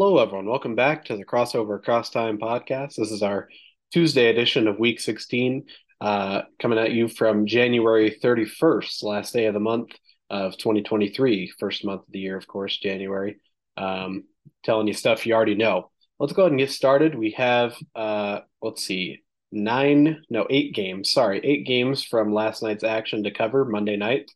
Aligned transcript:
Hello, 0.00 0.18
everyone. 0.18 0.46
Welcome 0.46 0.76
back 0.76 1.06
to 1.06 1.16
the 1.16 1.24
Crossover 1.24 1.82
Cross 1.82 2.10
Time 2.10 2.38
podcast. 2.38 2.94
This 2.94 3.10
is 3.10 3.20
our 3.20 3.48
Tuesday 3.92 4.30
edition 4.30 4.68
of 4.68 4.78
Week 4.78 5.00
16, 5.00 5.64
uh, 6.00 6.42
coming 6.62 6.78
at 6.78 6.92
you 6.92 7.08
from 7.08 7.46
January 7.46 8.16
31st, 8.22 9.02
last 9.02 9.32
day 9.32 9.46
of 9.46 9.54
the 9.54 9.58
month 9.58 9.90
of 10.30 10.56
2023, 10.56 11.52
first 11.58 11.84
month 11.84 12.02
of 12.02 12.12
the 12.12 12.20
year, 12.20 12.36
of 12.36 12.46
course, 12.46 12.78
January. 12.78 13.40
Um, 13.76 14.22
telling 14.62 14.86
you 14.86 14.92
stuff 14.92 15.26
you 15.26 15.34
already 15.34 15.56
know. 15.56 15.90
Let's 16.20 16.32
go 16.32 16.42
ahead 16.42 16.52
and 16.52 16.60
get 16.60 16.70
started. 16.70 17.16
We 17.16 17.32
have, 17.32 17.74
uh, 17.96 18.42
let's 18.62 18.84
see, 18.84 19.24
nine, 19.50 20.22
no, 20.30 20.46
eight 20.48 20.76
games. 20.76 21.10
Sorry, 21.10 21.40
eight 21.42 21.66
games 21.66 22.04
from 22.04 22.32
last 22.32 22.62
night's 22.62 22.84
action 22.84 23.24
to 23.24 23.32
cover 23.32 23.64
Monday 23.64 23.96
night. 23.96 24.30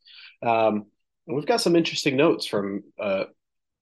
Um, 0.44 0.86
we've 1.28 1.46
got 1.46 1.60
some 1.60 1.76
interesting 1.76 2.16
notes 2.16 2.46
from 2.46 2.82
uh, 2.98 3.26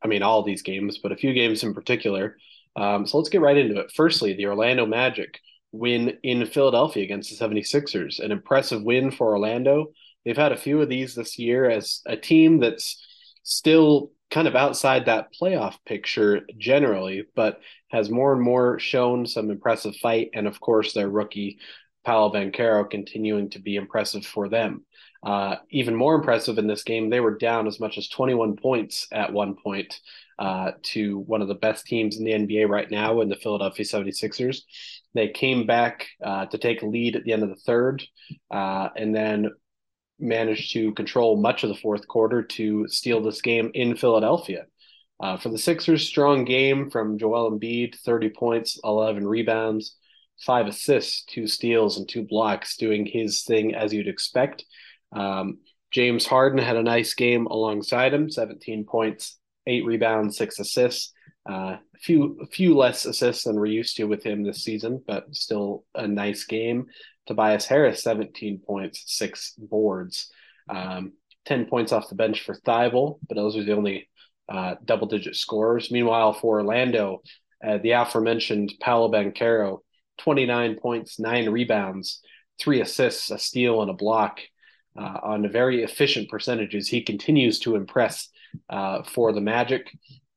I 0.02 0.08
mean, 0.08 0.22
all 0.22 0.42
these 0.42 0.62
games, 0.62 0.98
but 0.98 1.12
a 1.12 1.16
few 1.16 1.32
games 1.32 1.62
in 1.62 1.74
particular. 1.74 2.36
Um, 2.76 3.06
so 3.06 3.18
let's 3.18 3.28
get 3.30 3.40
right 3.40 3.56
into 3.56 3.80
it. 3.80 3.92
Firstly, 3.94 4.34
the 4.34 4.46
Orlando 4.46 4.86
Magic 4.86 5.40
win 5.72 6.18
in 6.22 6.46
Philadelphia 6.46 7.04
against 7.04 7.30
the 7.30 7.44
76ers, 7.44 8.20
an 8.20 8.32
impressive 8.32 8.82
win 8.82 9.10
for 9.10 9.28
Orlando. 9.28 9.92
They've 10.24 10.36
had 10.36 10.52
a 10.52 10.56
few 10.56 10.80
of 10.80 10.88
these 10.88 11.14
this 11.14 11.38
year 11.38 11.68
as 11.68 12.02
a 12.06 12.16
team 12.16 12.60
that's 12.60 13.04
still 13.42 14.10
kind 14.30 14.46
of 14.46 14.54
outside 14.54 15.06
that 15.06 15.28
playoff 15.40 15.74
picture 15.84 16.42
generally, 16.56 17.24
but 17.34 17.60
has 17.88 18.10
more 18.10 18.32
and 18.32 18.42
more 18.42 18.78
shown 18.78 19.26
some 19.26 19.50
impressive 19.50 19.96
fight. 19.96 20.30
And 20.34 20.46
of 20.46 20.60
course, 20.60 20.92
their 20.92 21.08
rookie, 21.08 21.58
Paolo 22.04 22.32
Banchero, 22.32 22.88
continuing 22.88 23.50
to 23.50 23.58
be 23.58 23.76
impressive 23.76 24.24
for 24.24 24.48
them. 24.48 24.84
Uh, 25.22 25.56
even 25.70 25.94
more 25.94 26.14
impressive 26.14 26.56
in 26.58 26.66
this 26.66 26.82
game, 26.82 27.10
they 27.10 27.20
were 27.20 27.36
down 27.36 27.66
as 27.66 27.78
much 27.78 27.98
as 27.98 28.08
21 28.08 28.56
points 28.56 29.06
at 29.12 29.32
one 29.32 29.54
point 29.54 30.00
uh, 30.38 30.72
to 30.82 31.18
one 31.20 31.42
of 31.42 31.48
the 31.48 31.54
best 31.54 31.86
teams 31.86 32.16
in 32.16 32.24
the 32.24 32.32
NBA 32.32 32.68
right 32.68 32.90
now 32.90 33.20
in 33.20 33.28
the 33.28 33.36
Philadelphia 33.36 33.84
76ers. 33.84 34.62
They 35.14 35.28
came 35.28 35.66
back 35.66 36.06
uh, 36.24 36.46
to 36.46 36.58
take 36.58 36.82
a 36.82 36.86
lead 36.86 37.16
at 37.16 37.24
the 37.24 37.32
end 37.32 37.42
of 37.42 37.50
the 37.50 37.56
third 37.66 38.02
uh, 38.50 38.88
and 38.96 39.14
then 39.14 39.50
managed 40.18 40.72
to 40.72 40.92
control 40.94 41.36
much 41.36 41.64
of 41.64 41.68
the 41.68 41.74
fourth 41.74 42.06
quarter 42.08 42.42
to 42.42 42.86
steal 42.88 43.22
this 43.22 43.42
game 43.42 43.70
in 43.74 43.96
Philadelphia. 43.96 44.64
Uh, 45.22 45.36
for 45.36 45.50
the 45.50 45.58
Sixers, 45.58 46.06
strong 46.06 46.46
game 46.46 46.88
from 46.90 47.18
Joel 47.18 47.50
Embiid, 47.50 47.98
30 47.98 48.30
points, 48.30 48.80
11 48.82 49.26
rebounds, 49.28 49.96
five 50.46 50.66
assists, 50.66 51.24
two 51.24 51.46
steals, 51.46 51.98
and 51.98 52.08
two 52.08 52.22
blocks, 52.22 52.76
doing 52.78 53.04
his 53.04 53.42
thing 53.42 53.74
as 53.74 53.92
you'd 53.92 54.08
expect. 54.08 54.64
Um, 55.12 55.58
James 55.90 56.26
Harden 56.26 56.58
had 56.58 56.76
a 56.76 56.82
nice 56.82 57.14
game 57.14 57.46
alongside 57.46 58.14
him 58.14 58.30
17 58.30 58.84
points, 58.84 59.38
eight 59.66 59.84
rebounds, 59.84 60.36
six 60.36 60.58
assists. 60.58 61.12
Uh, 61.48 61.76
a 61.94 61.98
few 61.98 62.38
a 62.42 62.46
few 62.46 62.76
less 62.76 63.06
assists 63.06 63.44
than 63.44 63.56
we're 63.56 63.66
used 63.66 63.96
to 63.96 64.04
with 64.04 64.22
him 64.22 64.44
this 64.44 64.62
season, 64.62 65.02
but 65.06 65.34
still 65.34 65.84
a 65.94 66.06
nice 66.06 66.44
game. 66.44 66.86
Tobias 67.26 67.66
Harris, 67.66 68.02
17 68.02 68.60
points, 68.64 69.04
six 69.06 69.54
boards, 69.56 70.30
um, 70.68 71.12
10 71.46 71.66
points 71.66 71.92
off 71.92 72.08
the 72.08 72.14
bench 72.14 72.42
for 72.42 72.54
Thybulle, 72.54 73.18
but 73.28 73.36
those 73.36 73.56
are 73.56 73.64
the 73.64 73.74
only 73.74 74.08
uh, 74.48 74.74
double 74.84 75.06
digit 75.06 75.36
scorers. 75.36 75.90
Meanwhile, 75.90 76.34
for 76.34 76.58
Orlando, 76.58 77.22
uh, 77.66 77.78
the 77.78 77.92
aforementioned 77.92 78.74
Paolo 78.80 79.10
Banchero, 79.10 79.78
29 80.18 80.76
points, 80.76 81.18
nine 81.18 81.48
rebounds, 81.48 82.20
three 82.58 82.80
assists, 82.80 83.30
a 83.30 83.38
steal, 83.38 83.80
and 83.80 83.90
a 83.90 83.94
block 83.94 84.40
uh, 84.96 85.18
on 85.22 85.50
very 85.50 85.82
efficient 85.82 86.28
percentages. 86.28 86.88
He 86.88 87.02
continues 87.02 87.58
to 87.60 87.76
impress 87.76 88.28
uh, 88.68 89.02
for 89.02 89.32
the 89.32 89.40
Magic. 89.40 89.90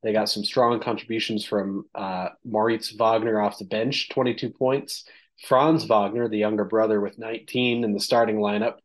They 0.04 0.14
got 0.14 0.30
some 0.30 0.44
strong 0.44 0.80
contributions 0.80 1.46
from 1.46 1.86
uh, 1.96 2.30
Moritz 2.44 2.92
Wagner 2.92 3.42
off 3.42 3.58
the 3.58 3.66
bench, 3.66 4.10
22 4.10 4.50
points. 4.50 5.06
Franz 5.48 5.86
Wagner, 5.86 6.28
the 6.28 6.38
younger 6.38 6.66
brother, 6.66 7.02
with 7.02 7.18
19 7.18 7.84
in 7.84 7.94
the 7.94 8.00
starting 8.00 8.38
lineup, 8.38 8.76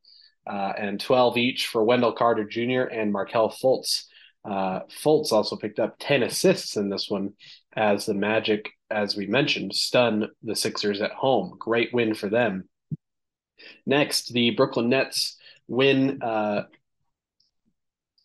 uh, 0.47 0.73
and 0.79 1.01
12 1.01 1.37
each 1.37 1.67
for 1.67 1.85
Wendell 1.85 2.13
Carter 2.13 2.45
Jr. 2.45 2.83
and 2.83 3.13
Markelle 3.13 3.51
Fultz. 3.51 4.05
Uh, 4.45 4.81
Fultz 5.03 5.33
also 5.33 5.57
picked 5.57 5.79
up 5.79 5.97
10 5.99 6.23
assists 6.23 6.77
in 6.77 6.89
this 6.89 7.11
one 7.11 7.35
as 7.77 8.07
the 8.07 8.15
Magic, 8.15 8.71
as 8.91 9.17
we 9.17 9.27
mentioned, 9.27 9.75
stun 9.75 10.29
the 10.43 10.57
Sixers 10.57 11.01
at 11.01 11.13
home. 11.13 11.55
Great 11.59 11.93
win 11.93 12.15
for 12.15 12.29
them. 12.29 12.69
Next, 13.85 14.33
the 14.33 14.51
Brooklyn 14.51 14.89
Nets 14.89 15.37
win. 15.69 16.23
Uh, 16.23 16.65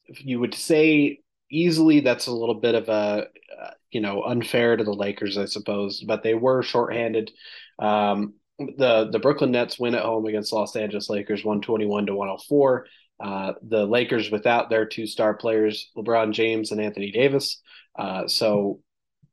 you 0.08 0.40
would 0.40 0.54
say 0.54 1.20
easily 1.52 2.00
that's 2.00 2.28
a 2.28 2.34
little 2.34 2.56
bit 2.56 2.76
of 2.76 2.90
a 2.90 3.28
uh, 3.62 3.72
you 3.92 4.02
know 4.02 4.24
unfair 4.24 4.76
to 4.76 4.84
the 4.84 4.94
Lakers, 4.94 5.38
I 5.38 5.46
suppose, 5.46 6.02
but 6.02 6.24
they 6.24 6.34
were 6.34 6.64
shorthanded. 6.64 7.32
Um, 7.80 8.34
the 8.60 9.10
the 9.12 9.20
Brooklyn 9.20 9.52
Nets 9.52 9.80
win 9.80 9.96
at 9.96 10.04
home 10.04 10.26
against 10.26 10.54
Los 10.54 10.76
Angeles 10.76 11.10
Lakers, 11.10 11.44
one 11.44 11.62
twenty 11.62 11.86
one 11.86 12.06
to 12.08 12.16
one 12.16 12.28
hundred 12.28 12.44
four. 12.44 12.88
Uh, 13.20 13.54
the 13.62 13.86
Lakers 13.86 14.32
without 14.32 14.70
their 14.70 14.86
two 14.86 15.08
star 15.08 15.34
players, 15.34 15.92
LeBron 15.96 16.34
James 16.34 16.72
and 16.72 16.82
Anthony 16.82 17.12
Davis. 17.12 17.62
Uh, 17.98 18.28
so, 18.28 18.82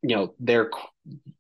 you 0.03 0.15
know, 0.15 0.35
their 0.39 0.71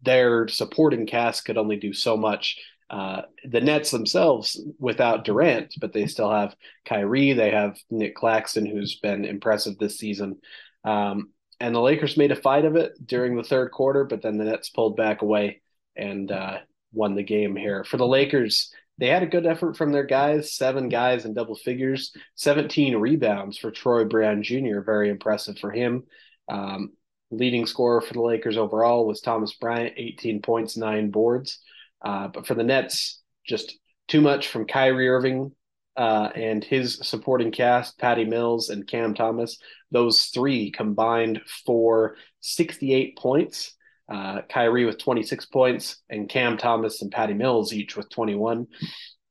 their 0.02 0.48
supporting 0.48 1.06
cast 1.06 1.44
could 1.44 1.58
only 1.58 1.76
do 1.76 1.92
so 1.92 2.16
much 2.16 2.58
uh, 2.90 3.22
the 3.44 3.60
Nets 3.60 3.92
themselves 3.92 4.60
without 4.80 5.24
Durant, 5.24 5.74
but 5.80 5.92
they 5.92 6.06
still 6.06 6.30
have 6.30 6.56
Kyrie. 6.84 7.32
They 7.32 7.52
have 7.52 7.78
Nick 7.88 8.16
Claxton, 8.16 8.66
who's 8.66 8.98
been 8.98 9.24
impressive 9.24 9.78
this 9.78 9.96
season. 9.96 10.40
Um, 10.84 11.30
and 11.60 11.72
the 11.72 11.80
Lakers 11.80 12.16
made 12.16 12.32
a 12.32 12.36
fight 12.36 12.64
of 12.64 12.74
it 12.74 12.92
during 13.06 13.36
the 13.36 13.44
third 13.44 13.70
quarter, 13.70 14.04
but 14.04 14.22
then 14.22 14.38
the 14.38 14.44
Nets 14.44 14.70
pulled 14.70 14.96
back 14.96 15.22
away 15.22 15.60
and 15.94 16.32
uh, 16.32 16.58
won 16.92 17.14
the 17.14 17.22
game 17.22 17.54
here. 17.54 17.84
For 17.84 17.96
the 17.96 18.06
Lakers, 18.06 18.72
they 18.98 19.06
had 19.06 19.22
a 19.22 19.26
good 19.26 19.46
effort 19.46 19.76
from 19.76 19.92
their 19.92 20.04
guys, 20.04 20.54
seven 20.54 20.88
guys 20.88 21.24
in 21.24 21.32
double 21.32 21.54
figures, 21.54 22.12
17 22.34 22.96
rebounds 22.96 23.56
for 23.56 23.70
Troy 23.70 24.04
Brown 24.04 24.42
Jr., 24.42 24.80
very 24.80 25.10
impressive 25.10 25.58
for 25.58 25.70
him. 25.70 26.04
Um, 26.48 26.92
leading 27.30 27.66
scorer 27.66 28.00
for 28.00 28.14
the 28.14 28.22
Lakers 28.22 28.56
overall 28.56 29.06
was 29.06 29.20
Thomas 29.20 29.54
Bryant, 29.54 29.94
18 29.96 30.42
points, 30.42 30.76
nine 30.76 31.10
boards. 31.10 31.60
Uh, 32.02 32.28
but 32.28 32.46
for 32.46 32.54
the 32.54 32.62
Nets, 32.62 33.20
just 33.46 33.78
too 34.08 34.20
much 34.20 34.48
from 34.48 34.66
Kyrie 34.66 35.08
Irving 35.08 35.52
uh, 35.96 36.30
and 36.34 36.64
his 36.64 36.98
supporting 37.02 37.52
cast, 37.52 37.98
Patty 37.98 38.24
Mills 38.24 38.70
and 38.70 38.86
Cam 38.86 39.14
Thomas. 39.14 39.58
Those 39.90 40.26
three 40.26 40.70
combined 40.70 41.40
for 41.66 42.16
68 42.40 43.18
points. 43.18 43.74
Uh, 44.08 44.42
Kyrie 44.48 44.86
with 44.86 44.98
26 44.98 45.46
points, 45.46 45.98
and 46.08 46.28
Cam 46.28 46.58
Thomas 46.58 47.00
and 47.00 47.12
Patty 47.12 47.34
Mills 47.34 47.72
each 47.72 47.96
with 47.96 48.10
21. 48.10 48.66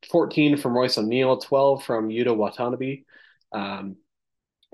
14 0.09 0.55
from 0.55 0.77
Royce 0.77 0.97
O'Neal, 0.97 1.37
12 1.37 1.83
from 1.83 2.07
Yuta 2.07 2.35
Watanabe, 2.35 3.03
um, 3.51 3.97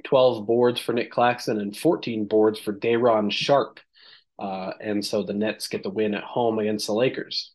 12 0.04 0.46
boards 0.46 0.80
for 0.80 0.94
Nick 0.94 1.12
Claxton, 1.12 1.60
and 1.60 1.76
14 1.76 2.26
boards 2.26 2.60
for 2.60 2.72
Day'Ron 2.72 3.32
Sharpe. 3.32 3.80
Uh, 4.38 4.74
and 4.80 5.04
so 5.04 5.24
the 5.24 5.34
Nets 5.34 5.70
get 5.70 5.82
the 5.82 5.90
win 5.90 6.14
at 6.14 6.24
home 6.24 6.60
against 6.60 6.86
the 6.86 6.94
Lakers. 6.94 7.55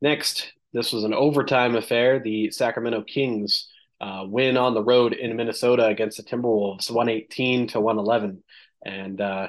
Next, 0.00 0.52
this 0.72 0.92
was 0.92 1.04
an 1.04 1.14
overtime 1.14 1.76
affair. 1.76 2.20
The 2.20 2.50
Sacramento 2.50 3.02
Kings 3.02 3.68
uh, 4.00 4.24
win 4.26 4.56
on 4.56 4.74
the 4.74 4.82
road 4.82 5.12
in 5.12 5.36
Minnesota 5.36 5.86
against 5.86 6.16
the 6.16 6.22
Timberwolves, 6.22 6.90
118 6.90 7.68
to 7.68 7.80
111. 7.80 8.42
And, 8.84 9.20
uh, 9.20 9.48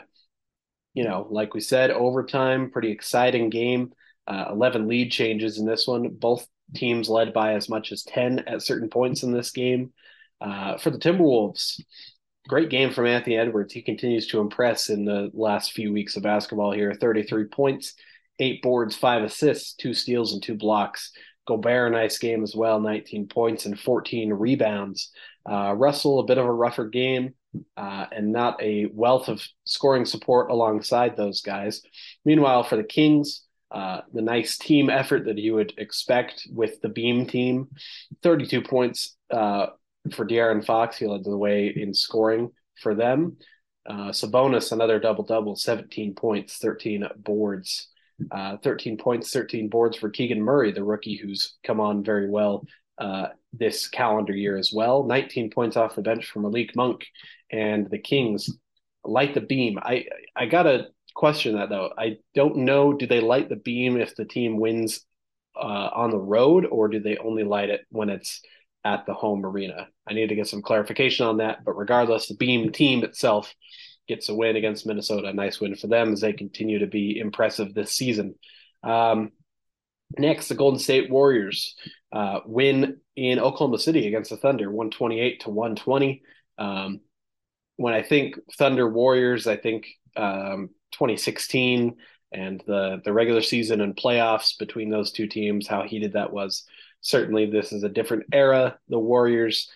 you 0.93 1.03
know, 1.03 1.27
like 1.29 1.53
we 1.53 1.61
said, 1.61 1.91
overtime, 1.91 2.71
pretty 2.71 2.91
exciting 2.91 3.49
game. 3.49 3.93
Uh, 4.27 4.45
11 4.51 4.87
lead 4.87 5.11
changes 5.11 5.57
in 5.57 5.65
this 5.65 5.87
one. 5.87 6.09
Both 6.09 6.47
teams 6.75 7.09
led 7.09 7.33
by 7.33 7.53
as 7.53 7.69
much 7.69 7.91
as 7.91 8.03
10 8.03 8.39
at 8.39 8.61
certain 8.61 8.89
points 8.89 9.23
in 9.23 9.31
this 9.31 9.51
game. 9.51 9.93
Uh, 10.39 10.77
for 10.77 10.89
the 10.89 10.97
Timberwolves, 10.97 11.81
great 12.47 12.69
game 12.69 12.91
from 12.91 13.05
Anthony 13.05 13.37
Edwards. 13.37 13.73
He 13.73 13.81
continues 13.81 14.27
to 14.27 14.39
impress 14.39 14.89
in 14.89 15.05
the 15.05 15.29
last 15.33 15.73
few 15.73 15.93
weeks 15.93 16.17
of 16.17 16.23
basketball 16.23 16.71
here 16.71 16.93
33 16.93 17.45
points, 17.45 17.93
eight 18.41 18.61
boards, 18.61 18.95
five 18.95 19.23
assists, 19.23 19.73
two 19.73 19.93
steals, 19.93 20.33
and 20.33 20.43
two 20.43 20.55
blocks. 20.55 21.11
Gobert, 21.47 21.91
a 21.91 21.95
nice 21.95 22.17
game 22.17 22.43
as 22.43 22.55
well, 22.55 22.79
19 22.79 23.27
points 23.27 23.65
and 23.65 23.79
14 23.79 24.33
rebounds. 24.33 25.11
Uh, 25.49 25.73
Russell, 25.73 26.19
a 26.19 26.25
bit 26.25 26.37
of 26.37 26.45
a 26.45 26.51
rougher 26.51 26.85
game 26.85 27.33
uh, 27.77 28.05
and 28.11 28.31
not 28.31 28.61
a 28.61 28.87
wealth 28.93 29.27
of 29.27 29.45
scoring 29.65 30.05
support 30.05 30.51
alongside 30.51 31.15
those 31.15 31.41
guys. 31.41 31.81
Meanwhile, 32.25 32.63
for 32.63 32.75
the 32.75 32.83
Kings, 32.83 33.43
uh, 33.71 34.01
the 34.13 34.21
nice 34.21 34.57
team 34.57 34.89
effort 34.89 35.25
that 35.25 35.37
you 35.37 35.55
would 35.55 35.73
expect 35.77 36.47
with 36.51 36.79
the 36.81 36.89
Beam 36.89 37.25
team, 37.25 37.69
32 38.21 38.61
points 38.61 39.15
uh, 39.31 39.67
for 40.13 40.25
De'Aaron 40.25 40.65
Fox. 40.65 40.97
He 40.97 41.07
led 41.07 41.23
the 41.23 41.37
way 41.37 41.73
in 41.75 41.93
scoring 41.93 42.51
for 42.81 42.95
them. 42.95 43.37
Uh, 43.85 44.09
Sabonis, 44.09 44.71
another 44.71 44.99
double 44.99 45.23
double, 45.23 45.55
17 45.55 46.13
points, 46.13 46.57
13 46.57 47.07
boards. 47.17 47.87
Uh, 48.31 48.57
13 48.57 48.97
points, 48.97 49.31
13 49.31 49.69
boards 49.69 49.97
for 49.97 50.09
Keegan 50.09 50.41
Murray, 50.41 50.71
the 50.71 50.83
rookie 50.83 51.15
who's 51.15 51.57
come 51.65 51.79
on 51.79 52.03
very 52.03 52.29
well 52.29 52.65
uh, 52.97 53.29
this 53.53 53.87
calendar 53.87 54.33
year 54.33 54.57
as 54.57 54.71
well. 54.73 55.03
19 55.03 55.49
points 55.49 55.75
off 55.77 55.95
the 55.95 56.01
bench 56.01 56.27
for 56.27 56.39
Malik 56.39 56.75
Monk 56.75 57.05
and 57.51 57.89
the 57.89 57.97
Kings 57.97 58.49
light 59.03 59.33
the 59.33 59.41
beam. 59.41 59.79
I 59.81 60.05
I 60.35 60.45
gotta 60.45 60.87
question 61.15 61.55
that 61.55 61.69
though. 61.69 61.91
I 61.97 62.17
don't 62.35 62.57
know. 62.57 62.93
Do 62.93 63.07
they 63.07 63.19
light 63.19 63.49
the 63.49 63.55
beam 63.55 63.97
if 63.97 64.15
the 64.15 64.25
team 64.25 64.59
wins 64.59 65.05
uh, 65.55 65.89
on 65.93 66.11
the 66.11 66.19
road, 66.19 66.65
or 66.65 66.87
do 66.87 66.99
they 66.99 67.17
only 67.17 67.43
light 67.43 67.69
it 67.69 67.81
when 67.89 68.09
it's 68.09 68.41
at 68.83 69.05
the 69.05 69.13
home 69.13 69.45
arena? 69.45 69.87
I 70.07 70.13
need 70.13 70.29
to 70.29 70.35
get 70.35 70.47
some 70.47 70.61
clarification 70.61 71.25
on 71.25 71.37
that. 71.37 71.63
But 71.65 71.77
regardless, 71.77 72.27
the 72.27 72.35
beam 72.35 72.71
team 72.71 73.03
itself 73.03 73.53
gets 74.07 74.29
a 74.29 74.35
win 74.35 74.55
against 74.55 74.85
Minnesota. 74.85 75.27
A 75.29 75.33
nice 75.33 75.59
win 75.59 75.75
for 75.75 75.87
them 75.87 76.13
as 76.13 76.21
they 76.21 76.33
continue 76.33 76.79
to 76.79 76.87
be 76.87 77.19
impressive 77.19 77.73
this 77.73 77.91
season. 77.91 78.35
Um, 78.83 79.31
next, 80.17 80.47
the 80.47 80.55
Golden 80.55 80.79
State 80.79 81.09
Warriors 81.09 81.75
uh, 82.11 82.39
win 82.45 82.97
in 83.15 83.39
Oklahoma 83.39 83.79
City 83.79 84.07
against 84.07 84.29
the 84.29 84.37
Thunder, 84.37 84.69
128 84.69 85.41
to 85.41 85.49
120. 85.49 86.23
Um, 86.57 87.01
when 87.77 87.93
I 87.93 88.03
think 88.03 88.35
Thunder 88.57 88.87
Warriors, 88.89 89.47
I 89.47 89.57
think 89.57 89.87
um, 90.15 90.69
2016 90.91 91.97
and 92.31 92.63
the 92.65 93.01
the 93.03 93.11
regular 93.11 93.41
season 93.41 93.81
and 93.81 93.95
playoffs 93.95 94.57
between 94.57 94.89
those 94.89 95.11
two 95.11 95.27
teams, 95.27 95.67
how 95.67 95.83
heated 95.83 96.13
that 96.13 96.31
was. 96.31 96.65
Certainly, 97.01 97.47
this 97.47 97.73
is 97.73 97.83
a 97.83 97.89
different 97.89 98.25
era. 98.31 98.77
The 98.89 98.99
Warriors, 98.99 99.69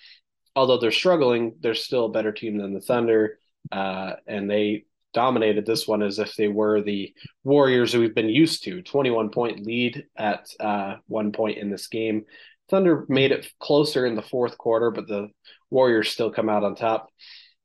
although 0.56 0.78
they're 0.78 0.92
struggling, 0.92 1.56
they're 1.60 1.74
still 1.74 2.06
a 2.06 2.12
better 2.12 2.32
team 2.32 2.58
than 2.58 2.74
the 2.74 2.82
Thunder, 2.82 3.40
uh, 3.72 4.14
and 4.28 4.50
they 4.50 4.86
dominated 5.14 5.66
this 5.66 5.88
one 5.88 6.04
as 6.04 6.20
if 6.20 6.36
they 6.36 6.50
were 6.50 6.82
the 6.82 7.14
Warriors 7.44 7.94
who 7.94 8.02
we've 8.02 8.14
been 8.14 8.30
used 8.30 8.64
to. 8.66 8.82
21 8.82 9.30
point 9.30 9.66
lead 9.66 10.06
at 10.18 10.48
uh, 10.60 10.98
one 11.08 11.32
point 11.32 11.58
in 11.58 11.70
this 11.70 11.88
game. 11.88 12.26
Thunder 12.70 13.06
made 13.08 13.32
it 13.32 13.48
closer 13.60 14.06
in 14.06 14.16
the 14.16 14.22
fourth 14.22 14.58
quarter, 14.58 14.92
but 14.92 15.08
the 15.08 15.30
Warriors 15.70 16.10
still 16.10 16.32
come 16.32 16.50
out 16.50 16.64
on 16.64 16.76
top. 16.76 17.10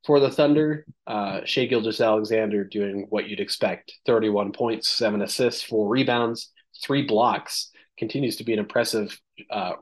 For 0.06 0.20
the 0.20 0.30
Thunder, 0.30 0.86
uh, 1.06 1.40
Shai 1.44 1.66
Gilgeous-Alexander 1.66 2.64
doing 2.64 3.06
what 3.10 3.28
you'd 3.28 3.40
expect 3.40 3.92
31 4.06 4.52
points, 4.52 4.88
seven 4.88 5.20
assists, 5.20 5.62
four 5.62 5.88
rebounds, 5.88 6.50
three 6.82 7.02
blocks. 7.02 7.70
Continues 7.98 8.36
to 8.36 8.44
be 8.44 8.54
an 8.54 8.58
impressive 8.58 9.18
uh, 9.50 9.72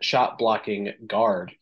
shot 0.00 0.38
blocking 0.38 0.92
guard. 1.06 1.52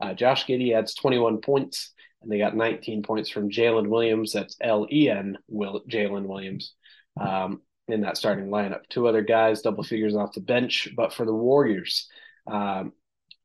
Uh, 0.00 0.14
Josh 0.14 0.46
Giddey 0.46 0.74
adds 0.74 0.94
21 0.94 1.42
points, 1.42 1.92
and 2.22 2.30
they 2.30 2.38
got 2.38 2.56
19 2.56 3.02
points 3.02 3.30
from 3.30 3.50
Jalen 3.50 3.88
Williams. 3.88 4.32
That's 4.32 4.56
L 4.60 4.86
E 4.90 5.08
N, 5.08 5.38
Will 5.48 5.82
Jalen 5.88 6.26
Williams, 6.26 6.74
um, 7.20 7.62
in 7.88 8.02
that 8.02 8.16
starting 8.16 8.48
lineup. 8.48 8.82
Two 8.88 9.06
other 9.08 9.22
guys, 9.22 9.62
double 9.62 9.82
figures 9.82 10.14
off 10.14 10.34
the 10.34 10.40
bench. 10.40 10.88
But 10.96 11.12
for 11.12 11.24
the 11.24 11.34
Warriors, 11.34 12.08
um, 12.46 12.92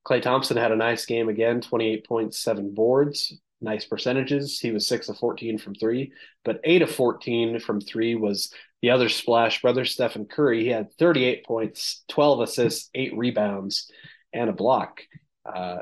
Klay 0.06 0.22
Thompson 0.22 0.58
had 0.58 0.72
a 0.72 0.76
nice 0.76 1.06
game 1.06 1.30
again 1.30 1.62
28 1.62 2.08
points, 2.08 2.40
seven 2.40 2.74
boards, 2.74 3.34
nice 3.62 3.86
percentages. 3.86 4.60
He 4.60 4.72
was 4.72 4.88
six 4.88 5.10
of 5.10 5.18
14 5.18 5.58
from 5.58 5.76
three, 5.76 6.12
but 6.44 6.60
eight 6.64 6.82
of 6.82 6.92
14 6.92 7.60
from 7.60 7.82
three 7.82 8.16
was 8.16 8.54
the 8.82 8.92
other 8.92 9.10
splash 9.10 9.62
brother, 9.62 9.84
Stephen 9.86 10.26
Curry. 10.26 10.64
He 10.64 10.70
had 10.70 10.94
38 11.00 11.46
points, 11.46 12.04
12 12.10 12.42
assists, 12.42 12.90
eight 12.94 13.18
rebounds, 13.18 13.90
and 14.32 14.50
a 14.50 14.54
block. 14.54 15.02
Uh, 15.46 15.80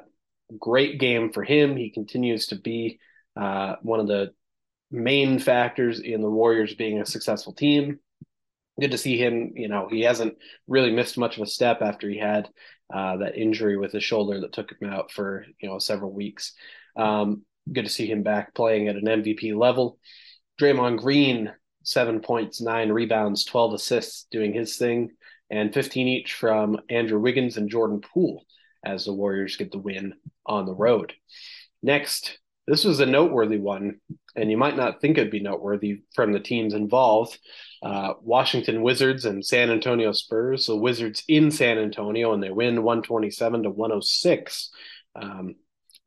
great 0.59 0.99
game 0.99 1.31
for 1.31 1.43
him. 1.43 1.75
He 1.75 1.89
continues 1.89 2.47
to 2.47 2.55
be 2.55 2.99
uh, 3.35 3.75
one 3.81 3.99
of 3.99 4.07
the 4.07 4.33
main 4.91 5.39
factors 5.39 5.99
in 5.99 6.21
the 6.21 6.29
Warriors 6.29 6.75
being 6.75 7.01
a 7.01 7.05
successful 7.05 7.53
team. 7.53 7.99
Good 8.79 8.91
to 8.91 8.97
see 8.97 9.17
him. 9.17 9.53
You 9.55 9.67
know, 9.67 9.87
he 9.89 10.01
hasn't 10.01 10.35
really 10.67 10.91
missed 10.91 11.17
much 11.17 11.37
of 11.37 11.43
a 11.43 11.47
step 11.47 11.81
after 11.81 12.09
he 12.09 12.17
had 12.17 12.49
uh, 12.93 13.17
that 13.17 13.37
injury 13.37 13.77
with 13.77 13.91
his 13.91 14.03
shoulder 14.03 14.39
that 14.41 14.53
took 14.53 14.71
him 14.71 14.89
out 14.89 15.11
for 15.11 15.45
you 15.59 15.69
know 15.69 15.79
several 15.79 16.11
weeks. 16.11 16.53
Um, 16.95 17.43
good 17.71 17.85
to 17.85 17.91
see 17.91 18.09
him 18.09 18.23
back 18.23 18.53
playing 18.53 18.87
at 18.87 18.95
an 18.95 19.05
MVP 19.05 19.55
level. 19.55 19.99
Draymond 20.59 20.99
Green, 20.99 21.51
seven 21.83 22.19
points, 22.19 22.61
nine 22.61 22.91
rebounds, 22.91 23.45
12 23.45 23.73
assists, 23.73 24.27
doing 24.31 24.53
his 24.53 24.77
thing, 24.77 25.11
and 25.49 25.73
15 25.73 26.07
each 26.07 26.33
from 26.33 26.77
Andrew 26.89 27.19
Wiggins 27.19 27.57
and 27.57 27.69
Jordan 27.69 28.01
Poole 28.01 28.45
as 28.85 29.05
the 29.05 29.13
Warriors 29.13 29.55
get 29.55 29.71
the 29.71 29.79
win 29.79 30.13
on 30.45 30.65
the 30.65 30.73
road. 30.73 31.13
Next, 31.81 32.39
this 32.67 32.85
was 32.85 32.99
a 32.99 33.05
noteworthy 33.05 33.57
one, 33.57 33.99
and 34.35 34.49
you 34.49 34.57
might 34.57 34.77
not 34.77 35.01
think 35.01 35.17
it'd 35.17 35.31
be 35.31 35.41
noteworthy 35.41 36.03
from 36.15 36.31
the 36.31 36.39
teams 36.39 36.73
involved. 36.73 37.37
Uh, 37.81 38.13
Washington 38.21 38.81
Wizards 38.81 39.25
and 39.25 39.45
San 39.45 39.69
Antonio 39.69 40.13
Spurs. 40.13 40.65
So 40.65 40.77
Wizards 40.77 41.23
in 41.27 41.51
San 41.51 41.77
Antonio, 41.77 42.33
and 42.33 42.41
they 42.41 42.51
win 42.51 42.83
127 42.83 43.63
to 43.63 43.69
106. 43.69 44.69
Um, 45.15 45.55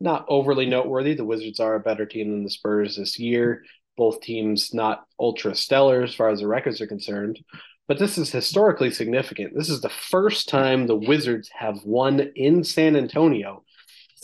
not 0.00 0.25
overly 0.29 0.67
noteworthy. 0.67 1.15
The 1.15 1.25
Wizards 1.25 1.61
are 1.61 1.75
a 1.75 1.81
better 1.81 2.06
team 2.06 2.31
than 2.31 2.44
the 2.44 2.50
Spurs 2.50 2.97
this 2.97 3.19
year. 3.19 3.62
Both 3.97 4.23
teams 4.23 4.73
not 4.73 5.05
ultra 5.21 5.55
stellar 5.55 6.03
as 6.03 6.15
far 6.15 6.31
as 6.31 6.41
the 6.41 6.49
records 6.49 6.81
are 6.81 6.87
concerned. 6.87 7.38
But 7.88 7.99
this 7.99 8.19
is 8.19 8.33
historically 8.33 8.91
significant. 8.91 9.55
This 9.55 9.69
is 9.69 9.81
the 9.81 9.88
first 9.88 10.49
time 10.49 10.87
the 10.87 10.97
Wizards 10.97 11.50
have 11.55 11.85
won 11.85 12.21
in 12.35 12.65
San 12.65 12.97
Antonio 12.97 13.65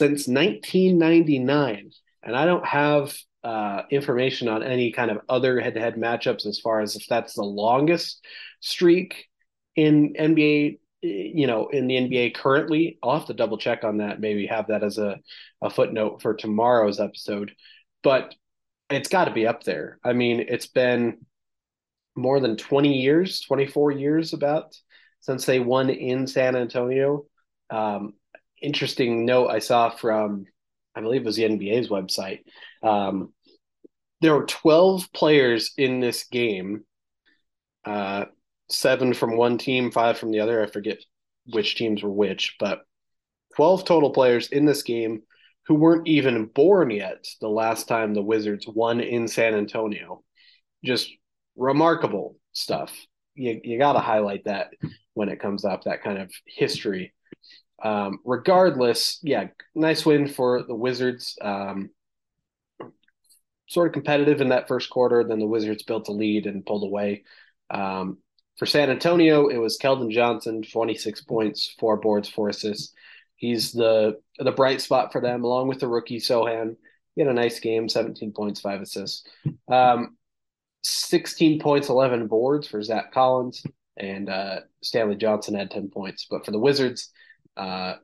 since 0.03 0.27
1999. 0.27 1.93
And 2.25 2.37
I 2.37 2.45
don't 2.45 2.67
have 2.67 3.17
uh, 3.45 3.83
information 3.89 4.49
on 4.49 4.65
any 4.65 4.91
kind 4.91 5.13
of 5.13 5.19
other 5.29 5.61
head 5.61 5.75
to 5.75 5.81
head 5.81 5.95
matchups 5.95 6.45
as 6.45 6.59
far 6.59 6.81
as 6.81 6.97
if 6.97 7.07
that's 7.07 7.35
the 7.35 7.45
longest 7.45 8.25
streak 8.61 9.29
in 9.77 10.15
NBA 10.19 10.79
you 11.05 11.49
know, 11.49 11.69
in 11.69 11.89
the 11.89 11.97
NBA 11.97 12.35
currently. 12.35 12.99
I'll 13.03 13.19
have 13.19 13.27
to 13.27 13.35
double 13.35 13.59
check 13.59 13.85
on 13.85 13.99
that. 13.99 14.21
Maybe 14.21 14.47
have 14.47 14.69
that 14.69 14.85
as 14.85 14.99
a, 14.99 15.19
a 15.61 15.69
footnote 15.69 16.23
for 16.23 16.35
tomorrow's 16.35 17.01
episode. 17.01 17.53
But 18.03 18.35
it's 18.89 19.09
got 19.09 19.25
to 19.27 19.33
be 19.33 19.47
up 19.47 19.65
there. 19.65 19.99
I 20.05 20.13
mean, 20.13 20.47
it's 20.49 20.67
been 20.67 21.19
more 22.17 22.41
than 22.41 22.57
20 22.57 23.01
years, 23.01 23.41
24 23.41 23.93
years 23.93 24.33
about 24.33 24.77
since 25.21 25.45
they 25.45 25.61
won 25.61 25.91
in 25.91 26.27
San 26.27 26.55
Antonio. 26.55 27.25
Um, 27.71 28.15
interesting 28.63 29.25
note 29.25 29.49
I 29.49 29.59
saw 29.59 29.91
from, 29.91 30.47
I 30.95 31.01
believe 31.01 31.23
it 31.23 31.27
was 31.27 31.37
the 31.37 31.45
NBA's 31.45 31.89
website. 31.89 32.41
Um, 32.83 33.33
there 34.21 34.35
were 34.35 34.47
12 34.47 35.13
players 35.13 35.73
in 35.77 36.01
this 36.01 36.25
game. 36.25 36.85
Uh, 37.85 38.27
seven 38.71 39.13
from 39.13 39.37
one 39.37 39.59
team, 39.59 39.91
five 39.91 40.19
from 40.19 40.31
the 40.31 40.41
other. 40.41 40.63
I 40.63 40.67
forget 40.67 40.99
which 41.53 41.77
teams 41.77 42.03
were 42.03 42.13
which, 42.13 42.57
but 42.61 42.83
12 43.57 43.85
total 43.85 44.11
players 44.11 44.49
in 44.49 44.65
this 44.65 44.83
game 44.83 45.23
who 45.67 45.75
weren't 45.75 46.09
even 46.09 46.47
born 46.47 46.91
yet 46.91 47.25
the 47.41 47.49
last 47.49 47.87
time 47.87 48.15
the 48.15 48.23
Wizards 48.23 48.67
won 48.67 49.01
in 49.01 49.29
San 49.29 49.55
Antonio. 49.55 50.23
Just 50.85 51.11
remarkable 51.57 52.37
stuff. 52.53 52.93
You, 53.35 53.61
you 53.63 53.79
got 53.79 53.93
to 53.93 54.01
highlight 54.01 54.45
that 54.45 54.73
when 55.15 55.29
it 55.29 55.41
comes 55.41 55.65
up, 55.65 55.85
that 55.85 56.03
kind 56.03 56.19
of 56.19 56.33
history. 56.47 57.13
Um, 57.83 58.19
regardless, 58.25 59.19
yeah, 59.23 59.49
nice 59.75 60.07
win 60.07 60.29
for 60.29 60.63
the 60.63 60.75
Wizards. 60.75 61.37
Um, 61.41 61.91
sort 63.69 63.89
of 63.89 63.93
competitive 63.93 64.41
in 64.41 64.51
that 64.51 64.69
first 64.69 64.91
quarter. 64.91 65.25
Then 65.25 65.39
the 65.39 65.47
Wizards 65.47 65.83
built 65.83 66.09
a 66.09 66.13
lead 66.13 66.47
and 66.47 66.65
pulled 66.65 66.85
away. 66.85 67.25
Um, 67.71 68.19
for 68.59 68.67
San 68.67 68.91
Antonio, 68.91 69.49
it 69.49 69.57
was 69.57 69.79
Keldon 69.79 70.11
Johnson, 70.11 70.63
26 70.63 71.23
points, 71.23 71.75
four 71.79 71.97
boards, 71.97 72.29
four 72.29 72.51
assists. 72.51 72.93
He's 73.35 73.73
the 73.73 74.21
the 74.39 74.53
bright 74.53 74.81
spot 74.81 75.11
for 75.11 75.21
them, 75.21 75.43
along 75.43 75.69
with 75.69 75.81
the 75.81 75.89
rookie 75.89 76.21
Sochan. 76.21 76.77
He 77.15 77.23
had 77.23 77.31
a 77.31 77.35
nice 77.35 77.61
game, 77.61 77.89
17 77.89 78.33
points, 78.33 78.61
five 78.61 78.81
assists. 78.81 79.27
Um, 79.69 80.17
16 80.85 81.61
points, 81.61 81.89
11 81.89 82.27
boards 82.27 82.67
for 82.67 82.83
Zach 82.83 83.13
Collins, 83.13 83.65
and 83.97 84.29
uh, 84.29 84.61
Stanley 84.83 85.17
Johnson 85.17 85.55
had 85.55 85.71
10 85.71 85.91
points. 85.91 86.27
But 86.31 86.45
for 86.45 86.53
the 86.53 86.59
Wizards, 86.59 87.11
uh, 87.57 87.95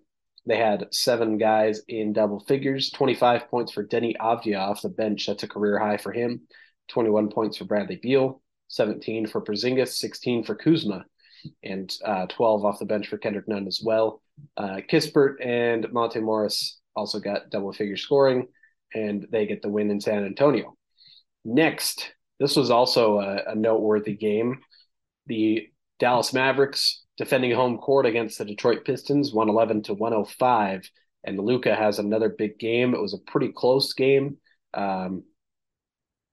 they 0.46 0.56
had 0.56 0.88
seven 0.92 1.36
guys 1.36 1.82
in 1.88 2.12
double 2.12 2.40
figures, 2.40 2.90
25 2.90 3.48
points 3.48 3.72
for 3.72 3.84
Deni 3.84 4.16
Avdija 4.16 4.58
off 4.58 4.82
the 4.82 4.88
bench. 4.88 5.26
That's 5.26 5.42
a 5.42 5.48
career 5.48 5.78
high 5.78 5.98
for 5.98 6.12
him. 6.12 6.42
21 6.88 7.28
points 7.28 7.58
for 7.58 7.64
Bradley 7.64 7.96
Beal, 7.96 8.40
17 8.68 9.26
for 9.26 9.42
Porzingis, 9.42 9.88
16 9.88 10.44
for 10.44 10.54
Kuzma, 10.54 11.04
and 11.62 11.94
uh, 12.04 12.26
12 12.26 12.64
off 12.64 12.78
the 12.78 12.86
bench 12.86 13.08
for 13.08 13.18
Kendrick 13.18 13.46
Nunn 13.46 13.66
as 13.66 13.82
well. 13.84 14.22
Uh, 14.56 14.80
Kispert 14.90 15.44
and 15.44 15.92
Monte 15.92 16.20
Morris 16.20 16.80
also 16.96 17.20
got 17.20 17.50
double 17.50 17.72
figure 17.72 17.96
scoring, 17.96 18.48
and 18.94 19.26
they 19.30 19.46
get 19.46 19.60
the 19.60 19.68
win 19.68 19.90
in 19.90 20.00
San 20.00 20.24
Antonio. 20.24 20.76
Next, 21.44 22.12
this 22.40 22.56
was 22.56 22.70
also 22.70 23.18
a, 23.18 23.52
a 23.52 23.54
noteworthy 23.54 24.14
game. 24.14 24.60
The 25.26 25.68
Dallas 25.98 26.32
Mavericks 26.32 27.04
defending 27.18 27.52
home 27.52 27.78
court 27.78 28.06
against 28.06 28.38
the 28.38 28.44
Detroit 28.44 28.84
Pistons, 28.84 29.32
111 29.32 29.82
to 29.84 29.94
105. 29.94 30.90
And 31.24 31.38
Luka 31.38 31.74
has 31.74 31.98
another 31.98 32.28
big 32.28 32.58
game. 32.58 32.94
It 32.94 33.02
was 33.02 33.12
a 33.12 33.30
pretty 33.30 33.52
close 33.52 33.92
game. 33.92 34.38
Um, 34.72 35.24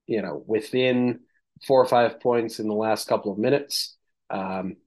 you 0.08 0.22
know, 0.22 0.44
within 0.46 1.22
four 1.65 1.82
or 1.82 1.88
five 1.88 2.20
points 2.20 2.60
in 2.60 2.68
the 2.68 2.74
last 2.75 3.08
couple 3.08 3.32
of 3.32 3.39
minutes. 3.39 3.98
Um, 4.30 4.77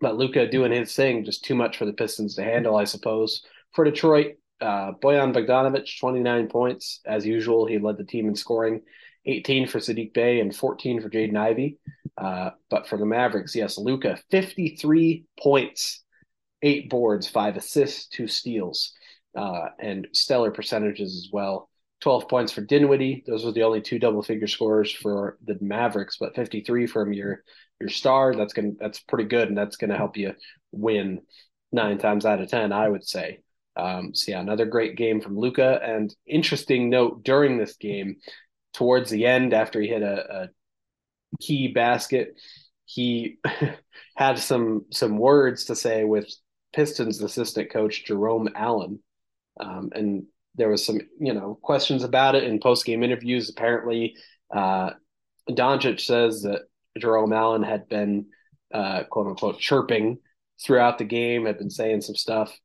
but 0.00 0.16
Luka 0.16 0.46
doing 0.46 0.72
his 0.72 0.94
thing, 0.94 1.24
just 1.24 1.44
too 1.44 1.54
much 1.54 1.78
for 1.78 1.86
the 1.86 1.92
Pistons 1.94 2.34
to 2.34 2.44
handle, 2.44 2.76
I 2.76 2.84
suppose. 2.84 3.42
For 3.72 3.84
Detroit, 3.84 4.34
uh, 4.60 4.92
Bojan 5.02 5.34
Bogdanovic, 5.34 5.88
29 5.98 6.48
points. 6.48 7.00
As 7.06 7.24
usual, 7.24 7.66
he 7.66 7.78
led 7.78 7.96
the 7.96 8.04
team 8.04 8.28
in 8.28 8.34
scoring. 8.34 8.82
18 9.26 9.66
for 9.66 9.78
Saddiq 9.78 10.12
Bey 10.12 10.40
and 10.40 10.54
14 10.54 11.00
for 11.00 11.10
Jaden 11.10 11.36
Ivey. 11.36 11.78
Uh, 12.16 12.50
but 12.70 12.86
for 12.86 12.96
the 12.96 13.06
Mavericks, 13.06 13.54
yes, 13.54 13.78
Luka, 13.78 14.18
53 14.30 15.24
points, 15.40 16.02
eight 16.62 16.88
boards, 16.88 17.26
five 17.26 17.56
assists, 17.56 18.06
two 18.06 18.28
steals, 18.28 18.92
uh, 19.36 19.66
and 19.80 20.06
stellar 20.12 20.50
percentages 20.50 21.16
as 21.16 21.28
well. 21.32 21.68
12 22.00 22.28
points 22.28 22.52
for 22.52 22.60
Dinwiddie. 22.60 23.24
Those 23.26 23.44
were 23.44 23.52
the 23.52 23.62
only 23.62 23.80
two 23.80 23.98
double 23.98 24.22
figure 24.22 24.46
scores 24.46 24.92
for 24.92 25.38
the 25.44 25.56
Mavericks, 25.60 26.18
but 26.20 26.36
53 26.36 26.86
from 26.86 27.12
your 27.12 27.42
your 27.80 27.88
star. 27.88 28.34
That's 28.34 28.52
gonna 28.52 28.72
that's 28.78 29.00
pretty 29.00 29.24
good, 29.24 29.48
and 29.48 29.56
that's 29.56 29.76
gonna 29.76 29.96
help 29.96 30.16
you 30.16 30.34
win 30.70 31.22
nine 31.72 31.98
times 31.98 32.26
out 32.26 32.40
of 32.40 32.48
ten, 32.48 32.72
I 32.72 32.88
would 32.88 33.06
say. 33.06 33.40
Um, 33.76 34.14
so 34.14 34.32
yeah, 34.32 34.40
another 34.40 34.66
great 34.66 34.96
game 34.96 35.20
from 35.20 35.36
Luka. 35.36 35.80
And 35.82 36.14
interesting 36.26 36.90
note 36.90 37.24
during 37.24 37.58
this 37.58 37.76
game, 37.76 38.16
towards 38.74 39.10
the 39.10 39.26
end, 39.26 39.54
after 39.54 39.80
he 39.80 39.88
hit 39.88 40.02
a, 40.02 40.42
a 40.42 40.48
key 41.40 41.68
basket, 41.68 42.34
he 42.84 43.38
had 44.16 44.38
some 44.38 44.84
some 44.90 45.18
words 45.18 45.64
to 45.66 45.76
say 45.76 46.04
with 46.04 46.28
Pistons 46.74 47.22
assistant 47.22 47.70
coach 47.70 48.04
Jerome 48.04 48.48
Allen, 48.54 48.98
um, 49.60 49.90
and 49.94 50.24
there 50.56 50.68
was 50.68 50.84
some 50.84 51.00
you 51.18 51.32
know 51.32 51.58
questions 51.62 52.04
about 52.04 52.34
it 52.34 52.44
in 52.44 52.60
post 52.60 52.84
game 52.84 53.02
interviews. 53.02 53.48
Apparently, 53.48 54.16
uh, 54.54 54.90
Doncic 55.48 56.00
says 56.00 56.42
that 56.42 56.62
Jerome 56.98 57.32
Allen 57.32 57.62
had 57.62 57.88
been 57.88 58.26
uh, 58.72 59.04
quote 59.04 59.28
unquote 59.28 59.58
chirping 59.58 60.18
throughout 60.62 60.98
the 60.98 61.04
game, 61.04 61.46
had 61.46 61.58
been 61.58 61.70
saying 61.70 62.00
some 62.00 62.14
stuff. 62.14 62.56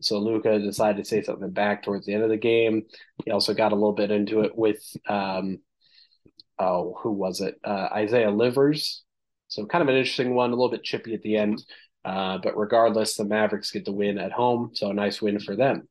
So 0.00 0.18
Luka 0.18 0.58
decided 0.58 1.02
to 1.02 1.08
say 1.08 1.22
something 1.22 1.50
back 1.50 1.82
towards 1.82 2.06
the 2.06 2.14
end 2.14 2.24
of 2.24 2.30
the 2.30 2.36
game. 2.36 2.82
He 3.24 3.30
also 3.30 3.54
got 3.54 3.72
a 3.72 3.76
little 3.76 3.92
bit 3.92 4.10
into 4.10 4.40
it 4.40 4.56
with 4.56 4.82
um, 5.08 5.58
oh, 6.58 6.96
who 7.00 7.12
was 7.12 7.40
it? 7.40 7.58
Uh, 7.64 7.88
Isaiah 7.92 8.30
Livers. 8.30 9.02
So 9.48 9.66
kind 9.66 9.82
of 9.82 9.88
an 9.88 9.96
interesting 9.96 10.34
one, 10.34 10.50
a 10.50 10.54
little 10.54 10.70
bit 10.70 10.84
chippy 10.84 11.14
at 11.14 11.22
the 11.22 11.36
end. 11.36 11.64
Uh, 12.04 12.38
but 12.38 12.56
regardless, 12.56 13.14
the 13.14 13.24
Mavericks 13.24 13.70
get 13.70 13.84
the 13.84 13.92
win 13.92 14.18
at 14.18 14.32
home. 14.32 14.70
So 14.74 14.90
a 14.90 14.94
nice 14.94 15.22
win 15.22 15.40
for 15.40 15.56
them. 15.56 15.88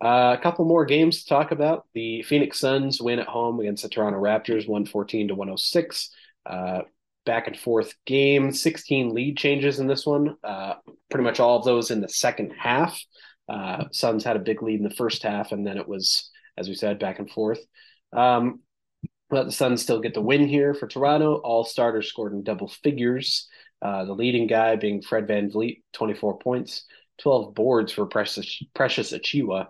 Uh, 0.00 0.36
a 0.38 0.42
couple 0.42 0.64
more 0.64 0.84
games 0.84 1.22
to 1.22 1.28
talk 1.28 1.50
about. 1.50 1.86
The 1.94 2.22
Phoenix 2.22 2.60
Suns 2.60 3.00
win 3.00 3.18
at 3.18 3.26
home 3.26 3.58
against 3.60 3.82
the 3.82 3.88
Toronto 3.88 4.20
Raptors, 4.20 4.68
114 4.68 5.28
to 5.28 5.34
106. 5.34 6.10
Uh, 6.46 6.80
back 7.26 7.46
and 7.46 7.58
forth 7.58 7.94
game, 8.06 8.52
16 8.52 9.12
lead 9.12 9.36
changes 9.36 9.80
in 9.80 9.86
this 9.86 10.06
one. 10.06 10.36
Uh, 10.44 10.74
pretty 11.10 11.24
much 11.24 11.40
all 11.40 11.58
of 11.58 11.64
those 11.64 11.90
in 11.90 12.00
the 12.00 12.08
second 12.08 12.52
half. 12.56 13.00
Uh, 13.48 13.84
Suns 13.92 14.24
had 14.24 14.36
a 14.36 14.40
big 14.40 14.62
lead 14.62 14.78
in 14.78 14.84
the 14.84 14.94
first 14.94 15.22
half, 15.22 15.52
and 15.52 15.66
then 15.66 15.78
it 15.78 15.88
was, 15.88 16.30
as 16.56 16.68
we 16.68 16.74
said, 16.74 16.98
back 16.98 17.18
and 17.18 17.30
forth. 17.30 17.60
Um, 18.12 18.60
but 19.30 19.44
the 19.44 19.52
Suns 19.52 19.82
still 19.82 20.00
get 20.00 20.14
the 20.14 20.22
win 20.22 20.46
here 20.46 20.74
for 20.74 20.86
Toronto. 20.86 21.36
All 21.36 21.64
starters 21.64 22.08
scored 22.08 22.32
in 22.32 22.42
double 22.42 22.68
figures. 22.68 23.48
Uh, 23.80 24.04
the 24.04 24.14
leading 24.14 24.46
guy 24.46 24.76
being 24.76 25.02
Fred 25.02 25.28
VanVleet, 25.28 25.82
24 25.92 26.38
points, 26.38 26.84
12 27.22 27.54
boards 27.54 27.92
for 27.92 28.06
Precious, 28.06 28.62
Precious 28.74 29.12
Achiuwa, 29.12 29.68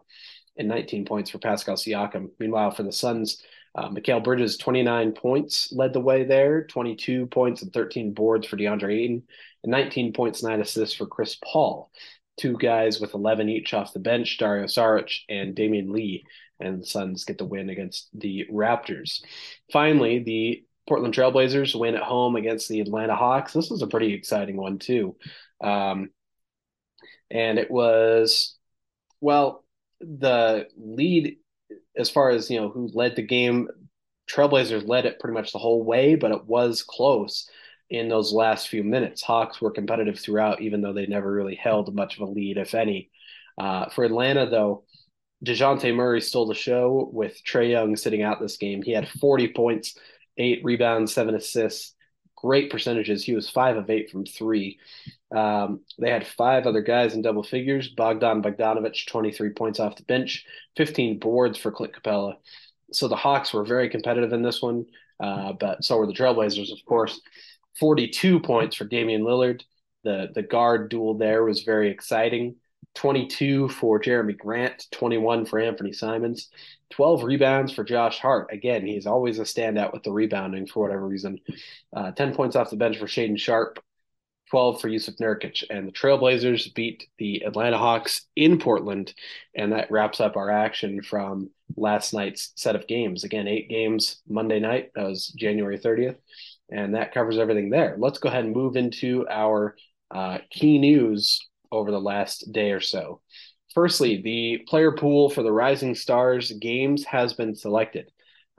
and 0.57 0.69
19 0.69 1.05
points 1.05 1.31
for 1.31 1.39
Pascal 1.39 1.77
Siakam. 1.77 2.29
Meanwhile, 2.39 2.71
for 2.71 2.83
the 2.83 2.93
Suns, 2.93 3.43
uh, 3.75 3.91
Mikal 3.91 4.25
Bridges, 4.25 4.57
29 4.57 5.13
points, 5.13 5.73
led 5.73 5.93
the 5.93 6.01
way 6.01 6.25
there, 6.25 6.65
22 6.65 7.27
points 7.27 7.63
and 7.63 7.73
13 7.73 8.13
boards 8.15 8.47
for 8.47 8.57
DeAndre 8.57 8.95
Ayton, 8.95 9.23
and 9.63 9.71
19 9.71 10.13
points, 10.13 10.43
nine 10.43 10.61
assists 10.61 10.97
for 10.97 11.07
Chris 11.07 11.37
Paul. 11.45 11.91
Two 12.39 12.57
guys 12.57 13.01
with 13.01 13.15
11 13.15 13.49
each 13.49 13.75
off 13.75 13.93
the 13.93 13.99
bench, 13.99 14.39
Dario 14.39 14.67
Saric 14.67 15.13
and 15.29 15.55
Damion 15.55 15.91
Lee, 15.91 16.25
and 16.61 16.83
the 16.83 16.87
Suns 16.87 17.25
get 17.25 17.39
the 17.39 17.45
win 17.45 17.69
against 17.69 18.09
the 18.15 18.47
Raptors. 18.53 19.23
Finally, 19.73 20.21
the 20.21 20.65
Portland 20.89 21.15
Trailblazers 21.15 21.79
win 21.79 21.95
at 21.95 22.03
home 22.03 22.37
against 22.37 22.69
the 22.69 22.81
Atlanta 22.81 23.17
Hawks. 23.17 23.53
This 23.53 23.71
was 23.71 23.83
a 23.83 23.87
pretty 23.87 24.15
exciting 24.15 24.57
one, 24.57 24.79
too. 24.79 25.17
Um, 25.61 26.11
and 27.31 27.59
it 27.59 27.71
was, 27.71 28.57
well, 29.21 29.65
the 30.01 30.69
lead 30.77 31.37
as 31.97 32.09
far 32.11 32.31
as 32.31 32.51
you 32.51 32.61
know 32.61 32.69
who 32.69 32.89
led 32.95 33.17
the 33.17 33.23
game 33.23 33.69
trailblazers 34.31 34.87
led 34.87 35.07
it 35.07 35.19
pretty 35.19 35.35
much 35.35 35.53
the 35.53 35.59
whole 35.59 35.83
way 35.83 36.15
but 36.15 36.31
it 36.31 36.45
was 36.47 36.83
close 36.83 37.49
in 37.91 38.09
those 38.09 38.33
last 38.33 38.69
few 38.69 38.85
minutes 38.85 39.23
hawks 39.23 39.61
were 39.61 39.71
competitive 39.71 40.19
throughout 40.19 40.61
even 40.61 40.81
though 40.81 40.93
they 40.93 41.07
never 41.07 41.33
really 41.33 41.55
held 41.55 41.95
much 41.95 42.17
of 42.17 42.29
a 42.29 42.31
lead 42.31 42.59
if 42.59 42.75
any 42.75 43.11
uh, 43.59 43.89
for 43.91 44.05
atlanta 44.05 44.49
though 44.49 44.85
DeJounte 45.45 45.95
Murray 45.95 46.21
stole 46.21 46.47
the 46.47 46.55
show 46.55 47.09
with 47.13 47.43
Trae 47.45 47.71
Young 47.71 47.97
sitting 47.97 48.23
out 48.23 48.41
this 48.41 48.57
game. 48.57 48.83
He 48.83 48.91
had 48.91 49.09
40 49.09 49.53
points, 49.53 49.97
eight 50.37 50.61
rebounds, 50.65 51.13
seven 51.13 51.35
assists, 51.35 51.95
great 52.37 52.71
percentages. 52.71 53.25
He 53.25 53.35
was 53.35 53.49
five 53.49 53.77
of 53.77 53.91
eight 53.91 54.11
from 54.11 54.25
three. 54.25 54.79
Um, 55.35 55.81
they 55.99 56.11
had 56.11 56.27
five 56.27 56.67
other 56.67 56.83
guys 56.83 57.15
in 57.15 57.23
double 57.23 57.43
figures. 57.43 57.89
Bogdan 57.89 58.43
Bogdanovic, 58.43 59.07
23 59.07 59.51
points 59.51 59.79
off 59.79 59.97
the 59.97 60.03
bench, 60.05 60.45
15 60.77 61.19
boards 61.19 61.59
for 61.59 61.71
Clint 61.71 61.93
Capela. 61.93 62.35
So 62.93 63.07
the 63.07 63.17
Hawks 63.17 63.53
were 63.53 63.65
very 63.65 63.89
competitive 63.89 64.33
in 64.33 64.43
this 64.43 64.63
one, 64.63 64.87
uh, 65.21 65.53
but 65.53 65.85
so 65.85 65.99
were 65.99 66.07
the 66.07 66.13
Trailblazers, 66.13 66.73
of 66.73 66.85
course. 66.87 67.21
42 67.79 68.41
points 68.41 68.77
for 68.77 68.85
Damian 68.85 69.23
Lillard. 69.23 69.63
The 70.05 70.31
the 70.35 70.43
guard 70.43 70.89
duel 70.91 71.15
there 71.15 71.45
was 71.45 71.63
very 71.63 71.91
exciting. 71.91 72.57
22 72.95 73.69
for 73.69 74.01
Jerami 74.01 74.37
Grant, 74.37 74.87
21 74.91 75.47
for 75.47 75.61
Anthony 75.61 75.93
Simons, 75.93 76.49
12 76.91 77.23
rebounds 77.23 77.73
for 77.73 77.85
Josh 77.85 78.19
Hart. 78.19 78.49
Again, 78.53 78.85
he's 78.85 79.07
always 79.07 79.39
a 79.39 79.43
standout 79.43 79.93
with 79.93 80.03
the 80.03 80.11
rebounding 80.11 80.67
for 80.67 80.83
whatever 80.83 81.07
reason. 81.07 81.39
Uh, 81.95 82.11
10 82.11 82.35
points 82.35 82.57
off 82.57 82.71
the 82.71 82.77
bench 82.77 82.99
for 82.99 83.07
Shaedon 83.07 83.39
Sharpe, 83.39 83.79
12 84.51 84.81
for 84.81 84.89
Jusuf 84.89 85.17
Nurkic. 85.19 85.63
And 85.71 85.87
the 85.87 85.93
Trailblazers 85.93 86.75
beat 86.75 87.07
the 87.19 87.43
Atlanta 87.45 87.79
Hawks 87.79 88.23
in 88.35 88.59
Portland. 88.59 89.15
And 89.55 89.73
that 89.73 89.91
wraps 89.91 90.21
up 90.21 90.37
our 90.37 90.51
action 90.51 91.03
from 91.03 91.51
last 91.77 92.13
night's 92.15 92.53
set 92.57 92.75
of 92.75 92.89
games. 92.89 93.23
Again, 93.23 93.47
eight 93.47 93.69
games 93.69 94.23
Monday 94.27 94.59
night. 94.59 94.91
That 94.95 95.07
was 95.07 95.29
January 95.29 95.79
30th. 95.79 96.17
And 96.71 96.95
that 96.95 97.13
covers 97.13 97.39
everything 97.39 97.71
there. 97.71 97.97
Let's 97.99 98.19
go 98.19 98.29
ahead 98.29 98.45
and 98.45 98.55
move 98.55 98.77
into 98.77 99.27
our 99.29 99.75
uh, 100.11 100.39
key 100.51 100.79
news 100.79 101.47
over 101.73 101.91
the 101.91 102.01
last 102.01 102.53
day 102.53 102.73
or 102.73 102.81
so. 102.81 103.21
Firstly, 103.75 104.23
the 104.23 104.65
player 104.67 104.93
pool 104.93 105.31
for 105.31 105.43
the 105.43 105.53
Rising 105.53 105.95
Stars 105.95 106.51
games 106.53 107.05
has 107.05 107.35
been 107.35 107.55
selected. 107.55 108.11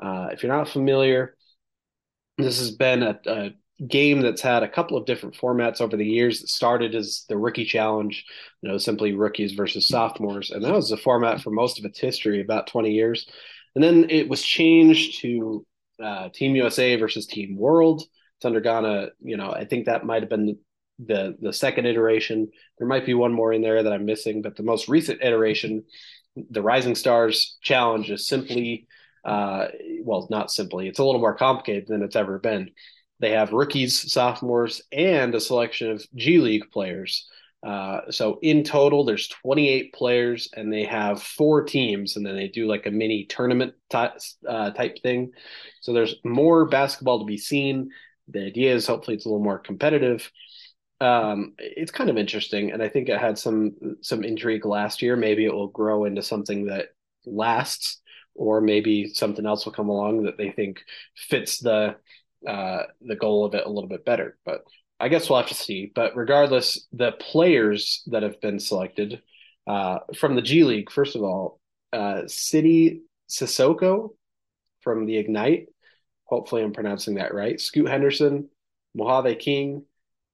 Uh, 0.01 0.29
if 0.31 0.43
you're 0.43 0.55
not 0.55 0.69
familiar, 0.69 1.35
this 2.37 2.59
has 2.59 2.71
been 2.71 3.03
a, 3.03 3.19
a, 3.25 3.49
game 3.87 4.19
that's 4.19 4.41
had 4.41 4.61
a 4.61 4.67
couple 4.67 4.97
of 4.97 5.05
different 5.05 5.37
formats 5.37 5.79
over 5.79 5.95
the 5.95 6.05
years. 6.05 6.43
It 6.43 6.49
started 6.49 6.95
as 6.95 7.23
the 7.29 7.37
Rookie 7.37 7.63
Challenge, 7.63 8.25
you 8.61 8.69
know, 8.69 8.77
simply 8.77 9.13
rookies 9.13 9.53
versus 9.53 9.87
sophomores, 9.87 10.51
and 10.51 10.65
that 10.65 10.73
was 10.73 10.89
the 10.89 10.97
format 10.97 11.39
for 11.39 11.51
most 11.51 11.79
of 11.79 11.85
its 11.85 11.97
history, 11.97 12.41
about 12.41 12.67
20 12.67 12.91
years. 12.91 13.25
And 13.75 13.83
then 13.83 14.09
it 14.09 14.27
was 14.27 14.43
changed 14.43 15.21
to 15.21 15.65
uh, 16.03 16.29
Team 16.29 16.55
USA 16.55 16.95
versus 16.95 17.25
Team 17.25 17.57
World. 17.57 18.03
It's 18.37 18.45
undergone 18.45 18.85
a, 18.85 19.09
you 19.21 19.37
know, 19.37 19.51
I 19.51 19.65
think 19.65 19.85
that 19.85 20.05
might 20.05 20.21
have 20.21 20.29
been 20.29 20.57
the 21.05 21.35
the 21.41 21.53
second 21.53 21.85
iteration. 21.85 22.49
There 22.77 22.87
might 22.87 23.05
be 23.05 23.13
one 23.13 23.33
more 23.33 23.53
in 23.53 23.61
there 23.61 23.83
that 23.83 23.93
I'm 23.93 24.05
missing, 24.05 24.41
but 24.41 24.55
the 24.55 24.63
most 24.63 24.87
recent 24.87 25.21
iteration, 25.23 25.83
the 26.49 26.61
Rising 26.61 26.95
Stars 26.95 27.57
Challenge, 27.61 28.11
is 28.11 28.27
simply, 28.27 28.87
uh, 29.25 29.67
well, 30.03 30.27
not 30.29 30.51
simply. 30.51 30.87
It's 30.87 30.99
a 30.99 31.03
little 31.03 31.21
more 31.21 31.35
complicated 31.35 31.87
than 31.87 32.03
it's 32.03 32.15
ever 32.15 32.39
been. 32.39 32.71
They 33.19 33.31
have 33.31 33.51
rookies, 33.51 34.11
sophomores, 34.11 34.81
and 34.91 35.35
a 35.35 35.41
selection 35.41 35.91
of 35.91 36.05
G 36.15 36.39
League 36.39 36.71
players. 36.71 37.27
Uh, 37.61 38.09
so 38.09 38.39
in 38.41 38.63
total, 38.63 39.03
there's 39.03 39.27
28 39.27 39.93
players, 39.93 40.49
and 40.55 40.71
they 40.71 40.85
have 40.85 41.21
four 41.21 41.63
teams, 41.63 42.15
and 42.15 42.25
then 42.25 42.35
they 42.35 42.47
do 42.47 42.67
like 42.67 42.85
a 42.85 42.91
mini 42.91 43.25
tournament 43.25 43.73
type, 43.89 44.13
uh, 44.47 44.71
type 44.71 45.01
thing. 45.01 45.31
So 45.81 45.91
there's 45.93 46.15
more 46.23 46.65
basketball 46.65 47.19
to 47.19 47.25
be 47.25 47.37
seen. 47.37 47.89
The 48.29 48.45
idea 48.45 48.73
is 48.73 48.87
hopefully 48.87 49.15
it's 49.15 49.25
a 49.25 49.29
little 49.29 49.43
more 49.43 49.59
competitive 49.59 50.31
um, 51.01 51.53
it's 51.57 51.91
kind 51.91 52.09
of 52.09 52.17
interesting, 52.17 52.71
and 52.71 52.83
I 52.83 52.89
think 52.89 53.07
it 53.07 53.19
had 53.19 53.37
some 53.37 53.97
some 54.01 54.23
intrigue 54.23 54.65
last 54.65 55.01
year. 55.01 55.15
Maybe 55.15 55.45
it 55.45 55.53
will 55.53 55.69
grow 55.69 56.05
into 56.05 56.21
something 56.21 56.65
that 56.65 56.89
lasts, 57.25 58.01
or 58.35 58.59
maybe 58.59 59.07
something 59.07 59.45
else 59.45 59.65
will 59.65 59.71
come 59.71 59.89
along 59.89 60.23
that 60.23 60.37
they 60.37 60.51
think 60.51 60.81
fits 61.15 61.59
the 61.59 61.95
uh, 62.45 62.83
the 63.01 63.15
goal 63.15 63.45
of 63.45 63.55
it 63.55 63.65
a 63.65 63.69
little 63.69 63.89
bit 63.89 64.03
better. 64.03 64.37
But 64.45 64.63
I 64.99 65.09
guess 65.09 65.29
we'll 65.29 65.39
have 65.39 65.49
to 65.49 65.55
see. 65.55 65.91
But 65.93 66.15
regardless, 66.15 66.87
the 66.91 67.13
players 67.13 68.03
that 68.07 68.23
have 68.23 68.41
been 68.41 68.59
selected 68.59 69.21
uh, 69.67 69.99
from 70.15 70.35
the 70.35 70.41
G 70.41 70.63
League, 70.63 70.91
first 70.91 71.15
of 71.15 71.23
all, 71.23 71.59
uh, 71.93 72.23
Sidy 72.27 73.01
Cissoko 73.29 74.09
from 74.81 75.05
the 75.05 75.17
Ignite. 75.17 75.67
Hopefully, 76.25 76.63
I'm 76.63 76.73
pronouncing 76.73 77.15
that 77.15 77.33
right. 77.33 77.59
Scoot 77.59 77.89
Henderson, 77.89 78.49
Mojave 78.93 79.35
King, 79.35 79.85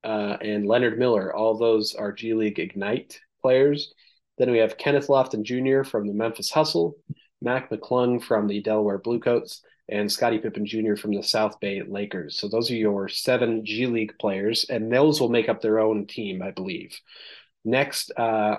uh, 0.03 0.37
and 0.41 0.67
Leonard 0.67 0.99
Miller. 0.99 1.33
All 1.33 1.57
those 1.57 1.95
are 1.95 2.11
G 2.11 2.33
League 2.33 2.59
Ignite 2.59 3.19
players. 3.41 3.93
Then 4.37 4.51
we 4.51 4.57
have 4.57 4.77
Kenneth 4.77 5.07
Lofton 5.07 5.43
Jr. 5.43 5.87
from 5.87 6.07
the 6.07 6.13
Memphis 6.13 6.49
Hustle, 6.49 6.95
Mac 7.41 7.69
McClung 7.69 8.21
from 8.21 8.47
the 8.47 8.61
Delaware 8.61 8.97
Bluecoats, 8.97 9.61
and 9.89 10.11
Scottie 10.11 10.39
Pippen 10.39 10.65
Jr. 10.65 10.95
from 10.95 11.13
the 11.13 11.23
South 11.23 11.59
Bay 11.59 11.81
Lakers. 11.81 12.39
So 12.39 12.47
those 12.47 12.71
are 12.71 12.75
your 12.75 13.07
seven 13.07 13.65
G 13.65 13.85
League 13.85 14.17
players, 14.19 14.65
and 14.69 14.91
those 14.91 15.21
will 15.21 15.29
make 15.29 15.49
up 15.49 15.61
their 15.61 15.79
own 15.79 16.07
team, 16.07 16.41
I 16.41 16.51
believe. 16.51 16.99
Next, 17.63 18.11
uh, 18.17 18.57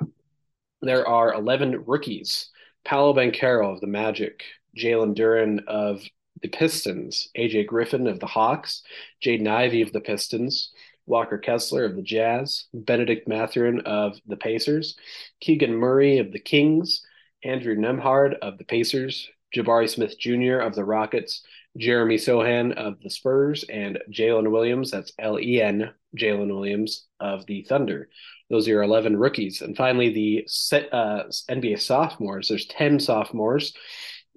there 0.83 1.07
are 1.07 1.35
11 1.35 1.85
rookies. 1.87 2.51
Paolo 2.85 3.15
Banchero 3.15 3.73
of 3.75 3.81
the 3.81 3.89
Magic, 3.89 4.45
Jalen 4.79 5.17
Duren 5.17 5.65
of 5.67 6.03
the 6.43 6.49
Pistons, 6.49 7.29
AJ 7.37 7.67
Griffin 7.67 8.07
of 8.07 8.21
the 8.21 8.27
Hawks, 8.27 8.83
Jaden 9.25 9.49
Ivey 9.49 9.83
of 9.83 9.93
the 9.93 10.01
Pistons, 10.01 10.71
Walker 11.07 11.39
Kessler 11.39 11.85
of 11.85 11.97
the 11.97 12.03
Jazz, 12.03 12.67
Benedict 12.75 13.27
Mathurin 13.27 13.81
of 13.81 14.19
the 14.27 14.37
Pacers, 14.37 14.97
Keegan 15.41 15.75
Murray 15.75 16.19
of 16.19 16.33
the 16.33 16.39
Kings, 16.39 17.05
Andrew 17.43 17.77
Nembhard 17.77 18.35
of 18.41 18.59
the 18.59 18.65
Pacers, 18.65 19.29
Jabari 19.57 19.89
Smith 19.89 20.19
Jr. 20.19 20.59
of 20.59 20.75
the 20.75 20.85
Rockets, 20.85 21.43
Jeremy 21.77 22.17
Sochan 22.17 22.75
of 22.75 23.01
the 23.01 23.11
Spurs, 23.11 23.65
and 23.71 23.99
Jalen 24.11 24.51
Williams, 24.51 24.91
that's 24.91 25.13
L 25.19 25.39
E 25.39 25.61
N, 25.61 25.91
Jalen 26.17 26.49
Williams 26.49 27.07
of 27.21 27.47
the 27.47 27.63
Thunder. 27.63 28.09
Those 28.51 28.69
are 28.69 28.73
your 28.73 28.83
11 28.83 29.17
rookies. 29.17 29.63
And 29.63 29.77
finally, 29.77 30.13
the 30.13 30.45
set, 30.47 30.93
uh, 30.93 31.25
NBA 31.51 31.81
sophomores. 31.81 32.49
There's 32.49 32.67
10 32.67 33.01
sophomores. 33.01 33.75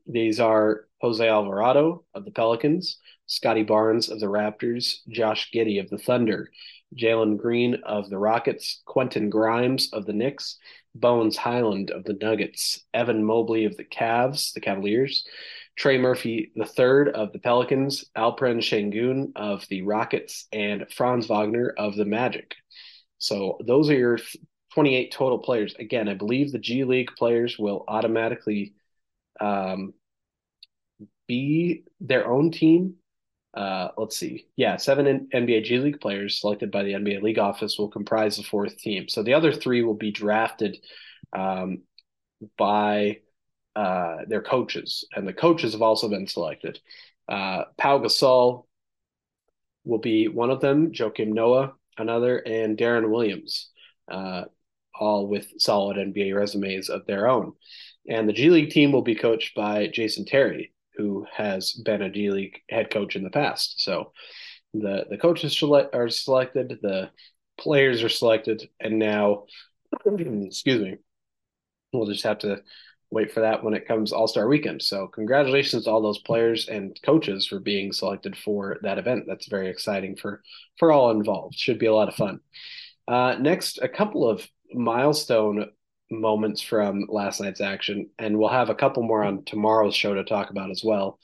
These 0.08 0.40
are 0.40 0.86
Jose 1.02 1.28
Alvarado 1.28 2.04
of 2.14 2.26
the 2.26 2.32
Pelicans, 2.32 2.98
Scottie 3.28 3.64
Barnes 3.64 4.10
of 4.10 4.20
the 4.20 4.26
Raptors, 4.26 4.98
Josh 5.08 5.52
Giddey 5.54 5.80
of 5.80 5.90
the 5.90 6.00
Thunder, 6.00 6.50
Jalen 6.98 7.38
Green 7.38 7.76
of 7.84 8.10
the 8.10 8.18
Rockets, 8.18 8.82
Quentin 8.86 9.30
Grimes 9.30 9.94
of 9.94 10.06
the 10.06 10.14
Knicks, 10.14 10.58
Bones 10.96 11.38
Hyland 11.38 11.92
of 11.92 12.04
the 12.04 12.18
Nuggets, 12.22 12.84
Evan 12.94 13.24
Mobley 13.24 13.66
of 13.66 13.78
the 13.78 13.84
Cavs, 13.84 14.54
the 14.54 14.62
Cavaliers, 14.62 15.26
Trey 15.76 15.98
Murphy 15.98 16.52
III 16.58 17.12
of 17.14 17.32
the 17.32 17.40
Pelicans, 17.42 18.06
Alperen 18.18 18.60
Sengun 18.60 19.32
of 19.36 19.66
the 19.70 19.84
Rockets, 19.84 20.48
and 20.52 20.86
Franz 20.92 21.28
Wagner 21.28 21.74
of 21.78 21.96
the 21.96 22.06
Magic. 22.06 22.56
So 23.18 23.58
those 23.66 23.90
are 23.90 23.98
your 23.98 24.20
28 24.74 25.12
total 25.12 25.40
players. 25.40 25.76
Again, 25.80 26.08
I 26.08 26.16
believe 26.16 26.52
the 26.52 26.60
G 26.60 26.84
League 26.84 27.12
players 27.18 27.58
will 27.58 27.86
automatically 27.88 28.74
um, 29.40 29.94
be 31.28 31.84
their 32.02 32.28
own 32.28 32.52
team. 32.52 32.96
Uh, 33.54 33.90
let's 33.98 34.16
see. 34.18 34.48
Yeah, 34.56 34.78
seven 34.78 35.28
NBA 35.34 35.64
G 35.64 35.80
League 35.80 36.00
players 36.00 36.40
selected 36.40 36.72
by 36.72 36.84
the 36.84 36.94
NBA 36.94 37.22
League 37.22 37.40
Office 37.40 37.78
will 37.78 37.90
comprise 37.90 38.38
the 38.38 38.44
fourth 38.44 38.78
team. 38.78 39.08
So 39.10 39.24
the 39.24 39.34
other 39.34 39.52
three 39.52 39.82
will 39.82 39.96
be 39.96 40.12
drafted 40.12 40.78
um, 41.34 41.80
by 42.58 43.20
uh, 43.76 44.18
their 44.28 44.42
coaches, 44.42 45.06
and 45.16 45.28
the 45.28 45.34
coaches 45.34 45.74
have 45.74 45.82
also 45.82 46.10
been 46.10 46.28
selected. 46.28 46.80
Uh, 47.28 47.66
Pau 47.78 48.00
Gasol 48.00 48.66
will 49.84 50.00
be 50.00 50.28
one 50.28 50.52
of 50.52 50.62
them. 50.62 50.92
Joakim 50.92 51.30
Noah, 51.30 51.74
another, 51.98 52.38
and 52.38 52.78
Deron 52.78 53.10
Williams, 53.10 53.70
uh, 54.12 54.46
all 55.00 55.28
with 55.28 55.54
solid 55.58 55.98
NBA 55.98 56.36
resumes 56.36 56.90
of 56.90 57.06
their 57.06 57.28
own. 57.28 57.54
And 58.08 58.28
the 58.28 58.34
G 58.34 58.50
League 58.50 58.72
team 58.72 58.92
will 58.92 59.02
be 59.02 59.16
coached 59.16 59.56
by 59.56 59.88
Jason 59.88 60.26
Terry, 60.26 60.74
who 61.00 61.26
has 61.34 61.72
been 61.72 62.02
a 62.02 62.10
G 62.10 62.30
League 62.30 62.60
head 62.70 62.92
coach 62.92 63.16
in 63.16 63.24
the 63.24 63.30
past. 63.30 63.82
So 63.82 64.12
the 64.74 65.06
the 65.10 65.18
coaches 65.18 65.64
are 65.64 66.10
selected, 66.10 66.80
the 66.82 67.10
players 67.58 68.04
are 68.04 68.10
selected, 68.10 68.70
and 68.82 69.00
now, 69.00 69.46
excuse 70.06 70.82
me, 70.82 70.98
we'll 71.94 72.08
just 72.08 72.26
have 72.26 72.40
to 72.40 72.62
wait 73.12 73.32
for 73.32 73.40
that 73.40 73.64
when 73.64 73.74
it 73.74 73.88
comes 73.88 74.12
All 74.12 74.28
Star 74.28 74.50
Weekend. 74.50 74.82
So 74.82 75.08
congratulations 75.08 75.86
to 75.86 75.90
all 75.90 76.02
those 76.02 76.20
players 76.20 76.68
and 76.68 77.00
coaches 77.02 77.48
for 77.48 77.60
being 77.60 77.94
selected 77.94 78.36
for 78.36 78.78
that 78.82 78.98
event. 78.98 79.24
That's 79.26 79.48
very 79.48 79.70
exciting 79.70 80.18
for 80.18 80.44
for 80.78 80.92
all 80.92 81.12
involved. 81.12 81.56
Should 81.56 81.80
be 81.80 81.86
a 81.86 81.96
lot 81.96 82.10
of 82.10 82.16
fun. 82.16 82.42
Uh, 83.08 83.38
next, 83.40 83.80
a 83.82 83.88
couple 83.88 84.30
of 84.30 84.46
milestone 84.74 85.72
moments 86.12 86.62
from 86.62 87.06
last 87.10 87.42
night's 87.42 87.62
action, 87.62 88.10
and 88.18 88.38
we'll 88.38 88.50
have 88.50 88.70
a 88.70 88.76
couple 88.76 89.04
more 89.04 89.24
on 89.24 89.44
tomorrow's 89.46 89.96
show 89.96 90.14
to 90.14 90.24
talk 90.24 90.50
about 90.50 90.72
as 90.72 90.84
well. 90.84 91.20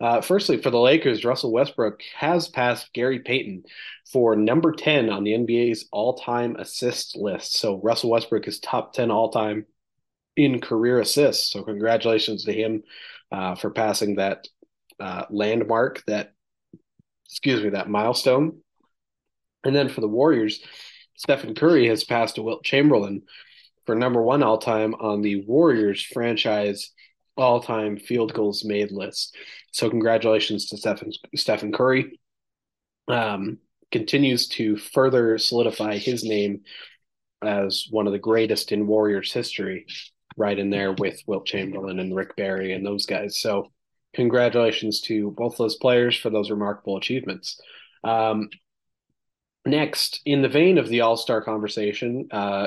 Uh, 0.00 0.20
firstly, 0.20 0.62
for 0.62 0.70
the 0.70 0.78
Lakers, 0.78 1.24
Russell 1.24 1.52
Westbrook 1.52 2.00
has 2.16 2.48
passed 2.48 2.92
Gary 2.92 3.18
Payton 3.18 3.64
for 4.12 4.36
number 4.36 4.72
10 4.72 5.10
on 5.10 5.24
the 5.24 5.32
NBA's 5.32 5.88
all 5.90 6.14
time 6.14 6.54
assist 6.56 7.16
list. 7.16 7.56
So 7.56 7.80
Russell 7.82 8.10
Westbrook 8.10 8.46
is 8.46 8.60
top 8.60 8.92
10 8.92 9.10
all 9.10 9.30
time 9.30 9.66
in 10.36 10.60
career 10.60 11.00
assists. 11.00 11.50
So 11.50 11.64
congratulations 11.64 12.44
to 12.44 12.52
him 12.52 12.84
uh, 13.32 13.56
for 13.56 13.70
passing 13.70 14.16
that 14.16 14.46
uh, 15.00 15.24
landmark, 15.30 16.04
that, 16.06 16.32
excuse 17.26 17.62
me, 17.62 17.70
that 17.70 17.90
milestone. 17.90 18.60
And 19.64 19.74
then 19.74 19.88
for 19.88 20.00
the 20.00 20.08
Warriors, 20.08 20.60
Stephen 21.16 21.56
Curry 21.56 21.88
has 21.88 22.04
passed 22.04 22.36
to 22.36 22.42
Wilt 22.42 22.64
Chamberlain 22.64 23.22
for 23.88 23.94
number 23.94 24.20
one 24.20 24.42
all 24.42 24.58
time 24.58 24.94
on 25.00 25.22
the 25.22 25.46
Warriors 25.46 26.02
franchise 26.02 26.90
all 27.38 27.58
time 27.62 27.96
field 27.96 28.34
goals 28.34 28.62
made 28.62 28.92
list. 28.92 29.34
So 29.72 29.88
congratulations 29.88 30.66
to 30.66 30.76
Stephen 30.76 31.10
Stephen 31.34 31.72
Curry. 31.72 32.20
Um, 33.08 33.56
continues 33.90 34.46
to 34.48 34.76
further 34.76 35.38
solidify 35.38 35.96
his 35.96 36.22
name 36.22 36.64
as 37.42 37.86
one 37.90 38.06
of 38.06 38.12
the 38.12 38.18
greatest 38.18 38.72
in 38.72 38.86
Warriors 38.86 39.32
history, 39.32 39.86
right 40.36 40.58
in 40.58 40.68
there 40.68 40.92
with 40.92 41.22
Wilt 41.26 41.46
Chamberlain 41.46 41.98
and 41.98 42.14
Rick 42.14 42.36
Barry 42.36 42.74
and 42.74 42.84
those 42.84 43.06
guys. 43.06 43.40
So 43.40 43.72
congratulations 44.12 45.00
to 45.02 45.30
both 45.30 45.56
those 45.56 45.76
players 45.76 46.14
for 46.14 46.28
those 46.28 46.50
remarkable 46.50 46.98
achievements. 46.98 47.58
Um, 48.04 48.50
next, 49.64 50.20
in 50.26 50.42
the 50.42 50.48
vein 50.50 50.76
of 50.76 50.90
the 50.90 51.00
All 51.00 51.16
Star 51.16 51.40
conversation, 51.40 52.28
uh, 52.30 52.66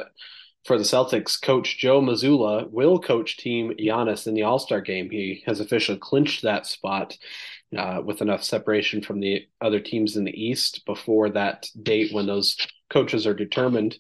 for 0.66 0.78
the 0.78 0.84
Celtics, 0.84 1.42
coach 1.42 1.78
Joe 1.78 2.02
Mazzulla 2.02 2.70
will 2.70 3.00
coach 3.00 3.38
team 3.38 3.74
Giannis 3.80 4.28
in 4.28 4.34
the 4.34 4.44
All 4.44 4.60
Star 4.60 4.82
game. 4.82 5.10
He 5.10 5.44
has 5.46 5.60
officially 5.60 5.98
clinched 5.98 6.44
that 6.44 6.68
spot 6.68 7.18
uh, 7.76 8.02
with 8.04 8.22
enough 8.22 8.44
separation 8.44 9.02
from 9.02 9.20
the 9.20 9.48
other 9.60 9.80
teams 9.80 10.18
in 10.18 10.24
the 10.24 10.44
East 10.44 10.86
before 10.86 11.30
that 11.30 11.68
date 11.82 12.14
when 12.14 12.28
those 12.28 12.56
coaches 12.90 13.26
are 13.26 13.34
determined. 13.34 13.98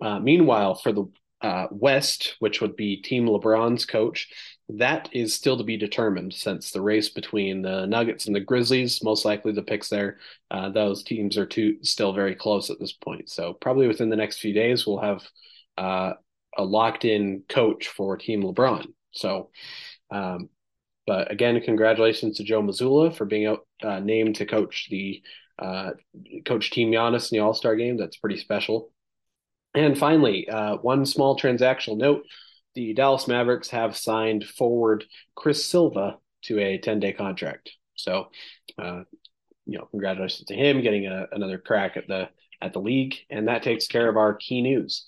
Uh, 0.00 0.20
meanwhile, 0.20 0.74
for 0.74 0.92
the 0.92 1.10
uh, 1.40 1.66
West, 1.70 2.36
which 2.40 2.60
would 2.60 2.76
be 2.76 3.00
Team 3.00 3.26
LeBron's 3.26 3.84
coach, 3.84 4.28
that 4.68 5.08
is 5.12 5.34
still 5.34 5.56
to 5.56 5.64
be 5.64 5.76
determined 5.76 6.34
since 6.34 6.70
the 6.70 6.80
race 6.80 7.08
between 7.08 7.62
the 7.62 7.86
Nuggets 7.86 8.26
and 8.26 8.36
the 8.36 8.40
Grizzlies, 8.40 9.02
most 9.02 9.24
likely 9.24 9.52
the 9.52 9.62
picks 9.62 9.88
there, 9.88 10.18
uh, 10.50 10.68
those 10.68 11.02
teams 11.02 11.38
are 11.38 11.46
two, 11.46 11.78
still 11.82 12.12
very 12.12 12.34
close 12.34 12.70
at 12.70 12.78
this 12.78 12.92
point. 12.92 13.30
So, 13.30 13.54
probably 13.54 13.88
within 13.88 14.10
the 14.10 14.16
next 14.16 14.38
few 14.38 14.52
days, 14.52 14.86
we'll 14.86 14.98
have 14.98 15.22
uh, 15.78 16.14
a 16.56 16.64
locked 16.64 17.04
in 17.04 17.44
coach 17.48 17.88
for 17.88 18.16
Team 18.16 18.42
LeBron. 18.42 18.86
So, 19.12 19.50
um, 20.10 20.48
but 21.06 21.30
again, 21.30 21.60
congratulations 21.60 22.36
to 22.36 22.44
Joe 22.44 22.62
Mazzulla 22.62 23.14
for 23.16 23.24
being 23.24 23.56
uh, 23.82 24.00
named 24.00 24.36
to 24.36 24.46
coach 24.46 24.88
the 24.90 25.22
uh, 25.58 25.90
coach 26.44 26.70
Team 26.70 26.90
Giannis 26.90 27.30
in 27.30 27.38
the 27.38 27.44
All 27.44 27.54
Star 27.54 27.76
game. 27.76 27.96
That's 27.96 28.16
pretty 28.16 28.38
special. 28.38 28.90
And 29.74 29.96
finally, 29.96 30.48
uh, 30.48 30.76
one 30.78 31.06
small 31.06 31.38
transactional 31.38 31.96
note: 31.96 32.24
the 32.74 32.92
Dallas 32.92 33.28
Mavericks 33.28 33.70
have 33.70 33.96
signed 33.96 34.44
forward 34.44 35.04
Chris 35.34 35.64
Silva 35.64 36.18
to 36.42 36.58
a 36.58 36.78
10 36.78 37.00
day 37.00 37.12
contract. 37.12 37.70
So, 37.94 38.28
uh, 38.78 39.02
you 39.66 39.78
know, 39.78 39.86
congratulations 39.90 40.46
to 40.46 40.54
him 40.54 40.82
getting 40.82 41.06
a, 41.06 41.26
another 41.32 41.58
crack 41.58 41.96
at 41.96 42.08
the 42.08 42.28
at 42.60 42.72
the 42.72 42.80
league, 42.80 43.14
and 43.30 43.48
that 43.48 43.62
takes 43.62 43.86
care 43.86 44.08
of 44.08 44.16
our 44.16 44.34
key 44.34 44.62
news. 44.62 45.06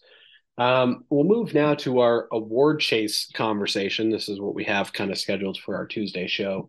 Um, 0.60 1.06
we'll 1.08 1.24
move 1.24 1.54
now 1.54 1.72
to 1.76 2.00
our 2.00 2.28
award 2.30 2.80
chase 2.80 3.30
conversation. 3.32 4.10
This 4.10 4.28
is 4.28 4.38
what 4.38 4.54
we 4.54 4.64
have 4.64 4.92
kind 4.92 5.10
of 5.10 5.16
scheduled 5.16 5.56
for 5.58 5.74
our 5.74 5.86
Tuesday 5.86 6.26
show. 6.26 6.68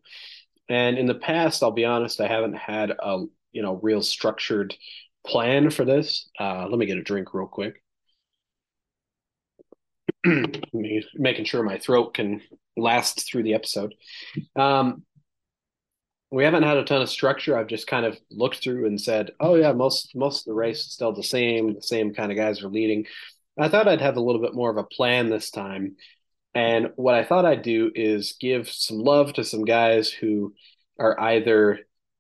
And 0.70 0.98
in 0.98 1.08
the 1.08 1.14
past, 1.14 1.62
I'll 1.62 1.72
be 1.72 1.84
honest, 1.84 2.22
I 2.22 2.28
haven't 2.30 2.56
had 2.56 2.92
a 2.92 3.26
you 3.52 3.62
know 3.62 3.82
real 3.84 4.02
structured 4.02 4.74
plan 5.28 5.72
for 5.72 5.84
this. 5.84 6.30
Uh, 6.40 6.68
let 6.70 6.80
me 6.80 6.86
get 6.86 7.00
a 7.00 7.04
drink 7.04 7.34
real 7.34 7.48
quick. 7.48 7.84
Making 10.24 11.44
sure 11.44 11.62
my 11.62 11.78
throat 11.78 12.14
can 12.14 12.40
last 12.78 13.30
through 13.30 13.44
the 13.44 13.56
episode. 13.56 13.94
Um, 14.56 15.04
we 16.32 16.46
haven't 16.46 16.64
had 16.64 16.78
a 16.78 16.86
ton 16.86 17.02
of 17.02 17.10
structure. 17.10 17.58
I've 17.58 17.68
just 17.68 17.88
kind 17.88 18.06
of 18.06 18.18
looked 18.30 18.64
through 18.64 18.86
and 18.86 19.02
said, 19.02 19.32
"Oh 19.42 19.56
yeah, 19.56 19.74
most 19.74 20.16
most 20.16 20.44
of 20.44 20.46
the 20.46 20.54
race 20.54 20.80
is 20.86 20.94
still 20.94 21.12
the 21.12 21.24
same. 21.24 21.74
The 21.74 21.82
same 21.82 22.14
kind 22.14 22.32
of 22.32 22.38
guys 22.38 22.64
are 22.64 22.70
leading." 22.70 23.06
I 23.60 23.70
thought 23.70 23.88
I'd 23.88 24.02
have 24.02 24.18
a 24.18 24.22
little 24.22 24.42
bit 24.42 24.54
more 24.54 24.70
of 24.70 24.78
a 24.78 24.84
plan 24.84 25.30
this 25.30 25.52
time. 25.52 25.96
And 26.54 26.92
what 26.96 27.16
I 27.16 27.24
thought 27.24 27.46
I'd 27.46 27.62
do 27.62 27.92
is 27.96 28.36
give 28.40 28.70
some 28.70 28.98
love 29.00 29.34
to 29.34 29.44
some 29.44 29.66
guys 29.66 30.10
who 30.10 30.54
are 31.00 31.20
either 31.20 31.80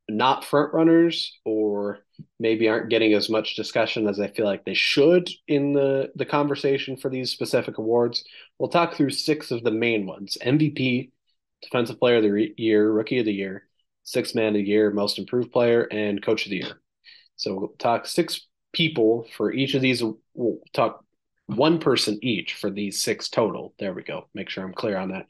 not 0.09 0.45
front 0.45 0.73
runners 0.73 1.39
or 1.45 1.99
maybe 2.39 2.67
aren't 2.67 2.89
getting 2.89 3.13
as 3.13 3.29
much 3.29 3.55
discussion 3.55 4.07
as 4.07 4.19
I 4.19 4.27
feel 4.27 4.45
like 4.45 4.65
they 4.65 4.73
should 4.73 5.29
in 5.47 5.73
the 5.73 6.11
the 6.15 6.25
conversation 6.25 6.97
for 6.97 7.09
these 7.09 7.31
specific 7.31 7.77
awards. 7.77 8.23
We'll 8.59 8.69
talk 8.69 8.93
through 8.93 9.11
six 9.11 9.51
of 9.51 9.63
the 9.63 9.71
main 9.71 10.05
ones: 10.05 10.37
MVP, 10.41 11.11
Defensive 11.61 11.99
Player 11.99 12.17
of 12.17 12.23
the 12.23 12.53
Year, 12.57 12.91
Rookie 12.91 13.19
of 13.19 13.25
the 13.25 13.33
Year, 13.33 13.67
six 14.03 14.35
man 14.35 14.49
of 14.49 14.53
the 14.55 14.63
year, 14.63 14.91
most 14.91 15.17
improved 15.17 15.51
player, 15.51 15.83
and 15.83 16.23
coach 16.23 16.45
of 16.45 16.51
the 16.51 16.57
year. 16.57 16.81
So 17.37 17.55
we'll 17.55 17.73
talk 17.79 18.05
six 18.05 18.47
people 18.73 19.27
for 19.35 19.51
each 19.51 19.73
of 19.75 19.81
these. 19.81 20.03
We'll 20.33 20.59
talk 20.73 21.03
one 21.55 21.79
person 21.79 22.19
each 22.21 22.53
for 22.53 22.69
these 22.69 23.01
six 23.01 23.29
total. 23.29 23.73
There 23.79 23.93
we 23.93 24.03
go. 24.03 24.27
Make 24.33 24.49
sure 24.49 24.63
I'm 24.63 24.73
clear 24.73 24.97
on 24.97 25.09
that. 25.11 25.27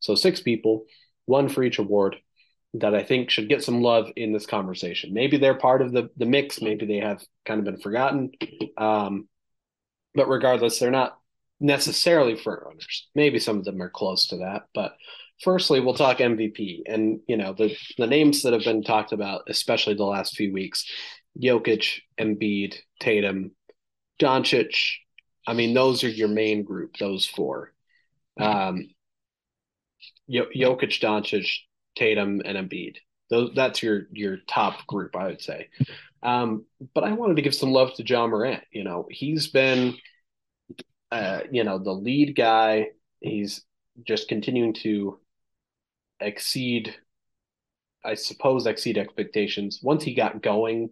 So 0.00 0.14
six 0.14 0.40
people, 0.40 0.84
one 1.26 1.48
for 1.48 1.62
each 1.62 1.78
award 1.78 2.16
that 2.74 2.94
I 2.94 3.02
think 3.02 3.30
should 3.30 3.48
get 3.48 3.62
some 3.62 3.82
love 3.82 4.10
in 4.16 4.32
this 4.32 4.46
conversation. 4.46 5.12
Maybe 5.12 5.36
they're 5.36 5.54
part 5.54 5.82
of 5.82 5.92
the 5.92 6.10
the 6.16 6.26
mix. 6.26 6.60
Maybe 6.60 6.86
they 6.86 6.98
have 6.98 7.22
kind 7.44 7.58
of 7.58 7.64
been 7.64 7.80
forgotten. 7.80 8.32
Um, 8.76 9.28
but 10.14 10.28
regardless, 10.28 10.78
they're 10.78 10.90
not 10.90 11.18
necessarily 11.60 12.36
front 12.36 12.62
runners. 12.64 13.08
Maybe 13.14 13.38
some 13.38 13.58
of 13.58 13.64
them 13.64 13.80
are 13.80 13.90
close 13.90 14.26
to 14.28 14.38
that. 14.38 14.62
But 14.74 14.94
firstly, 15.42 15.80
we'll 15.80 15.94
talk 15.94 16.18
MVP, 16.18 16.82
and 16.86 17.20
you 17.26 17.36
know 17.36 17.52
the 17.52 17.76
the 17.98 18.06
names 18.06 18.42
that 18.42 18.52
have 18.52 18.64
been 18.64 18.82
talked 18.82 19.12
about, 19.12 19.42
especially 19.48 19.94
the 19.94 20.04
last 20.04 20.34
few 20.34 20.52
weeks: 20.52 20.90
Jokic, 21.40 22.00
Embiid, 22.18 22.76
Tatum, 23.00 23.52
Doncic. 24.20 24.94
I 25.46 25.54
mean, 25.54 25.74
those 25.74 26.04
are 26.04 26.08
your 26.08 26.28
main 26.28 26.62
group. 26.64 26.96
Those 26.96 27.26
four. 27.26 27.72
Um, 28.38 28.88
Jokic, 30.30 31.00
Doncic, 31.00 31.48
Tatum, 31.96 32.42
and 32.44 32.56
Embiid. 32.56 32.96
Those 33.30 33.52
that's 33.54 33.82
your 33.82 34.06
your 34.12 34.38
top 34.48 34.86
group, 34.86 35.16
I 35.16 35.26
would 35.26 35.40
say. 35.40 35.68
Um, 36.22 36.66
but 36.94 37.04
I 37.04 37.12
wanted 37.12 37.36
to 37.36 37.42
give 37.42 37.54
some 37.54 37.72
love 37.72 37.94
to 37.94 38.04
John 38.04 38.30
Morant. 38.30 38.62
You 38.70 38.84
know, 38.84 39.06
he's 39.10 39.48
been, 39.48 39.96
uh, 41.10 41.40
you 41.50 41.64
know, 41.64 41.78
the 41.78 41.92
lead 41.92 42.36
guy. 42.36 42.88
He's 43.20 43.62
just 44.06 44.28
continuing 44.28 44.74
to 44.74 45.18
exceed, 46.20 46.94
I 48.04 48.14
suppose, 48.14 48.66
exceed 48.66 48.98
expectations. 48.98 49.80
Once 49.82 50.04
he 50.04 50.14
got 50.14 50.42
going, 50.42 50.90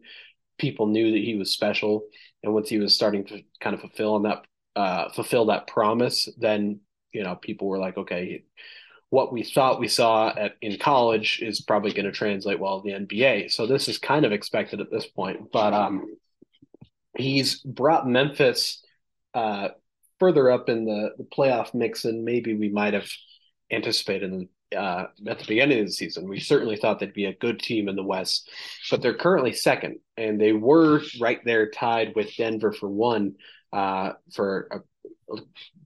people 0.58 0.86
knew 0.86 1.12
that 1.12 1.22
he 1.22 1.36
was 1.36 1.50
special, 1.50 2.04
and 2.42 2.54
once 2.54 2.68
he 2.68 2.78
was 2.78 2.94
starting 2.94 3.24
to 3.26 3.42
kind 3.60 3.74
of 3.74 3.80
fulfill 3.80 4.14
on 4.14 4.22
that, 4.22 4.44
uh, 4.76 5.10
fulfill 5.10 5.46
that 5.46 5.66
promise, 5.66 6.28
then 6.38 6.80
you 7.12 7.22
know, 7.22 7.34
people 7.36 7.68
were 7.68 7.78
like, 7.78 7.96
okay, 7.96 8.44
what 9.10 9.32
we 9.32 9.42
thought 9.42 9.80
we 9.80 9.88
saw 9.88 10.32
at 10.36 10.54
in 10.62 10.78
college 10.78 11.40
is 11.42 11.60
probably 11.60 11.92
going 11.92 12.06
to 12.06 12.12
translate 12.12 12.60
well 12.60 12.80
in 12.80 13.06
the 13.06 13.06
NBA. 13.06 13.50
So 13.50 13.66
this 13.66 13.88
is 13.88 13.98
kind 13.98 14.24
of 14.24 14.32
expected 14.32 14.80
at 14.80 14.90
this 14.90 15.06
point. 15.06 15.50
But 15.52 15.74
um, 15.74 16.16
he's 17.16 17.56
brought 17.60 18.08
Memphis 18.08 18.82
uh, 19.34 19.70
further 20.20 20.50
up 20.50 20.68
in 20.68 20.84
the, 20.84 21.10
the 21.18 21.24
playoff 21.24 21.74
mix 21.74 22.02
than 22.02 22.24
maybe 22.24 22.54
we 22.54 22.68
might 22.68 22.94
have 22.94 23.08
anticipated 23.70 24.48
uh, 24.76 25.06
at 25.26 25.38
the 25.38 25.44
beginning 25.46 25.80
of 25.80 25.86
the 25.86 25.92
season. 25.92 26.28
We 26.28 26.40
certainly 26.40 26.76
thought 26.76 27.00
they'd 27.00 27.12
be 27.12 27.26
a 27.26 27.34
good 27.34 27.60
team 27.60 27.88
in 27.88 27.96
the 27.96 28.02
West, 28.02 28.50
but 28.90 29.02
they're 29.02 29.14
currently 29.14 29.52
second, 29.52 29.98
and 30.16 30.40
they 30.40 30.52
were 30.52 31.02
right 31.20 31.40
there 31.44 31.70
tied 31.70 32.14
with 32.14 32.36
Denver 32.36 32.72
for 32.72 32.88
one 32.88 33.34
uh, 33.72 34.12
for 34.32 34.68
a, 34.70 35.34
a 35.34 35.40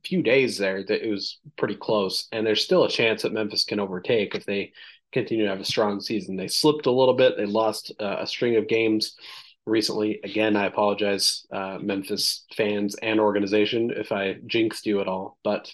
few 0.04 0.22
days 0.22 0.58
there 0.58 0.82
that 0.84 1.06
it 1.06 1.10
was 1.10 1.38
pretty 1.56 1.76
close, 1.76 2.28
and 2.32 2.46
there's 2.46 2.64
still 2.64 2.84
a 2.84 2.90
chance 2.90 3.22
that 3.22 3.32
Memphis 3.32 3.64
can 3.64 3.80
overtake 3.80 4.34
if 4.34 4.44
they 4.44 4.72
continue 5.12 5.44
to 5.44 5.50
have 5.50 5.60
a 5.60 5.64
strong 5.64 6.00
season. 6.00 6.36
They 6.36 6.48
slipped 6.48 6.86
a 6.86 6.90
little 6.90 7.14
bit. 7.14 7.36
They 7.36 7.46
lost 7.46 7.92
uh, 8.00 8.16
a 8.18 8.26
string 8.26 8.56
of 8.56 8.68
games 8.68 9.16
recently. 9.64 10.20
Again, 10.24 10.56
I 10.56 10.66
apologize, 10.66 11.46
uh, 11.52 11.78
Memphis 11.80 12.44
fans 12.54 12.96
and 12.96 13.20
organization, 13.20 13.92
if 13.96 14.12
I 14.12 14.36
jinxed 14.46 14.86
you 14.86 15.00
at 15.00 15.08
all. 15.08 15.38
But 15.44 15.72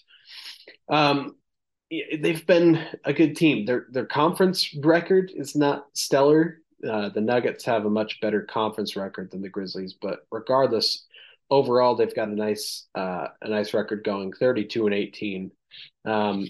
um, 0.88 1.36
they've 1.90 2.46
been 2.46 2.87
a 3.05 3.12
good 3.12 3.37
team. 3.37 3.64
Their 3.64 3.87
their 3.90 4.07
conference 4.07 4.74
record 4.74 5.33
is 5.35 5.57
not 5.57 5.87
stellar. 5.92 6.61
Uh, 6.88 7.11
the 7.11 7.20
Nuggets 7.20 7.64
have 7.64 7.85
a 7.85 7.90
much 7.90 8.20
better 8.20 8.42
conference 8.42 8.96
record 8.96 9.31
than 9.31 9.42
the 9.42 9.50
Grizzlies, 9.50 9.94
but 10.00 10.20
regardless, 10.31 11.07
overall 11.50 11.96
they've 11.96 12.14
got 12.14 12.29
a 12.29 12.35
nice 12.35 12.87
uh, 12.94 13.29
a 13.42 13.48
nice 13.48 13.74
record 13.74 14.05
going 14.05 14.33
32 14.33 14.87
and 14.87 14.94
18 14.94 15.50
um, 16.05 16.48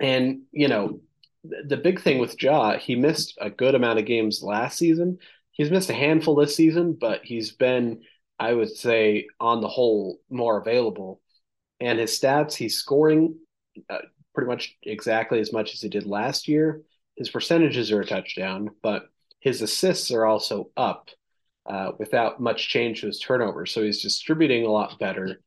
and 0.00 0.42
you 0.52 0.68
know 0.68 1.00
the 1.42 1.76
big 1.76 2.00
thing 2.00 2.18
with 2.18 2.40
Ja 2.40 2.78
he 2.78 2.94
missed 2.94 3.36
a 3.40 3.50
good 3.50 3.74
amount 3.74 3.98
of 3.98 4.04
games 4.04 4.42
last 4.42 4.78
season 4.78 5.18
he's 5.52 5.70
missed 5.70 5.90
a 5.90 5.94
handful 5.94 6.34
this 6.34 6.54
season 6.54 6.96
but 6.98 7.24
he's 7.24 7.52
been 7.52 8.02
I 8.38 8.52
would 8.52 8.70
say 8.70 9.26
on 9.40 9.60
the 9.60 9.68
whole 9.68 10.20
more 10.30 10.58
available 10.58 11.20
and 11.80 11.98
his 11.98 12.18
stats 12.18 12.54
he's 12.54 12.76
scoring 12.76 13.36
uh, 13.90 13.98
pretty 14.34 14.48
much 14.48 14.76
exactly 14.82 15.40
as 15.40 15.52
much 15.52 15.74
as 15.74 15.80
he 15.80 15.88
did 15.88 16.06
last 16.06 16.48
year 16.48 16.82
his 17.16 17.30
percentages 17.30 17.92
are 17.92 18.00
a 18.00 18.06
touchdown 18.06 18.70
but 18.82 19.08
his 19.44 19.60
assists 19.60 20.10
are 20.10 20.24
also 20.24 20.70
up 20.76 21.10
uh, 21.66 21.92
without 21.98 22.40
much 22.40 22.68
change 22.68 23.00
to 23.00 23.06
his 23.06 23.20
turnover. 23.20 23.66
So 23.66 23.82
he's 23.82 24.02
distributing 24.02 24.64
a 24.64 24.70
lot 24.70 24.98
better. 24.98 25.40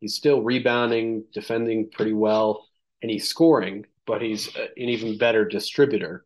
He's 0.00 0.14
still 0.14 0.42
rebounding, 0.42 1.24
defending 1.32 1.90
pretty 1.90 2.12
well, 2.12 2.66
and 3.00 3.10
he's 3.10 3.28
scoring, 3.28 3.86
but 4.06 4.20
he's 4.20 4.54
an 4.56 4.68
even 4.76 5.18
better 5.18 5.46
distributor. 5.46 6.24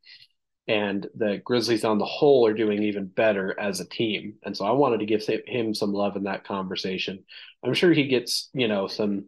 And 0.68 1.06
the 1.14 1.40
Grizzlies 1.44 1.84
on 1.84 1.98
the 1.98 2.04
whole 2.04 2.44
are 2.46 2.54
doing 2.54 2.82
even 2.82 3.06
better 3.06 3.54
as 3.58 3.78
a 3.78 3.88
team. 3.88 4.34
And 4.44 4.56
so 4.56 4.64
I 4.64 4.72
wanted 4.72 4.98
to 4.98 5.06
give 5.06 5.24
him 5.46 5.74
some 5.74 5.92
love 5.92 6.16
in 6.16 6.24
that 6.24 6.44
conversation. 6.44 7.24
I'm 7.64 7.74
sure 7.74 7.92
he 7.92 8.08
gets, 8.08 8.50
you 8.52 8.66
know, 8.66 8.88
some 8.88 9.26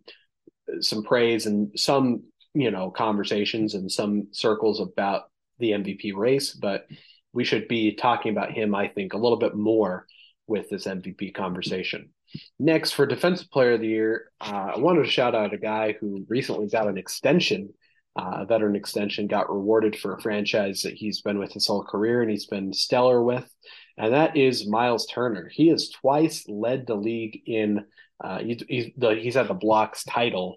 some 0.81 1.03
praise 1.03 1.47
and 1.47 1.79
some, 1.79 2.25
you 2.59 2.73
know, 2.73 2.91
conversations 2.91 3.75
in 3.75 3.89
some 3.89 4.27
circles 4.33 4.81
about 4.81 5.31
the 5.61 5.71
MVP 5.71 6.13
race, 6.13 6.53
but 6.53 6.87
we 7.33 7.45
should 7.45 7.69
be 7.69 7.95
talking 7.95 8.33
about 8.33 8.51
him, 8.51 8.75
I 8.75 8.89
think, 8.89 9.13
a 9.15 9.19
little 9.19 9.39
bit 9.39 9.55
more 9.55 10.07
with 10.49 10.69
this 10.69 10.85
MVP 10.85 11.35
conversation. 11.35 12.11
Next, 12.59 12.93
for 12.93 13.07
Defensive 13.07 13.49
Player 13.53 13.75
of 13.75 13.81
the 13.81 13.87
Year, 13.87 14.33
uh, 14.41 14.73
I 14.75 14.79
wanted 14.79 15.05
to 15.05 15.11
shout 15.11 15.37
out 15.37 15.55
a 15.55 15.59
guy 15.59 15.95
who 16.01 16.27
recently 16.29 16.67
got 16.67 16.89
an 16.89 16.99
extension, 16.99 17.73
uh, 18.17 18.39
a 18.39 18.45
veteran 18.45 18.75
extension, 18.75 19.29
got 19.29 19.53
rewarded 19.53 19.97
for 19.97 20.15
a 20.15 20.21
franchise 20.21 20.83
that 20.83 20.95
he's 20.95 21.23
been 21.23 21.39
with 21.39 21.53
his 21.53 21.69
whole 21.69 21.85
career 21.85 22.23
and 22.23 22.31
he's 22.31 22.47
been 22.47 22.73
stellar 22.73 23.23
with, 23.23 23.49
and 23.97 24.15
that 24.15 24.37
is 24.37 24.69
Miles 24.69 25.07
Turner. 25.07 25.49
He 25.49 25.69
has 25.69 25.91
twice 25.91 26.45
led 26.49 26.89
the 26.89 26.97
league 26.97 27.41
in, 27.47 27.85
uh, 28.23 28.41
he, 28.41 28.61
he's, 28.69 28.91
the, 28.97 29.15
he's 29.15 29.37
had 29.37 29.47
the 29.47 29.55
blocks 29.55 30.03
title 30.03 30.57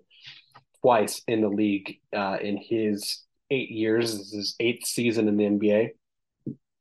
twice 0.82 1.22
in 1.28 1.41
the 1.41 1.50
league 1.50 2.00
uh, 2.15 2.38
in 2.41 2.58
his 2.58 3.24
eight 3.50 3.70
years. 3.70 4.12
This 4.12 4.28
is 4.28 4.34
his 4.34 4.56
eighth 4.60 4.86
season 4.86 5.28
in 5.28 5.38
the 5.38 5.46
NBA. 5.46 5.89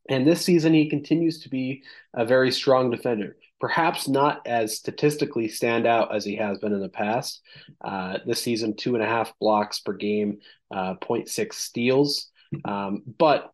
And 0.09 0.27
this 0.27 0.45
season, 0.45 0.75
he 0.75 0.89
continues 0.89 1.41
to 1.41 1.49
be 1.49 1.85
a 2.15 2.25
very 2.25 2.51
strong 2.51 2.91
defender. 2.91 3.37
Perhaps 3.61 4.09
not 4.09 4.47
as 4.47 4.77
statistically 4.77 5.47
stand 5.49 5.87
out 5.87 6.15
as 6.15 6.25
he 6.25 6.37
has 6.37 6.59
been 6.59 6.73
in 6.73 6.81
the 6.81 6.89
past. 6.89 7.43
Uh, 7.81 8.19
this 8.27 8.43
season, 8.43 8.75
two 8.75 8.95
and 8.95 9.05
a 9.05 9.07
half 9.07 9.33
blocks 9.39 9.81
per 9.81 9.93
game, 9.93 10.39
uh, 10.75 10.95
0.6 10.95 11.53
steals. 11.53 12.31
Um, 12.65 13.03
but 13.19 13.53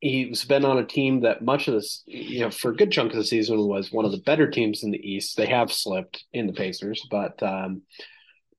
he's 0.00 0.44
been 0.44 0.64
on 0.64 0.78
a 0.78 0.84
team 0.84 1.20
that 1.20 1.42
much 1.42 1.68
of 1.68 1.74
this, 1.74 2.02
you 2.06 2.40
know, 2.40 2.50
for 2.50 2.72
a 2.72 2.76
good 2.76 2.90
chunk 2.90 3.12
of 3.12 3.18
the 3.18 3.24
season 3.24 3.58
was 3.68 3.92
one 3.92 4.04
of 4.04 4.10
the 4.10 4.18
better 4.18 4.50
teams 4.50 4.82
in 4.82 4.90
the 4.90 4.98
East. 4.98 5.36
They 5.36 5.46
have 5.46 5.72
slipped 5.72 6.24
in 6.32 6.46
the 6.46 6.52
Pacers, 6.52 7.06
but 7.10 7.40
um, 7.42 7.82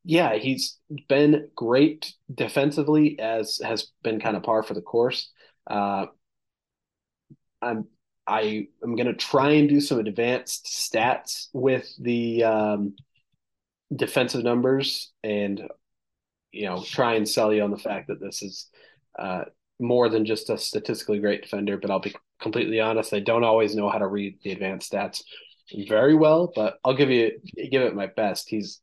yeah, 0.05 0.35
he's 0.35 0.77
been 1.09 1.49
great 1.55 2.13
defensively, 2.33 3.19
as 3.19 3.59
has 3.63 3.91
been 4.03 4.19
kind 4.19 4.37
of 4.37 4.43
par 4.43 4.61
for 4.61 4.75
the 4.75 4.81
course. 4.81 5.31
Uh, 5.67 6.05
I'm 7.61 7.87
I 8.27 8.67
am 8.83 8.95
going 8.95 9.07
to 9.07 9.13
try 9.13 9.51
and 9.51 9.69
do 9.69 9.79
some 9.79 9.99
advanced 9.99 10.65
stats 10.65 11.47
with 11.53 11.87
the 11.99 12.43
um, 12.43 12.95
defensive 13.95 14.43
numbers 14.43 15.11
and 15.23 15.61
you 16.51 16.65
know 16.65 16.83
try 16.83 17.15
and 17.15 17.27
sell 17.27 17.53
you 17.53 17.63
on 17.63 17.71
the 17.71 17.77
fact 17.77 18.07
that 18.07 18.19
this 18.21 18.41
is 18.43 18.69
uh, 19.19 19.45
more 19.79 20.09
than 20.09 20.25
just 20.25 20.49
a 20.49 20.57
statistically 20.57 21.19
great 21.19 21.43
defender. 21.43 21.77
But 21.77 21.91
I'll 21.91 21.99
be 21.99 22.15
completely 22.41 22.79
honest, 22.79 23.13
I 23.13 23.19
don't 23.19 23.43
always 23.43 23.75
know 23.75 23.89
how 23.89 23.99
to 23.99 24.07
read 24.07 24.39
the 24.43 24.51
advanced 24.51 24.91
stats 24.91 25.23
very 25.89 26.15
well. 26.15 26.51
But 26.55 26.77
I'll 26.85 26.95
give 26.95 27.09
you 27.09 27.31
give 27.71 27.81
it 27.83 27.95
my 27.95 28.07
best. 28.07 28.49
He's 28.49 28.81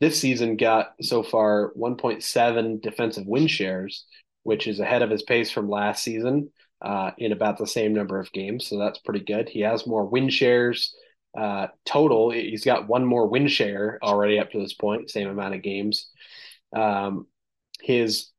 this 0.00 0.20
season 0.20 0.56
got 0.56 0.92
so 1.00 1.22
far 1.22 1.72
1.7 1.78 2.82
defensive 2.82 3.26
win 3.26 3.46
shares, 3.46 4.04
which 4.42 4.66
is 4.66 4.80
ahead 4.80 5.02
of 5.02 5.10
his 5.10 5.22
pace 5.22 5.50
from 5.50 5.68
last 5.68 6.02
season 6.02 6.50
uh, 6.82 7.10
in 7.18 7.32
about 7.32 7.58
the 7.58 7.66
same 7.66 7.94
number 7.94 8.20
of 8.20 8.32
games. 8.32 8.66
So 8.66 8.78
that's 8.78 8.98
pretty 8.98 9.24
good. 9.24 9.48
He 9.48 9.60
has 9.60 9.86
more 9.86 10.04
win 10.04 10.28
shares 10.28 10.94
uh, 11.36 11.68
total. 11.84 12.30
He's 12.30 12.64
got 12.64 12.88
one 12.88 13.04
more 13.04 13.26
win 13.26 13.48
share 13.48 13.98
already 14.02 14.38
up 14.38 14.50
to 14.52 14.58
this 14.58 14.74
point, 14.74 15.10
same 15.10 15.28
amount 15.28 15.54
of 15.54 15.62
games. 15.62 16.10
Um, 16.74 17.26
his 17.82 18.30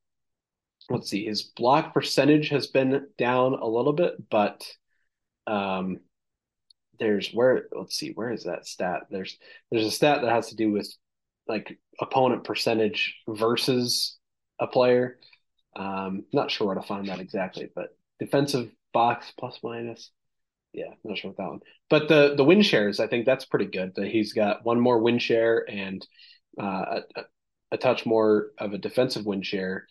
let's 0.89 1.09
see, 1.09 1.25
his 1.25 1.43
block 1.43 1.93
percentage 1.93 2.49
has 2.49 2.67
been 2.67 3.07
down 3.17 3.53
a 3.53 3.67
little 3.67 3.93
bit, 3.93 4.13
but 4.29 4.65
um, 5.45 5.99
there's 6.99 7.29
where 7.31 7.67
let's 7.71 7.95
see, 7.95 8.11
where 8.13 8.31
is 8.31 8.45
that 8.45 8.65
stat? 8.65 9.03
There's 9.11 9.37
there's 9.71 9.85
a 9.85 9.91
stat 9.91 10.21
that 10.21 10.31
has 10.31 10.49
to 10.49 10.55
do 10.55 10.71
with 10.71 10.91
like 11.47 11.79
opponent 11.99 12.43
percentage 12.43 13.15
versus 13.27 14.17
a 14.59 14.67
player. 14.67 15.19
Um, 15.75 16.25
not 16.33 16.51
sure 16.51 16.67
where 16.67 16.75
to 16.75 16.81
find 16.81 17.07
that 17.07 17.19
exactly, 17.19 17.69
but 17.75 17.95
defensive 18.19 18.71
box 18.93 19.31
plus 19.37 19.59
minus. 19.63 20.11
Yeah, 20.73 20.93
not 21.03 21.17
sure 21.17 21.31
with 21.31 21.37
that 21.37 21.49
one. 21.49 21.59
But 21.89 22.07
the 22.07 22.35
the 22.35 22.43
win 22.43 22.61
shares, 22.61 22.99
I 22.99 23.07
think 23.07 23.25
that's 23.25 23.45
pretty 23.45 23.65
good. 23.65 23.93
That 23.95 24.07
he's 24.07 24.33
got 24.33 24.65
one 24.65 24.79
more 24.79 24.99
win 24.99 25.19
share 25.19 25.65
and 25.69 26.05
uh, 26.59 27.01
a, 27.15 27.21
a 27.71 27.77
touch 27.77 28.05
more 28.05 28.51
of 28.57 28.73
a 28.73 28.77
defensive 28.77 29.25
win 29.25 29.41
share, 29.41 29.87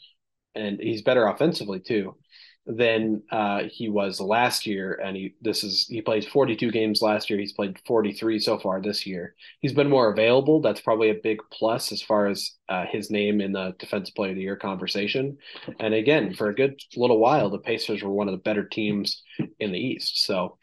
and 0.55 0.81
he's 0.81 1.03
better 1.03 1.27
offensively 1.27 1.81
too 1.81 2.17
than 2.67 3.23
uh, 3.31 3.63
he 3.71 3.89
was 3.89 4.21
last 4.21 4.67
year. 4.67 5.01
And 5.03 5.17
he 5.17 5.35
this 5.41 5.63
is 5.63 5.87
he 5.87 6.03
played 6.03 6.27
42 6.27 6.71
games 6.71 7.01
last 7.01 7.31
year. 7.31 7.39
He's 7.39 7.53
played 7.53 7.79
43 7.87 8.39
so 8.41 8.59
far 8.59 8.81
this 8.81 9.07
year. 9.07 9.35
He's 9.61 9.73
been 9.73 9.89
more 9.89 10.11
available. 10.11 10.61
That's 10.61 10.81
probably 10.81 11.11
a 11.11 11.21
big 11.23 11.41
plus 11.53 11.93
as 11.93 12.03
far 12.03 12.27
as 12.27 12.53
uh, 12.69 12.87
his 12.91 13.11
name 13.11 13.41
in 13.41 13.53
the 13.53 13.75
defensive 13.79 14.15
player 14.15 14.31
of 14.31 14.37
the 14.37 14.43
year 14.43 14.57
conversation. 14.57 15.39
And 15.79 15.95
again, 15.95 16.35
for 16.35 16.49
a 16.49 16.55
good 16.55 16.81
little 16.97 17.19
while, 17.19 17.51
the 17.51 17.59
Pacers 17.59 18.03
were 18.03 18.11
one 18.11 18.29
of 18.29 18.33
the 18.33 18.39
better 18.39 18.65
teams 18.65 19.23
in 19.59 19.73
the 19.73 19.79
East. 19.79 20.25
So. 20.25 20.59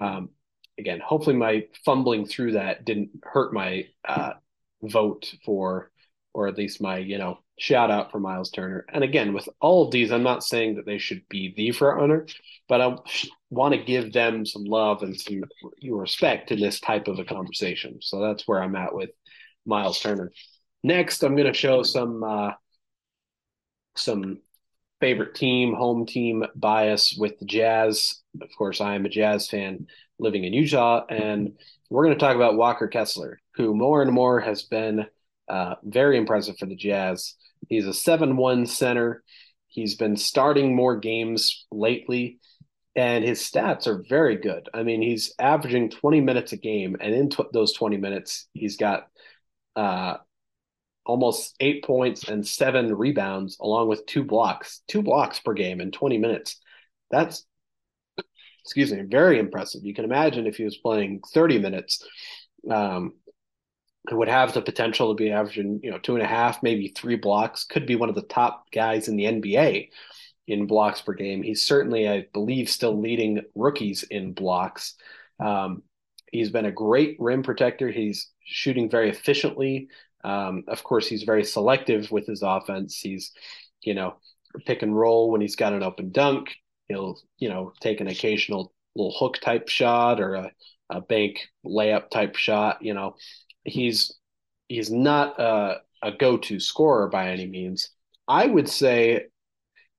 Um, 0.00 0.30
again, 0.78 1.00
hopefully 1.04 1.34
my 1.34 1.66
fumbling 1.84 2.24
through 2.24 2.52
that 2.52 2.84
didn't 2.84 3.10
hurt 3.24 3.52
my 3.52 3.86
uh, 4.06 4.34
vote 4.82 5.34
for, 5.44 5.90
or 6.32 6.46
at 6.46 6.56
least 6.56 6.80
my, 6.80 6.98
you 6.98 7.18
know, 7.18 7.40
shout 7.58 7.90
out 7.90 8.10
for 8.10 8.20
Miles 8.20 8.50
Turner. 8.50 8.86
And 8.92 9.04
again, 9.04 9.32
with 9.32 9.48
all 9.60 9.84
of 9.84 9.90
these, 9.90 10.12
I'm 10.12 10.22
not 10.22 10.44
saying 10.44 10.76
that 10.76 10.86
they 10.86 10.98
should 10.98 11.22
be 11.28 11.52
the 11.56 11.72
front 11.72 12.00
runner, 12.00 12.26
but 12.68 12.80
I 12.80 12.96
want 13.50 13.74
to 13.74 13.82
give 13.82 14.12
them 14.12 14.46
some 14.46 14.64
love 14.64 15.02
and 15.02 15.18
some 15.18 15.42
respect 15.82 16.50
in 16.50 16.60
this 16.60 16.80
type 16.80 17.08
of 17.08 17.18
a 17.18 17.24
conversation. 17.24 17.98
So 18.00 18.20
that's 18.20 18.46
where 18.46 18.62
I'm 18.62 18.76
at 18.76 18.94
with 18.94 19.10
Miles 19.66 20.00
Turner. 20.00 20.32
Next, 20.82 21.22
I'm 21.22 21.36
going 21.36 21.52
to 21.52 21.58
show 21.58 21.82
some 21.82 22.22
uh, 22.22 22.52
some 23.96 24.38
favorite 25.00 25.34
team, 25.34 25.74
home 25.74 26.06
team 26.06 26.44
bias 26.54 27.16
with 27.18 27.38
the 27.38 27.46
Jazz. 27.46 28.20
Of 28.40 28.48
course, 28.56 28.80
I 28.80 28.94
am 28.94 29.04
a 29.04 29.08
Jazz 29.08 29.48
fan 29.48 29.86
living 30.18 30.44
in 30.44 30.52
Utah, 30.52 31.04
and 31.08 31.58
we're 31.90 32.04
going 32.04 32.16
to 32.16 32.20
talk 32.20 32.36
about 32.36 32.56
Walker 32.56 32.88
Kessler, 32.88 33.40
who 33.54 33.74
more 33.74 34.02
and 34.02 34.12
more 34.12 34.40
has 34.40 34.62
been 34.62 35.06
uh, 35.48 35.74
very 35.82 36.16
impressive 36.16 36.56
for 36.58 36.66
the 36.66 36.76
Jazz. 36.76 37.34
He's 37.68 37.86
a 37.86 37.94
7 37.94 38.36
1 38.36 38.66
center. 38.66 39.22
He's 39.68 39.96
been 39.96 40.16
starting 40.16 40.74
more 40.74 40.96
games 40.96 41.66
lately, 41.70 42.38
and 42.96 43.24
his 43.24 43.40
stats 43.40 43.86
are 43.86 44.02
very 44.08 44.36
good. 44.36 44.68
I 44.72 44.82
mean, 44.82 45.02
he's 45.02 45.34
averaging 45.38 45.90
20 45.90 46.20
minutes 46.20 46.52
a 46.52 46.56
game, 46.56 46.96
and 47.00 47.14
in 47.14 47.30
t- 47.30 47.44
those 47.52 47.72
20 47.72 47.96
minutes, 47.96 48.48
he's 48.54 48.76
got 48.76 49.08
uh, 49.76 50.16
almost 51.04 51.54
eight 51.60 51.84
points 51.84 52.28
and 52.28 52.46
seven 52.46 52.94
rebounds, 52.94 53.56
along 53.60 53.88
with 53.88 54.06
two 54.06 54.24
blocks, 54.24 54.82
two 54.88 55.02
blocks 55.02 55.40
per 55.40 55.54
game 55.54 55.80
in 55.80 55.90
20 55.90 56.18
minutes. 56.18 56.60
That's, 57.10 57.44
excuse 58.64 58.92
me, 58.92 59.02
very 59.02 59.38
impressive. 59.38 59.84
You 59.84 59.94
can 59.94 60.04
imagine 60.04 60.46
if 60.46 60.56
he 60.56 60.64
was 60.64 60.76
playing 60.76 61.22
30 61.32 61.58
minutes, 61.58 62.06
um, 62.70 63.14
would 64.10 64.28
have 64.28 64.54
the 64.54 64.62
potential 64.62 65.08
to 65.08 65.14
be 65.14 65.30
averaging, 65.30 65.80
you 65.82 65.90
know, 65.90 65.98
two 65.98 66.14
and 66.14 66.22
a 66.22 66.26
half, 66.26 66.62
maybe 66.62 66.88
three 66.88 67.16
blocks, 67.16 67.64
could 67.64 67.86
be 67.86 67.96
one 67.96 68.08
of 68.08 68.14
the 68.14 68.22
top 68.22 68.70
guys 68.70 69.08
in 69.08 69.16
the 69.16 69.24
NBA 69.24 69.90
in 70.46 70.66
blocks 70.66 71.00
per 71.02 71.12
game. 71.12 71.42
He's 71.42 71.62
certainly, 71.62 72.08
I 72.08 72.26
believe, 72.32 72.70
still 72.70 72.98
leading 72.98 73.42
rookies 73.54 74.02
in 74.04 74.32
blocks. 74.32 74.94
Um, 75.38 75.82
he's 76.32 76.50
been 76.50 76.64
a 76.64 76.72
great 76.72 77.16
rim 77.18 77.42
protector. 77.42 77.90
He's 77.90 78.30
shooting 78.44 78.88
very 78.90 79.10
efficiently. 79.10 79.88
Um, 80.24 80.64
of 80.68 80.82
course, 80.82 81.06
he's 81.06 81.22
very 81.22 81.44
selective 81.44 82.10
with 82.10 82.26
his 82.26 82.42
offense. 82.42 82.98
He's, 82.98 83.32
you 83.82 83.94
know, 83.94 84.16
pick 84.66 84.82
and 84.82 84.96
roll 84.96 85.30
when 85.30 85.40
he's 85.40 85.56
got 85.56 85.74
an 85.74 85.82
open 85.82 86.10
dunk. 86.10 86.54
He'll, 86.88 87.18
you 87.38 87.50
know, 87.50 87.72
take 87.80 88.00
an 88.00 88.08
occasional 88.08 88.72
little 88.96 89.14
hook 89.16 89.38
type 89.40 89.68
shot 89.68 90.20
or 90.20 90.34
a, 90.34 90.52
a 90.90 91.00
bank 91.02 91.46
layup 91.64 92.08
type 92.10 92.36
shot. 92.36 92.82
You 92.82 92.94
know, 92.94 93.16
he's 93.64 94.14
he's 94.68 94.90
not 94.90 95.40
a, 95.40 95.80
a 96.02 96.12
go-to 96.12 96.60
scorer 96.60 97.08
by 97.08 97.30
any 97.30 97.46
means. 97.46 97.90
I 98.26 98.46
would 98.46 98.68
say, 98.68 99.26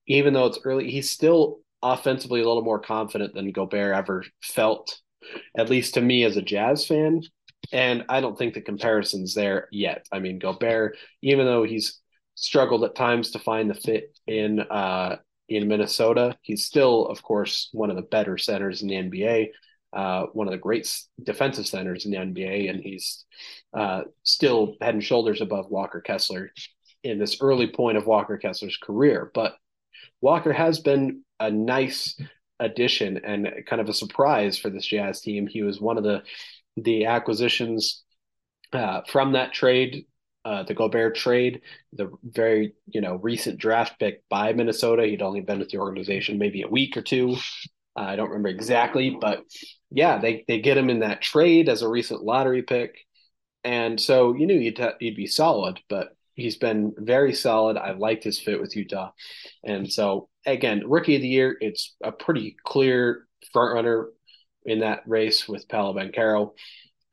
even 0.07 0.33
though 0.33 0.45
it's 0.45 0.59
early, 0.63 0.89
he's 0.89 1.09
still 1.09 1.59
offensively 1.81 2.41
a 2.41 2.47
little 2.47 2.63
more 2.63 2.79
confident 2.79 3.33
than 3.33 3.51
Gobert 3.51 3.95
ever 3.95 4.23
felt, 4.43 4.99
at 5.57 5.69
least 5.69 5.95
to 5.95 6.01
me 6.01 6.23
as 6.23 6.37
a 6.37 6.41
Jazz 6.41 6.85
fan. 6.85 7.21
And 7.71 8.05
I 8.09 8.21
don't 8.21 8.37
think 8.37 8.53
the 8.53 8.61
comparison's 8.61 9.33
there 9.33 9.67
yet. 9.71 10.05
I 10.11 10.19
mean, 10.19 10.39
Gobert, 10.39 10.97
even 11.21 11.45
though 11.45 11.63
he's 11.63 11.99
struggled 12.35 12.83
at 12.83 12.95
times 12.95 13.31
to 13.31 13.39
find 13.39 13.69
the 13.69 13.75
fit 13.75 14.17
in 14.27 14.59
uh, 14.59 15.17
in 15.49 15.67
Minnesota, 15.67 16.37
he's 16.41 16.65
still, 16.65 17.07
of 17.07 17.21
course, 17.23 17.69
one 17.73 17.89
of 17.89 17.95
the 17.95 18.03
better 18.03 18.37
centers 18.37 18.81
in 18.81 18.87
the 18.87 18.95
NBA 18.95 19.49
uh, 19.93 20.25
one 20.34 20.47
of 20.47 20.52
the 20.52 20.58
great 20.58 20.91
defensive 21.23 21.67
centers 21.67 22.06
in 22.06 22.12
the 22.12 22.17
NBA, 22.17 22.69
and 22.69 22.82
he's 22.82 23.25
uh, 23.73 24.04
still 24.23 24.75
head 24.82 24.93
and 24.93 25.04
shoulders 25.04 25.41
above 25.41 25.69
Walker 25.69 26.02
Kessler 26.02 26.52
in 27.04 27.17
this 27.17 27.38
early 27.41 27.67
point 27.67 27.97
of 27.97 28.06
Walker 28.06 28.38
Kessler's 28.38 28.78
career. 28.78 29.32
But 29.34 29.56
Walker 30.21 30.54
has 30.54 30.80
been 30.80 31.23
a 31.39 31.49
nice 31.49 32.19
addition 32.60 33.21
and 33.23 33.47
kind 33.67 33.82
of 33.82 33.89
a 33.89 33.93
surprise 33.93 34.58
for 34.58 34.69
this 34.69 34.86
Jazz 34.86 35.21
team. 35.21 35.47
He 35.47 35.63
was 35.63 35.80
one 35.82 35.97
of 35.97 36.04
the 36.04 36.23
the 36.78 37.06
acquisitions 37.06 38.04
uh, 38.71 39.02
from 39.10 39.34
that 39.34 39.54
trade, 39.54 40.06
uh, 40.45 40.63
the 40.63 40.73
Gobert 40.73 41.15
trade, 41.15 41.62
the 41.93 42.12
very 42.23 42.73
you 42.88 43.02
know 43.02 43.15
recent 43.15 43.58
draft 43.58 43.99
pick 43.99 44.23
by 44.30 44.54
Minnesota. 44.54 45.06
He'd 45.06 45.21
only 45.21 45.41
been 45.41 45.60
with 45.60 45.69
the 45.69 45.80
organization 45.80 46.38
maybe 46.38 46.62
a 46.62 46.67
week 46.67 46.95
or 46.97 47.02
two. 47.02 47.38
I 47.95 48.15
don't 48.15 48.30
remember 48.30 48.49
exactly, 48.49 49.17
but 49.19 49.43
yeah, 49.91 50.19
they 50.19 50.45
they 50.47 50.60
get 50.60 50.78
him 50.78 50.89
in 50.89 50.99
that 50.99 51.21
trade 51.21 51.69
as 51.69 51.82
a 51.82 51.89
recent 51.89 52.23
lottery 52.23 52.62
pick, 52.62 52.97
and 53.63 53.99
so 53.99 54.36
you 54.36 54.45
knew 54.45 54.60
he'd 54.60 54.80
he'd 54.99 55.15
be 55.15 55.28
solid. 55.28 55.80
But 55.89 56.15
he's 56.36 56.58
been 56.58 56.93
very 56.97 57.34
solid. 57.34 57.78
I 57.78 57.91
liked 57.91 58.23
his 58.23 58.39
fit 58.39 58.62
with 58.62 58.75
Utah, 58.75 59.12
and 59.63 59.91
so 59.91 60.30
again, 60.45 60.84
rookie 60.86 61.15
of 61.15 61.21
the 61.21 61.28
year, 61.28 61.58
it's 61.60 61.95
a 62.04 62.12
pretty 62.12 62.56
clear 62.63 63.28
front 63.52 63.73
runner 63.73 64.10
in 64.65 64.80
that 64.80 65.04
race 65.08 65.47
with 65.47 65.67
Paolo 65.67 65.93
Banchero, 65.93 66.54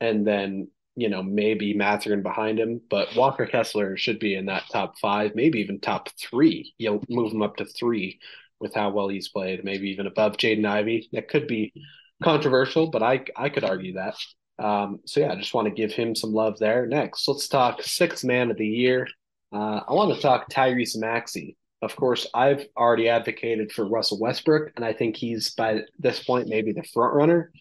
and 0.01 0.27
then 0.27 0.69
you 0.97 1.09
know 1.09 1.23
maybe 1.23 1.75
Mathurin 1.75 2.23
behind 2.23 2.59
him, 2.59 2.81
but 2.91 3.15
Walker 3.17 3.47
Kessler 3.47 3.97
should 3.97 4.19
be 4.19 4.35
in 4.35 4.47
that 4.47 4.65
top 4.71 4.99
five, 4.99 5.33
maybe 5.35 5.61
even 5.61 5.81
top 5.81 6.09
three. 6.21 6.75
You'll 6.79 7.05
move 7.09 7.33
him 7.33 7.43
up 7.43 7.57
to 7.57 7.65
three 7.65 8.19
with 8.61 8.75
how 8.75 8.91
well 8.91 9.09
he's 9.09 9.29
played, 9.29 9.65
maybe 9.65 9.91
even 9.91 10.07
above 10.07 10.37
Jaden 10.37 10.67
Ivey. 10.67 11.09
That 11.13 11.29
could 11.29 11.47
be 11.47 11.73
controversial, 12.23 12.91
but 12.91 13.03
I 13.03 13.25
I 13.37 13.49
could 13.49 13.65
argue 13.65 13.95
that. 13.95 14.17
Um, 14.59 15.01
so 15.05 15.21
yeah, 15.21 15.33
I 15.33 15.37
just 15.37 15.55
want 15.55 15.69
to 15.69 15.75
give 15.75 15.93
him 15.93 16.15
some 16.15 16.33
love 16.33 16.59
there. 16.59 16.87
Next, 16.87 17.29
let's 17.29 17.49
talk 17.49 17.83
sixth 17.83 18.25
man 18.25 18.51
of 18.51 18.57
the 18.57 18.67
year. 18.67 19.07
Uh, 19.53 19.81
I 19.89 19.93
want 19.93 20.15
to 20.15 20.21
talk 20.21 20.51
Tyrese 20.51 20.97
Maxey. 20.97 21.57
Of 21.83 21.95
course, 21.95 22.27
I've 22.35 22.67
already 22.77 23.09
advocated 23.09 23.71
for 23.71 23.87
Russell 23.87 24.19
Westbrook, 24.19 24.73
and 24.77 24.85
I 24.85 24.93
think 24.93 25.17
he's 25.17 25.51
by 25.51 25.83
this 25.99 26.23
point 26.23 26.49
maybe 26.49 26.73
the 26.73 26.83
front 26.95 27.15
runner. 27.15 27.53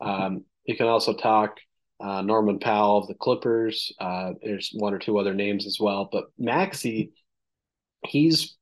Um, 0.00 0.44
you 0.64 0.76
can 0.76 0.86
also 0.86 1.14
talk 1.14 1.56
uh, 1.98 2.20
Norman 2.20 2.58
Powell 2.58 2.98
of 2.98 3.08
the 3.08 3.14
Clippers. 3.14 3.92
Uh, 3.98 4.32
there's 4.42 4.70
one 4.74 4.92
or 4.92 4.98
two 4.98 5.18
other 5.18 5.34
names 5.34 5.66
as 5.66 5.78
well, 5.80 6.08
but 6.12 6.26
Maxey, 6.38 7.12
he's 8.04 8.56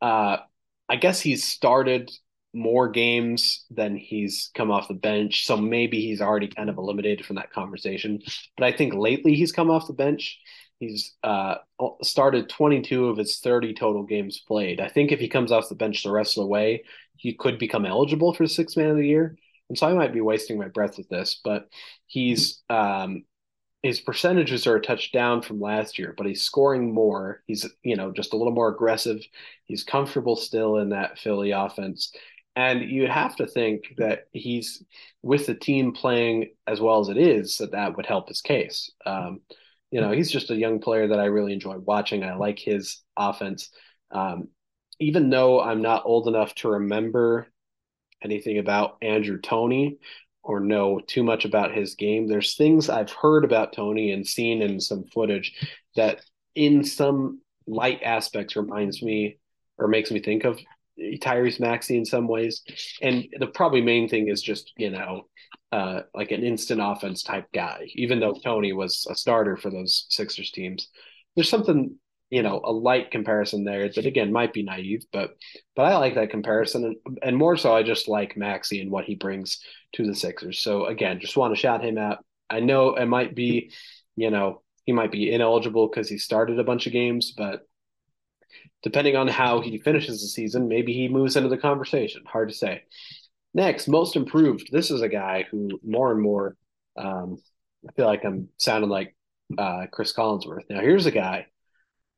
uh, 0.00 0.38
I 0.88 0.96
guess 0.96 1.20
he's 1.20 1.44
started 1.44 2.10
more 2.54 2.88
games 2.88 3.64
than 3.70 3.96
he's 3.96 4.50
come 4.54 4.70
off 4.70 4.88
the 4.88 4.94
bench. 4.94 5.46
So 5.46 5.56
maybe 5.56 6.00
he's 6.00 6.20
already 6.20 6.48
kind 6.48 6.70
of 6.70 6.78
eliminated 6.78 7.26
from 7.26 7.36
that 7.36 7.52
conversation. 7.52 8.20
But 8.56 8.66
I 8.66 8.72
think 8.72 8.94
lately 8.94 9.34
he's 9.34 9.52
come 9.52 9.70
off 9.70 9.86
the 9.86 9.92
bench. 9.92 10.38
He's 10.78 11.14
uh, 11.22 11.56
started 12.02 12.48
22 12.48 13.08
of 13.08 13.16
his 13.16 13.38
30 13.38 13.74
total 13.74 14.04
games 14.04 14.40
played. 14.46 14.80
I 14.80 14.88
think 14.88 15.12
if 15.12 15.20
he 15.20 15.28
comes 15.28 15.52
off 15.52 15.68
the 15.68 15.74
bench 15.74 16.02
the 16.02 16.10
rest 16.10 16.38
of 16.38 16.42
the 16.42 16.48
way, 16.48 16.84
he 17.16 17.34
could 17.34 17.58
become 17.58 17.84
eligible 17.84 18.32
for 18.32 18.46
six 18.46 18.76
man 18.76 18.90
of 18.90 18.96
the 18.96 19.06
year. 19.06 19.36
And 19.68 19.76
so 19.76 19.88
I 19.88 19.92
might 19.92 20.14
be 20.14 20.20
wasting 20.20 20.56
my 20.56 20.68
breath 20.68 20.96
with 20.96 21.08
this, 21.08 21.40
but 21.44 21.68
he's 22.06 22.62
um, 22.70 23.24
his 23.82 24.00
percentages 24.00 24.66
are 24.66 24.76
a 24.76 24.80
touch 24.80 25.12
down 25.12 25.42
from 25.42 25.60
last 25.60 25.98
year, 25.98 26.14
but 26.16 26.26
he's 26.26 26.42
scoring 26.42 26.92
more. 26.92 27.42
He's, 27.46 27.66
you 27.82 27.96
know, 27.96 28.10
just 28.10 28.32
a 28.32 28.36
little 28.36 28.52
more 28.52 28.68
aggressive. 28.68 29.20
He's 29.66 29.84
comfortable 29.84 30.36
still 30.36 30.78
in 30.78 30.90
that 30.90 31.18
Philly 31.18 31.52
offense. 31.52 32.12
And 32.58 32.90
you'd 32.90 33.08
have 33.08 33.36
to 33.36 33.46
think 33.46 33.94
that 33.98 34.24
he's 34.32 34.82
with 35.22 35.46
the 35.46 35.54
team 35.54 35.92
playing 35.92 36.48
as 36.66 36.80
well 36.80 36.98
as 36.98 37.08
it 37.08 37.16
is, 37.16 37.58
that 37.58 37.70
that 37.70 37.96
would 37.96 38.04
help 38.04 38.26
his 38.26 38.40
case. 38.40 38.90
Um, 39.06 39.42
you 39.92 40.00
know, 40.00 40.10
he's 40.10 40.28
just 40.28 40.50
a 40.50 40.56
young 40.56 40.80
player 40.80 41.06
that 41.06 41.20
I 41.20 41.26
really 41.26 41.52
enjoy 41.52 41.78
watching. 41.78 42.24
I 42.24 42.34
like 42.34 42.58
his 42.58 43.00
offense. 43.16 43.70
Um, 44.10 44.48
even 44.98 45.30
though 45.30 45.60
I'm 45.60 45.82
not 45.82 46.02
old 46.04 46.26
enough 46.26 46.52
to 46.56 46.68
remember 46.70 47.46
anything 48.24 48.58
about 48.58 48.96
Andrew 49.02 49.40
Toney 49.40 49.98
or 50.42 50.58
know 50.58 50.98
too 51.06 51.22
much 51.22 51.44
about 51.44 51.72
his 51.72 51.94
game. 51.94 52.26
There's 52.26 52.56
things 52.56 52.88
I've 52.88 53.12
heard 53.12 53.44
about 53.44 53.72
Toney 53.72 54.10
and 54.10 54.26
seen 54.26 54.62
in 54.62 54.80
some 54.80 55.04
footage 55.14 55.54
that, 55.94 56.22
in 56.56 56.82
some 56.82 57.40
light 57.68 58.02
aspects, 58.02 58.56
reminds 58.56 59.00
me 59.00 59.38
or 59.78 59.86
makes 59.86 60.10
me 60.10 60.18
think 60.18 60.44
of 60.44 60.58
Tyrese 60.98 61.60
Maxey 61.60 61.96
in 61.96 62.04
some 62.04 62.28
ways. 62.28 62.62
And 63.00 63.26
the 63.38 63.46
probably 63.46 63.80
main 63.80 64.08
thing 64.08 64.28
is 64.28 64.42
just, 64.42 64.72
you 64.76 64.90
know, 64.90 65.28
uh, 65.72 66.02
like 66.14 66.30
an 66.30 66.42
instant 66.42 66.80
offense 66.82 67.22
type 67.22 67.46
guy, 67.52 67.88
even 67.94 68.20
though 68.20 68.34
Toney 68.34 68.72
was 68.72 69.06
a 69.10 69.14
starter 69.14 69.56
for 69.56 69.70
those 69.70 70.06
Sixers 70.08 70.50
teams. 70.50 70.88
There's 71.36 71.48
something, 71.48 71.96
you 72.30 72.42
know, 72.42 72.60
a 72.64 72.72
light 72.72 73.10
comparison 73.10 73.64
there 73.64 73.88
that 73.88 74.06
again 74.06 74.32
might 74.32 74.52
be 74.52 74.62
naive, 74.62 75.04
but 75.12 75.30
but 75.76 75.82
I 75.82 75.96
like 75.98 76.14
that 76.14 76.30
comparison. 76.30 76.84
And, 76.84 77.18
and 77.22 77.36
more 77.36 77.56
so 77.56 77.74
I 77.74 77.82
just 77.82 78.08
like 78.08 78.36
Maxey 78.36 78.80
and 78.80 78.90
what 78.90 79.04
he 79.04 79.14
brings 79.14 79.60
to 79.94 80.06
the 80.06 80.14
Sixers. 80.14 80.58
So 80.58 80.86
again, 80.86 81.20
just 81.20 81.36
want 81.36 81.54
to 81.54 81.60
shout 81.60 81.84
him 81.84 81.98
out. 81.98 82.24
I 82.50 82.60
know 82.60 82.94
it 82.94 83.06
might 83.06 83.34
be, 83.34 83.72
you 84.16 84.30
know, 84.30 84.62
he 84.84 84.92
might 84.92 85.12
be 85.12 85.30
ineligible 85.30 85.86
because 85.86 86.08
he 86.08 86.16
started 86.16 86.58
a 86.58 86.64
bunch 86.64 86.86
of 86.86 86.94
games, 86.94 87.34
but 87.36 87.67
depending 88.82 89.16
on 89.16 89.28
how 89.28 89.60
he 89.60 89.78
finishes 89.78 90.20
the 90.20 90.28
season, 90.28 90.68
maybe 90.68 90.92
he 90.92 91.08
moves 91.08 91.36
into 91.36 91.48
the 91.48 91.58
conversation. 91.58 92.22
Hard 92.26 92.48
to 92.48 92.54
say. 92.54 92.82
Next, 93.54 93.88
most 93.88 94.16
improved. 94.16 94.68
This 94.70 94.90
is 94.90 95.02
a 95.02 95.08
guy 95.08 95.46
who 95.50 95.80
more 95.84 96.12
and 96.12 96.20
more, 96.20 96.56
um, 96.96 97.38
I 97.88 97.92
feel 97.92 98.06
like 98.06 98.24
I'm 98.24 98.48
sounding 98.58 98.90
like 98.90 99.16
uh, 99.56 99.86
Chris 99.90 100.12
Collinsworth. 100.12 100.64
Now, 100.68 100.80
here's 100.80 101.06
a 101.06 101.10
guy 101.10 101.46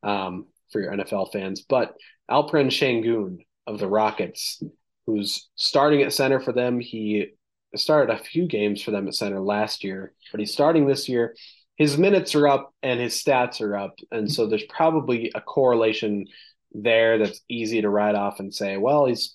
um, 0.03 0.47
for 0.71 0.81
your 0.81 0.93
NFL 0.93 1.33
fans, 1.33 1.63
but 1.63 1.95
Alperen 2.31 2.67
Sengun 2.67 3.39
of 3.67 3.79
the 3.79 3.89
Rockets, 3.89 4.63
who's 5.07 5.49
starting 5.55 6.03
at 6.03 6.13
center 6.13 6.41
for 6.41 6.53
them. 6.53 6.81
He 6.81 7.29
started 7.77 8.13
a 8.13 8.19
few 8.19 8.47
games 8.47 8.83
for 8.83 8.91
them 8.91 9.07
at 9.07 9.15
center 9.15 9.41
last 9.41 9.85
year, 9.85 10.13
but 10.33 10.41
he's 10.41 10.53
starting 10.53 10.87
this 10.87 11.09
year 11.09 11.35
his 11.81 11.97
minutes 11.97 12.35
are 12.35 12.47
up 12.47 12.75
and 12.83 13.01
his 13.01 13.15
stats 13.15 13.63
are 13.63 13.75
up. 13.75 13.99
And 14.13 14.31
so 14.31 14.47
there's 14.47 14.67
probably 14.69 15.33
a 15.35 15.41
correlation 15.41 16.27
there 16.73 17.19
that's 17.19 17.41
easy 17.49 17.83
to 17.83 17.89
write 17.89 18.15
off 18.15 18.41
and 18.41 18.55
say, 18.55 18.77
well, 18.77 19.07
he's 19.07 19.35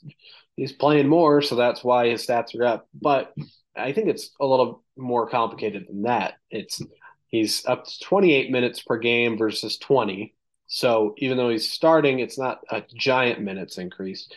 he's 0.55 0.71
playing 0.71 1.07
more, 1.07 1.41
so 1.41 1.55
that's 1.55 1.83
why 1.83 2.09
his 2.09 2.25
stats 2.25 2.57
are 2.59 2.65
up. 2.65 2.87
But 2.93 3.33
I 3.75 3.91
think 3.91 4.07
it's 4.07 4.31
a 4.39 4.45
little 4.45 4.83
more 4.97 5.27
complicated 5.27 5.85
than 5.87 6.03
that. 6.03 6.35
It's 6.49 6.81
he's 7.27 7.65
up 7.65 7.85
to 7.85 7.99
28 7.99 8.51
minutes 8.51 8.81
per 8.81 8.97
game 8.97 9.37
versus 9.37 9.77
20. 9.77 10.33
So 10.67 11.13
even 11.17 11.37
though 11.37 11.49
he's 11.49 11.71
starting, 11.71 12.19
it's 12.19 12.39
not 12.39 12.61
a 12.69 12.83
giant 12.95 13.41
minutes 13.41 13.77
increase. 13.77 14.29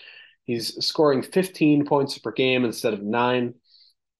He's 0.44 0.84
scoring 0.84 1.22
15 1.22 1.86
points 1.86 2.18
per 2.18 2.32
game 2.32 2.64
instead 2.64 2.94
of 2.94 3.02
nine, 3.02 3.54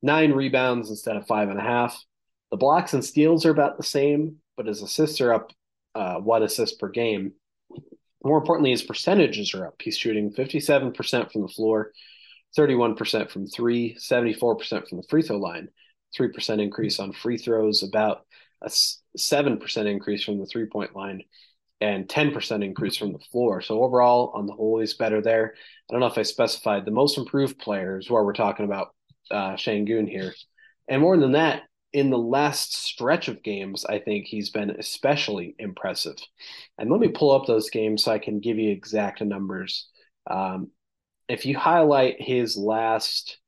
nine 0.02 0.32
rebounds 0.32 0.90
instead 0.90 1.16
of 1.16 1.26
five 1.26 1.48
and 1.48 1.58
a 1.58 1.62
half. 1.62 2.02
The 2.50 2.56
blocks 2.56 2.94
and 2.94 3.04
steals 3.04 3.44
are 3.44 3.50
about 3.50 3.76
the 3.76 3.82
same, 3.82 4.36
but 4.56 4.66
his 4.66 4.82
assists 4.82 5.20
are 5.20 5.32
up 5.34 5.52
uh, 5.94 6.16
one 6.16 6.42
assist 6.42 6.78
per 6.78 6.88
game. 6.88 7.32
More 8.24 8.38
importantly, 8.38 8.70
his 8.70 8.82
percentages 8.82 9.54
are 9.54 9.66
up. 9.66 9.80
He's 9.80 9.96
shooting 9.96 10.32
57% 10.32 11.32
from 11.32 11.42
the 11.42 11.48
floor, 11.48 11.92
31% 12.56 13.30
from 13.30 13.46
three, 13.46 13.96
74% 13.96 14.88
from 14.88 14.98
the 14.98 15.06
free 15.08 15.22
throw 15.22 15.36
line, 15.36 15.68
3% 16.18 16.62
increase 16.62 16.98
on 16.98 17.12
free 17.12 17.38
throws, 17.38 17.82
about 17.82 18.26
a 18.62 18.68
7% 18.68 19.86
increase 19.86 20.24
from 20.24 20.38
the 20.38 20.46
three 20.46 20.66
point 20.66 20.96
line, 20.96 21.22
and 21.80 22.08
10% 22.08 22.64
increase 22.64 22.96
from 22.96 23.12
the 23.12 23.18
floor. 23.30 23.60
So 23.60 23.82
overall, 23.82 24.32
on 24.34 24.46
the 24.46 24.52
whole, 24.52 24.80
he's 24.80 24.94
better 24.94 25.20
there. 25.20 25.54
I 25.88 25.92
don't 25.92 26.00
know 26.00 26.06
if 26.06 26.18
I 26.18 26.22
specified 26.22 26.84
the 26.84 26.90
most 26.90 27.18
improved 27.18 27.58
players 27.58 28.10
where 28.10 28.24
we're 28.24 28.32
talking 28.32 28.64
about 28.64 28.94
uh, 29.30 29.52
Sengun 29.52 30.08
here. 30.08 30.34
And 30.88 31.02
more 31.02 31.16
than 31.16 31.32
that, 31.32 31.62
in 31.92 32.10
the 32.10 32.18
last 32.18 32.74
stretch 32.74 33.28
of 33.28 33.42
games, 33.42 33.84
I 33.84 33.98
think 33.98 34.26
he's 34.26 34.50
been 34.50 34.70
especially 34.70 35.54
impressive. 35.58 36.16
And 36.78 36.90
let 36.90 37.00
me 37.00 37.08
pull 37.08 37.30
up 37.30 37.46
those 37.46 37.70
games 37.70 38.04
so 38.04 38.12
I 38.12 38.18
can 38.18 38.40
give 38.40 38.58
you 38.58 38.70
exact 38.70 39.22
numbers. 39.22 39.88
Um, 40.28 40.70
if 41.28 41.46
you 41.46 41.56
highlight 41.56 42.20
his 42.20 42.56
last, 42.56 43.38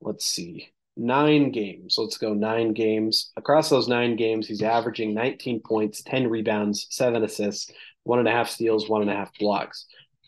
let's 0.00 0.24
see, 0.24 0.68
nine 0.96 1.52
games, 1.52 1.96
let's 1.98 2.18
go 2.18 2.34
nine 2.34 2.72
games. 2.72 3.30
Across 3.36 3.70
those 3.70 3.88
nine 3.88 4.16
games, 4.16 4.48
he's 4.48 4.62
averaging 4.62 5.14
19 5.14 5.60
points, 5.60 6.02
10 6.02 6.28
rebounds, 6.28 6.86
seven 6.90 7.22
assists, 7.22 7.70
one 8.02 8.18
and 8.18 8.28
a 8.28 8.32
half 8.32 8.48
steals, 8.48 8.88
one 8.88 9.02
and 9.02 9.10
a 9.10 9.14
half 9.14 9.36
blocks. 9.38 9.86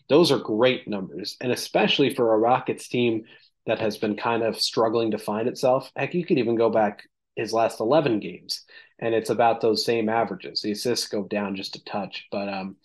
Those 0.09 0.31
are 0.31 0.39
great 0.39 0.87
numbers. 0.87 1.37
And 1.41 1.51
especially 1.51 2.13
for 2.13 2.33
a 2.33 2.37
Rockets 2.37 2.87
team 2.87 3.23
that 3.65 3.79
has 3.79 3.97
been 3.97 4.15
kind 4.15 4.43
of 4.43 4.59
struggling 4.59 5.11
to 5.11 5.17
find 5.17 5.47
itself. 5.47 5.91
Heck, 5.95 6.13
you 6.13 6.25
could 6.25 6.37
even 6.37 6.55
go 6.55 6.69
back 6.69 7.03
his 7.35 7.53
last 7.53 7.79
11 7.79 8.19
games 8.19 8.63
and 8.99 9.13
it's 9.13 9.29
about 9.29 9.61
those 9.61 9.85
same 9.85 10.07
averages. 10.09 10.61
The 10.61 10.71
assists 10.71 11.07
go 11.07 11.23
down 11.23 11.55
just 11.55 11.75
a 11.75 11.83
touch 11.83 12.27
but 12.31 12.49
um 12.49 12.75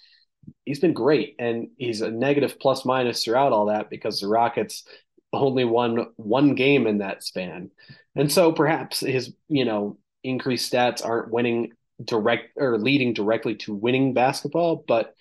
he's 0.65 0.81
been 0.81 0.93
great 0.93 1.35
and 1.39 1.69
he's 1.77 2.01
a 2.01 2.11
negative 2.11 2.59
plus 2.59 2.85
minus 2.85 3.25
throughout 3.25 3.53
all 3.53 3.67
that 3.67 3.91
because 3.91 4.21
the 4.21 4.29
rockets 4.29 4.85
only 5.33 5.65
won 5.65 6.07
one 6.17 6.55
game 6.55 6.87
in 6.87 6.99
that 6.99 7.23
span. 7.23 7.71
And 8.17 8.33
so 8.33 8.53
perhaps 8.53 9.01
his 9.01 9.33
you 9.49 9.65
know 9.65 9.99
increased 10.25 10.73
stats 10.73 11.05
aren't 11.05 11.31
winning 11.31 11.73
direct 12.05 12.51
or 12.57 12.79
leading 12.79 13.13
directly 13.13 13.57
to 13.57 13.75
winning 13.75 14.15
basketball 14.15 14.85
but 14.87 15.15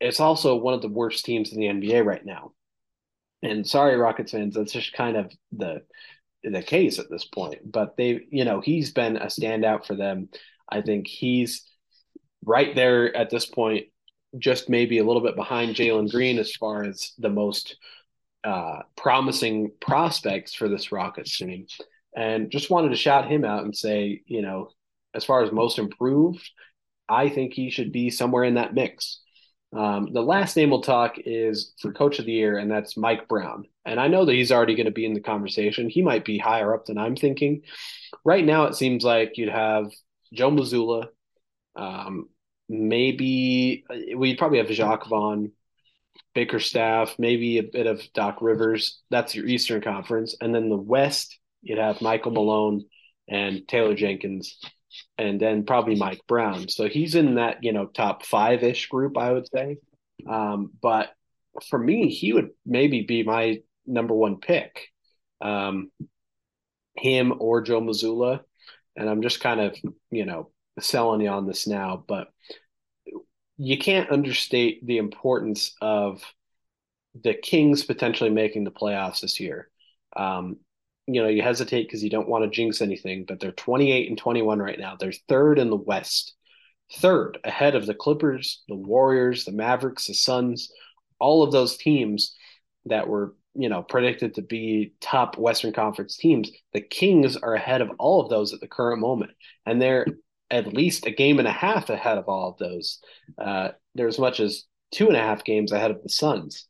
it's 0.00 0.20
also 0.20 0.56
one 0.56 0.72
of 0.72 0.82
the 0.82 0.88
worst 0.88 1.24
teams 1.24 1.52
in 1.52 1.60
the 1.60 1.66
nba 1.66 2.04
right 2.04 2.24
now. 2.24 2.52
And 3.42 3.66
sorry 3.66 3.96
rockets 3.96 4.32
fans 4.32 4.54
that's 4.54 4.72
just 4.72 4.92
kind 4.92 5.16
of 5.16 5.32
the 5.52 5.82
the 6.42 6.62
case 6.62 6.98
at 6.98 7.10
this 7.10 7.24
point. 7.24 7.70
But 7.70 7.96
they, 7.96 8.26
you 8.30 8.44
know, 8.44 8.60
he's 8.60 8.92
been 8.92 9.16
a 9.16 9.26
standout 9.26 9.86
for 9.86 9.94
them. 9.94 10.28
I 10.68 10.82
think 10.82 11.06
he's 11.06 11.66
right 12.44 12.74
there 12.74 13.14
at 13.14 13.30
this 13.30 13.46
point, 13.46 13.86
just 14.38 14.68
maybe 14.68 14.98
a 14.98 15.04
little 15.04 15.22
bit 15.22 15.36
behind 15.36 15.74
Jalen 15.74 16.10
Green 16.10 16.38
as 16.38 16.52
far 16.52 16.84
as 16.84 17.12
the 17.18 17.30
most 17.30 17.76
uh, 18.44 18.80
promising 18.96 19.72
prospects 19.80 20.54
for 20.54 20.68
this 20.68 20.92
Rockets 20.92 21.36
team. 21.36 21.66
And 22.16 22.50
just 22.50 22.70
wanted 22.70 22.90
to 22.90 22.96
shout 22.96 23.30
him 23.30 23.44
out 23.44 23.64
and 23.64 23.76
say, 23.76 24.22
you 24.26 24.42
know, 24.42 24.70
as 25.14 25.24
far 25.24 25.42
as 25.42 25.52
most 25.52 25.78
improved, 25.78 26.48
I 27.08 27.28
think 27.28 27.52
he 27.52 27.70
should 27.70 27.92
be 27.92 28.10
somewhere 28.10 28.44
in 28.44 28.54
that 28.54 28.74
mix. 28.74 29.20
Um, 29.72 30.12
the 30.12 30.22
last 30.22 30.56
name 30.56 30.70
we'll 30.70 30.82
talk 30.82 31.16
is 31.24 31.74
for 31.80 31.92
Coach 31.92 32.18
of 32.18 32.26
the 32.26 32.32
Year, 32.32 32.58
and 32.58 32.70
that's 32.70 32.96
Mike 32.96 33.28
Brown. 33.28 33.66
And 33.84 34.00
I 34.00 34.08
know 34.08 34.24
that 34.24 34.32
he's 34.32 34.50
already 34.50 34.74
going 34.74 34.86
to 34.86 34.92
be 34.92 35.06
in 35.06 35.14
the 35.14 35.20
conversation. 35.20 35.88
He 35.88 36.02
might 36.02 36.24
be 36.24 36.38
higher 36.38 36.74
up 36.74 36.86
than 36.86 36.98
I'm 36.98 37.14
thinking. 37.14 37.62
Right 38.24 38.44
now, 38.44 38.64
it 38.64 38.74
seems 38.74 39.04
like 39.04 39.38
you'd 39.38 39.48
have 39.48 39.92
Joe 40.32 40.50
Mazzulla, 40.50 41.08
um, 41.76 42.28
maybe 42.68 43.84
we'd 44.16 44.38
probably 44.38 44.58
have 44.58 44.68
Jacque 44.68 45.06
Vaughn, 45.08 45.52
Bickerstaff, 46.34 47.16
maybe 47.18 47.58
a 47.58 47.62
bit 47.62 47.86
of 47.86 48.02
Doc 48.12 48.38
Rivers. 48.40 49.00
That's 49.10 49.34
your 49.34 49.46
Eastern 49.46 49.80
Conference, 49.80 50.36
and 50.40 50.54
then 50.54 50.68
the 50.68 50.76
West, 50.76 51.38
you'd 51.62 51.78
have 51.78 52.00
Michael 52.00 52.32
Malone 52.32 52.84
and 53.28 53.66
Taylor 53.66 53.94
Jenkins 53.94 54.58
and 55.18 55.40
then 55.40 55.64
probably 55.64 55.94
Mike 55.94 56.20
Brown. 56.26 56.68
So 56.68 56.88
he's 56.88 57.14
in 57.14 57.36
that, 57.36 57.62
you 57.62 57.72
know, 57.72 57.86
top 57.86 58.24
five 58.24 58.62
ish 58.62 58.88
group, 58.88 59.16
I 59.16 59.32
would 59.32 59.48
say. 59.48 59.78
Um, 60.28 60.72
but 60.80 61.10
for 61.68 61.78
me, 61.78 62.08
he 62.08 62.32
would 62.32 62.50
maybe 62.64 63.02
be 63.02 63.22
my 63.22 63.60
number 63.86 64.14
one 64.14 64.36
pick. 64.40 64.88
Um, 65.40 65.90
him 66.96 67.34
or 67.38 67.62
Joe 67.62 67.80
Mazzulla. 67.80 68.40
And 68.96 69.08
I'm 69.08 69.22
just 69.22 69.40
kind 69.40 69.60
of, 69.60 69.76
you 70.10 70.26
know, 70.26 70.50
selling 70.78 71.20
you 71.20 71.28
on 71.28 71.46
this 71.46 71.66
now, 71.66 72.04
but 72.06 72.28
you 73.56 73.78
can't 73.78 74.10
understate 74.10 74.86
the 74.86 74.98
importance 74.98 75.74
of 75.80 76.22
the 77.22 77.34
Kings 77.34 77.84
potentially 77.84 78.30
making 78.30 78.64
the 78.64 78.70
playoffs 78.70 79.20
this 79.20 79.40
year. 79.40 79.68
Um, 80.16 80.56
you 81.06 81.22
know, 81.22 81.28
you 81.28 81.42
hesitate 81.42 81.84
because 81.84 82.04
you 82.04 82.10
don't 82.10 82.28
want 82.28 82.44
to 82.44 82.50
jinx 82.50 82.80
anything, 82.80 83.24
but 83.26 83.40
they're 83.40 83.52
28 83.52 84.08
and 84.08 84.18
21 84.18 84.58
right 84.58 84.78
now. 84.78 84.96
They're 84.98 85.12
third 85.28 85.58
in 85.58 85.70
the 85.70 85.76
West, 85.76 86.34
third 86.94 87.38
ahead 87.44 87.74
of 87.74 87.86
the 87.86 87.94
Clippers, 87.94 88.62
the 88.68 88.76
Warriors, 88.76 89.44
the 89.44 89.52
Mavericks, 89.52 90.06
the 90.06 90.14
Suns, 90.14 90.70
all 91.18 91.42
of 91.42 91.52
those 91.52 91.76
teams 91.76 92.36
that 92.86 93.08
were, 93.08 93.34
you 93.54 93.68
know, 93.68 93.82
predicted 93.82 94.34
to 94.34 94.42
be 94.42 94.94
top 95.00 95.36
Western 95.36 95.72
Conference 95.72 96.16
teams. 96.16 96.50
The 96.72 96.80
Kings 96.80 97.36
are 97.36 97.54
ahead 97.54 97.80
of 97.80 97.90
all 97.98 98.20
of 98.20 98.30
those 98.30 98.52
at 98.52 98.60
the 98.60 98.68
current 98.68 99.00
moment, 99.00 99.32
and 99.66 99.80
they're 99.80 100.06
at 100.50 100.72
least 100.72 101.06
a 101.06 101.10
game 101.10 101.38
and 101.38 101.48
a 101.48 101.52
half 101.52 101.90
ahead 101.90 102.18
of 102.18 102.28
all 102.28 102.50
of 102.50 102.58
those. 102.58 102.98
Uh, 103.38 103.68
they're 103.94 104.08
as 104.08 104.18
much 104.18 104.40
as 104.40 104.64
two 104.92 105.06
and 105.06 105.16
a 105.16 105.20
half 105.20 105.44
games 105.44 105.72
ahead 105.72 105.90
of 105.90 106.02
the 106.02 106.08
Suns. 106.08 106.66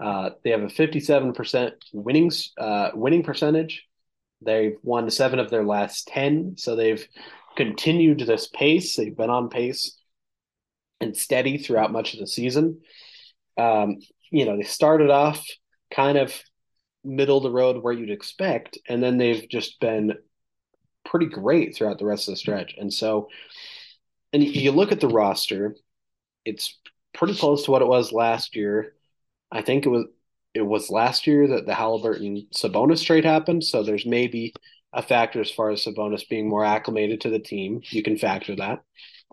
Uh, 0.00 0.30
they 0.42 0.50
have 0.50 0.62
a 0.62 0.66
57% 0.66 1.72
winning 1.92 2.30
uh, 2.58 2.90
winning 2.94 3.22
percentage. 3.22 3.86
They've 4.42 4.76
won 4.82 5.10
seven 5.10 5.38
of 5.38 5.50
their 5.50 5.64
last 5.64 6.08
10. 6.08 6.54
So 6.56 6.74
they've 6.74 7.06
continued 7.56 8.20
this 8.20 8.48
pace. 8.48 8.96
They've 8.96 9.16
been 9.16 9.28
on 9.28 9.50
pace 9.50 9.98
and 11.00 11.16
steady 11.16 11.58
throughout 11.58 11.92
much 11.92 12.14
of 12.14 12.20
the 12.20 12.26
season. 12.26 12.80
Um, 13.58 13.98
you 14.30 14.46
know, 14.46 14.56
they 14.56 14.62
started 14.62 15.10
off 15.10 15.44
kind 15.94 16.16
of 16.16 16.34
middle 17.04 17.38
of 17.38 17.42
the 17.42 17.50
road 17.50 17.82
where 17.82 17.92
you'd 17.92 18.10
expect, 18.10 18.78
and 18.88 19.02
then 19.02 19.18
they've 19.18 19.46
just 19.50 19.80
been 19.80 20.14
pretty 21.04 21.26
great 21.26 21.74
throughout 21.74 21.98
the 21.98 22.04
rest 22.06 22.28
of 22.28 22.32
the 22.32 22.36
stretch. 22.36 22.74
And 22.78 22.92
so, 22.92 23.28
and 24.32 24.42
you 24.42 24.72
look 24.72 24.92
at 24.92 25.00
the 25.00 25.08
roster, 25.08 25.74
it's 26.44 26.78
pretty 27.12 27.34
close 27.34 27.64
to 27.64 27.70
what 27.70 27.82
it 27.82 27.88
was 27.88 28.12
last 28.12 28.56
year 28.56 28.94
I 29.50 29.62
think 29.62 29.86
it 29.86 29.90
was 29.90 30.06
it 30.54 30.62
was 30.62 30.90
last 30.90 31.26
year 31.26 31.46
that 31.48 31.66
the 31.66 31.74
Halliburton 31.74 32.46
Sabonis 32.54 33.04
trade 33.04 33.24
happened. 33.24 33.64
So 33.64 33.82
there's 33.82 34.06
maybe 34.06 34.52
a 34.92 35.02
factor 35.02 35.40
as 35.40 35.50
far 35.50 35.70
as 35.70 35.84
Sabonis 35.84 36.28
being 36.28 36.48
more 36.48 36.64
acclimated 36.64 37.20
to 37.20 37.30
the 37.30 37.38
team. 37.38 37.82
You 37.90 38.02
can 38.02 38.18
factor 38.18 38.56
that. 38.56 38.82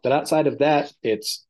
But 0.04 0.12
outside 0.12 0.46
of 0.48 0.60
that, 0.60 0.94
it's, 1.02 1.46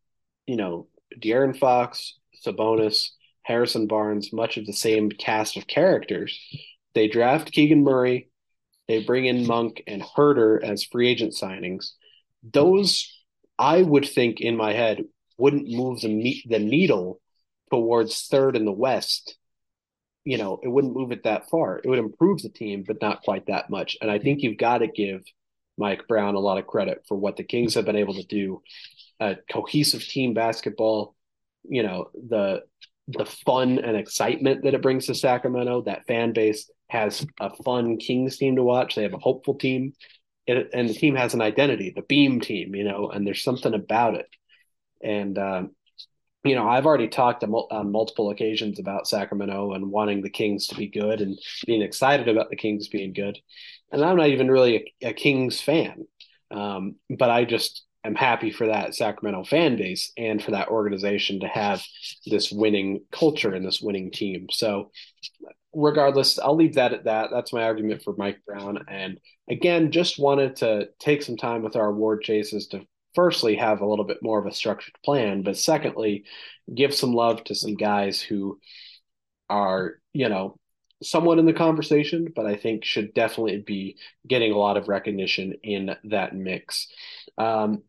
you 0.46 0.56
know, 0.56 0.88
De'Aaron 1.20 1.58
Fox, 1.58 2.18
Sabonis, 2.46 3.10
Harrison 3.44 3.88
Barnes, 3.88 4.32
much 4.32 4.58
of 4.58 4.66
the 4.66 4.74
same 4.74 5.10
cast 5.10 5.58
of 5.58 5.68
characters. 5.68 6.40
They 6.96 7.08
draft 7.10 7.52
Keegan 7.52 7.84
Murray, 7.84 8.30
they 8.88 9.04
bring 9.04 9.26
in 9.26 9.46
Monk 9.46 9.84
and 9.86 10.02
Huerter 10.02 10.64
as 10.64 10.86
free 10.86 11.10
agent 11.10 11.34
signings. 11.34 11.92
Those, 12.42 13.14
I 13.60 13.82
would 13.82 14.08
think 14.08 14.40
in 14.40 14.56
my 14.56 14.74
head, 14.74 15.04
wouldn't 15.38 15.70
move 15.70 16.02
the, 16.02 16.42
the 16.48 16.60
needle 16.60 17.20
towards 17.72 18.28
third 18.28 18.56
in 18.56 18.66
the 18.66 18.72
West 18.72 19.38
you 20.28 20.38
know, 20.38 20.60
it 20.62 20.68
wouldn't 20.68 20.94
move 20.94 21.14
it 21.14 21.24
that 21.24 21.50
far. 21.50 21.78
It 21.78 21.88
would 21.88 22.00
improve 22.00 22.42
the 22.42 22.50
team, 22.50 22.84
but 22.86 23.02
not 23.02 23.22
quite 23.22 23.46
that 23.46 23.70
much. 23.70 23.96
And 24.02 24.12
I 24.12 24.20
think 24.20 24.42
you've 24.42 24.58
got 24.58 24.80
to 24.80 24.88
give 24.88 25.24
Mike 25.78 26.06
Brown 26.06 26.36
a 26.36 26.40
lot 26.40 26.58
of 26.58 26.68
credit 26.68 27.06
for 27.08 27.16
what 27.16 27.38
the 27.38 27.46
Kings 27.46 27.76
have 27.76 27.86
been 27.86 27.96
able 27.96 28.16
to 28.16 28.26
do. 28.26 28.62
A 29.22 29.38
cohesive 29.50 30.04
team 30.04 30.34
basketball, 30.34 31.16
you 31.64 31.82
know, 31.82 32.10
the 32.14 32.64
the 33.08 33.26
fun 33.26 33.80
and 33.80 33.96
excitement 33.96 34.66
that 34.66 34.74
it 34.74 34.82
brings 34.82 35.06
to 35.06 35.16
Sacramento. 35.16 35.84
That 35.84 36.06
fan 36.08 36.34
base 36.34 36.70
has 36.90 37.26
a 37.40 37.56
fun 37.64 37.96
Kings 37.96 38.36
team 38.36 38.58
to 38.58 38.64
watch. 38.64 38.96
They 38.96 39.04
have 39.04 39.14
a 39.14 39.20
hopeful 39.20 39.56
team, 39.56 39.94
it, 40.46 40.72
and 40.74 40.90
the 40.90 40.94
team 40.94 41.16
has 41.16 41.36
an 41.36 41.42
identity, 41.42 41.94
the 41.96 42.02
Beam 42.02 42.42
team, 42.42 42.76
you 42.76 42.84
know, 42.84 43.10
and 43.10 43.26
there's 43.26 43.44
something 43.44 43.74
about 43.74 44.16
it. 44.16 44.28
And 45.02 45.38
um, 45.38 45.72
you 46.44 46.56
know, 46.56 46.68
I've 46.68 46.86
already 46.86 47.08
talked 47.08 47.44
on 47.44 47.92
multiple 47.92 48.30
occasions 48.30 48.80
about 48.80 49.08
Sacramento 49.08 49.74
and 49.74 49.92
wanting 49.92 50.22
the 50.22 50.30
Kings 50.30 50.68
to 50.68 50.76
be 50.76 50.88
good 50.88 51.22
and 51.22 51.38
being 51.66 51.82
excited 51.82 52.28
about 52.28 52.50
the 52.50 52.56
Kings 52.56 52.88
being 52.88 53.14
good. 53.14 53.38
And 53.92 54.04
I'm 54.04 54.18
not 54.18 54.30
even 54.30 54.50
really 54.50 54.94
a, 55.02 55.10
a 55.10 55.14
Kings 55.14 55.60
fan, 55.62 56.06
um, 56.52 56.96
but 57.10 57.30
I 57.30 57.46
just 57.46 57.86
am 58.04 58.16
happy 58.16 58.52
for 58.52 58.68
that 58.68 58.96
Sacramento 58.96 59.44
fan 59.44 59.78
base 59.78 60.12
and 60.18 60.42
for 60.42 60.52
that 60.52 60.70
organization 60.70 61.40
to 61.42 61.48
have 61.48 61.84
this 62.26 62.52
winning 62.52 63.02
culture 63.12 63.54
and 63.54 63.66
this 63.66 63.82
winning 63.82 64.12
team. 64.12 64.48
So, 64.52 64.92
regardless, 65.74 66.40
I'll 66.40 66.56
leave 66.56 66.76
that 66.76 66.94
at 66.94 67.06
that. 67.06 67.30
That's 67.32 67.54
my 67.54 67.64
argument 67.64 68.04
for 68.04 68.16
Mike 68.18 68.40
Brown. 68.46 68.80
And 68.88 69.20
again, 69.50 69.92
just 69.92 70.20
wanted 70.20 70.56
to 70.58 70.90
take 71.00 71.24
some 71.24 71.38
time 71.38 71.62
with 71.62 71.76
our 71.76 71.88
award 71.88 72.22
chases 72.22 72.68
to 72.68 72.86
firstly 73.18 73.56
have 73.56 73.82
a 73.82 73.86
little 73.86 74.06
bit 74.06 74.22
more 74.22 74.38
of 74.38 74.46
a 74.46 74.54
structured 74.54 74.94
plan, 75.04 75.42
but 75.42 75.58
secondly, 75.58 76.24
give 76.74 76.94
some 76.94 77.14
love 77.14 77.44
to 77.44 77.56
some 77.56 77.74
guys 77.74 78.22
who 78.22 78.60
are, 79.50 79.96
you 80.14 80.30
know, 80.30 80.56
somewhat 81.02 81.40
in 81.40 81.48
the 81.48 81.54
conversation, 81.54 82.32
but 82.36 82.46
I 82.46 82.56
think 82.56 82.86
should 82.86 83.16
definitely 83.16 83.64
be 83.66 83.98
getting 84.28 84.52
a 84.52 84.58
lot 84.58 84.78
of 84.78 84.88
recognition 84.88 85.56
in 85.64 85.96
that 86.04 86.36
mix. 86.36 86.90
Um, 87.40 87.82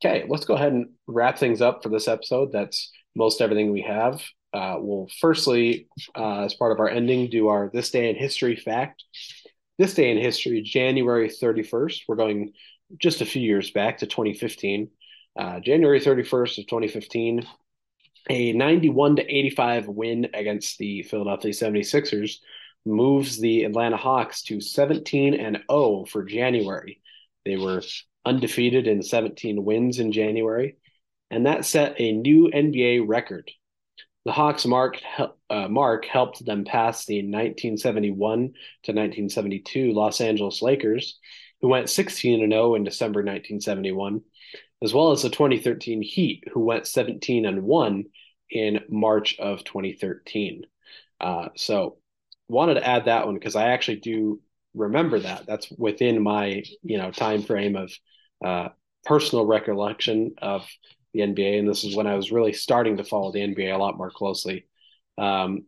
okay, 0.00 0.24
let's 0.28 0.44
go 0.44 0.54
ahead 0.54 0.72
and 0.72 0.90
wrap 1.08 1.36
things 1.36 1.60
up 1.60 1.82
for 1.82 1.88
this 1.88 2.06
episode. 2.06 2.52
That's 2.52 2.92
most 3.16 3.40
everything 3.40 3.72
we 3.72 3.82
have. 3.82 4.22
Uh, 4.54 4.76
we'll 4.78 5.08
firstly, 5.20 5.88
uh, 6.14 6.42
as 6.42 6.54
part 6.54 6.70
of 6.70 6.78
our 6.78 6.88
ending, 6.88 7.28
do 7.28 7.48
our 7.48 7.72
This 7.74 7.90
Day 7.90 8.08
in 8.08 8.14
History 8.14 8.54
fact. 8.54 9.02
This 9.78 9.94
day 9.94 10.12
in 10.12 10.18
history, 10.18 10.60
January 10.60 11.28
31st, 11.28 12.02
we're 12.06 12.16
going 12.16 12.52
just 12.98 13.20
a 13.20 13.26
few 13.26 13.42
years 13.42 13.70
back 13.70 13.98
to 13.98 14.06
2015. 14.06 14.90
Uh, 15.38 15.60
January 15.60 16.00
31st 16.00 16.58
of 16.58 16.66
2015, 16.66 17.46
a 18.28 18.52
91 18.52 19.16
to 19.16 19.22
85 19.22 19.88
win 19.88 20.28
against 20.34 20.78
the 20.78 21.02
Philadelphia 21.02 21.52
76ers 21.52 22.38
moves 22.84 23.38
the 23.38 23.64
Atlanta 23.64 23.96
Hawks 23.96 24.42
to 24.44 24.60
17 24.60 25.34
and 25.34 25.58
0 25.70 26.06
for 26.08 26.24
January. 26.24 27.00
They 27.44 27.56
were 27.56 27.82
undefeated 28.24 28.86
in 28.86 29.02
17 29.02 29.64
wins 29.64 29.98
in 29.98 30.12
January, 30.12 30.76
and 31.30 31.46
that 31.46 31.64
set 31.64 32.00
a 32.00 32.12
new 32.12 32.50
NBA 32.52 33.06
record. 33.06 33.50
The 34.26 34.32
Hawks 34.32 34.66
mark, 34.66 35.00
uh, 35.48 35.68
mark 35.68 36.04
helped 36.04 36.44
them 36.44 36.64
pass 36.64 37.06
the 37.06 37.16
1971 37.16 38.38
to 38.38 38.92
1972 38.92 39.92
Los 39.92 40.20
Angeles 40.20 40.60
Lakers, 40.60 41.18
who 41.60 41.68
went 41.68 41.90
16 41.90 42.42
and 42.42 42.52
0 42.52 42.74
in 42.74 42.84
December 42.84 43.20
1971, 43.20 44.22
as 44.82 44.94
well 44.94 45.12
as 45.12 45.22
the 45.22 45.30
2013 45.30 46.02
Heat, 46.02 46.44
who 46.52 46.60
went 46.60 46.86
17 46.86 47.46
and 47.46 47.62
1 47.62 48.04
in 48.50 48.80
March 48.88 49.38
of 49.38 49.64
2013. 49.64 50.64
Uh, 51.20 51.48
so, 51.56 51.98
wanted 52.48 52.74
to 52.74 52.86
add 52.86 53.04
that 53.04 53.26
one 53.26 53.34
because 53.34 53.54
I 53.54 53.68
actually 53.68 54.00
do 54.00 54.40
remember 54.74 55.20
that. 55.20 55.46
That's 55.46 55.70
within 55.70 56.22
my 56.22 56.62
you 56.82 56.98
know 56.98 57.10
time 57.10 57.42
frame 57.42 57.76
of 57.76 57.92
uh, 58.44 58.68
personal 59.04 59.46
recollection 59.46 60.34
of 60.40 60.66
the 61.12 61.20
NBA, 61.20 61.58
and 61.58 61.68
this 61.68 61.84
is 61.84 61.96
when 61.96 62.06
I 62.06 62.14
was 62.14 62.32
really 62.32 62.52
starting 62.52 62.96
to 62.96 63.04
follow 63.04 63.32
the 63.32 63.40
NBA 63.40 63.74
a 63.74 63.78
lot 63.78 63.98
more 63.98 64.10
closely. 64.10 64.66
Um, 65.18 65.64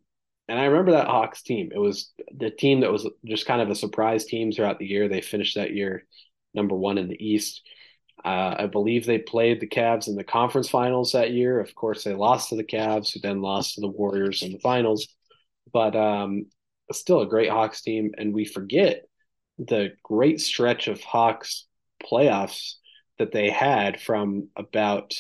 and 0.49 0.59
I 0.59 0.65
remember 0.65 0.93
that 0.93 1.07
Hawks 1.07 1.43
team. 1.43 1.71
It 1.75 1.79
was 1.79 2.13
the 2.37 2.51
team 2.51 2.81
that 2.81 2.93
was 2.93 3.09
just 3.25 3.47
kind 3.47 3.63
of 3.63 3.71
a 3.71 3.75
surprise 3.75 4.25
team 4.25 4.53
throughout 4.53 4.79
the 4.79 4.87
year. 4.87 5.09
They 5.09 5.21
finished 5.21 5.57
that 5.57 5.73
year 5.73 6.05
number 6.55 6.75
one 6.75 6.99
in 6.99 7.09
the 7.09 7.25
East. 7.25 7.63
Uh, 8.25 8.55
I 8.59 8.67
believe 8.67 9.05
they 9.05 9.19
played 9.19 9.61
the 9.61 9.69
Cavs 9.69 10.09
in 10.09 10.15
the 10.15 10.25
conference 10.25 10.69
finals 10.69 11.13
that 11.13 11.33
year. 11.33 11.61
Of 11.61 11.75
course, 11.75 12.05
they 12.05 12.15
lost 12.15 12.51
to 12.51 12.57
the 12.57 12.65
Cavs, 12.65 13.13
who 13.13 13.21
then 13.21 13.41
lost 13.41 13.75
to 13.75 13.81
the 13.81 13.89
Warriors 13.89 14.43
in 14.43 14.53
the 14.53 14.59
finals. 14.59 15.09
But 15.73 15.97
um, 15.97 16.47
still 16.93 17.23
a 17.23 17.29
great 17.29 17.51
Hawks 17.51 17.83
team. 17.83 18.13
And 18.17 18.35
we 18.35 18.45
forget 18.45 19.03
the 19.59 19.91
great 20.03 20.41
stretch 20.41 20.89
of 20.89 21.01
Hawks 21.01 21.67
playoffs 22.03 22.75
that 23.19 23.33
they 23.33 23.51
had 23.51 24.01
from 24.01 24.49
about 24.57 25.15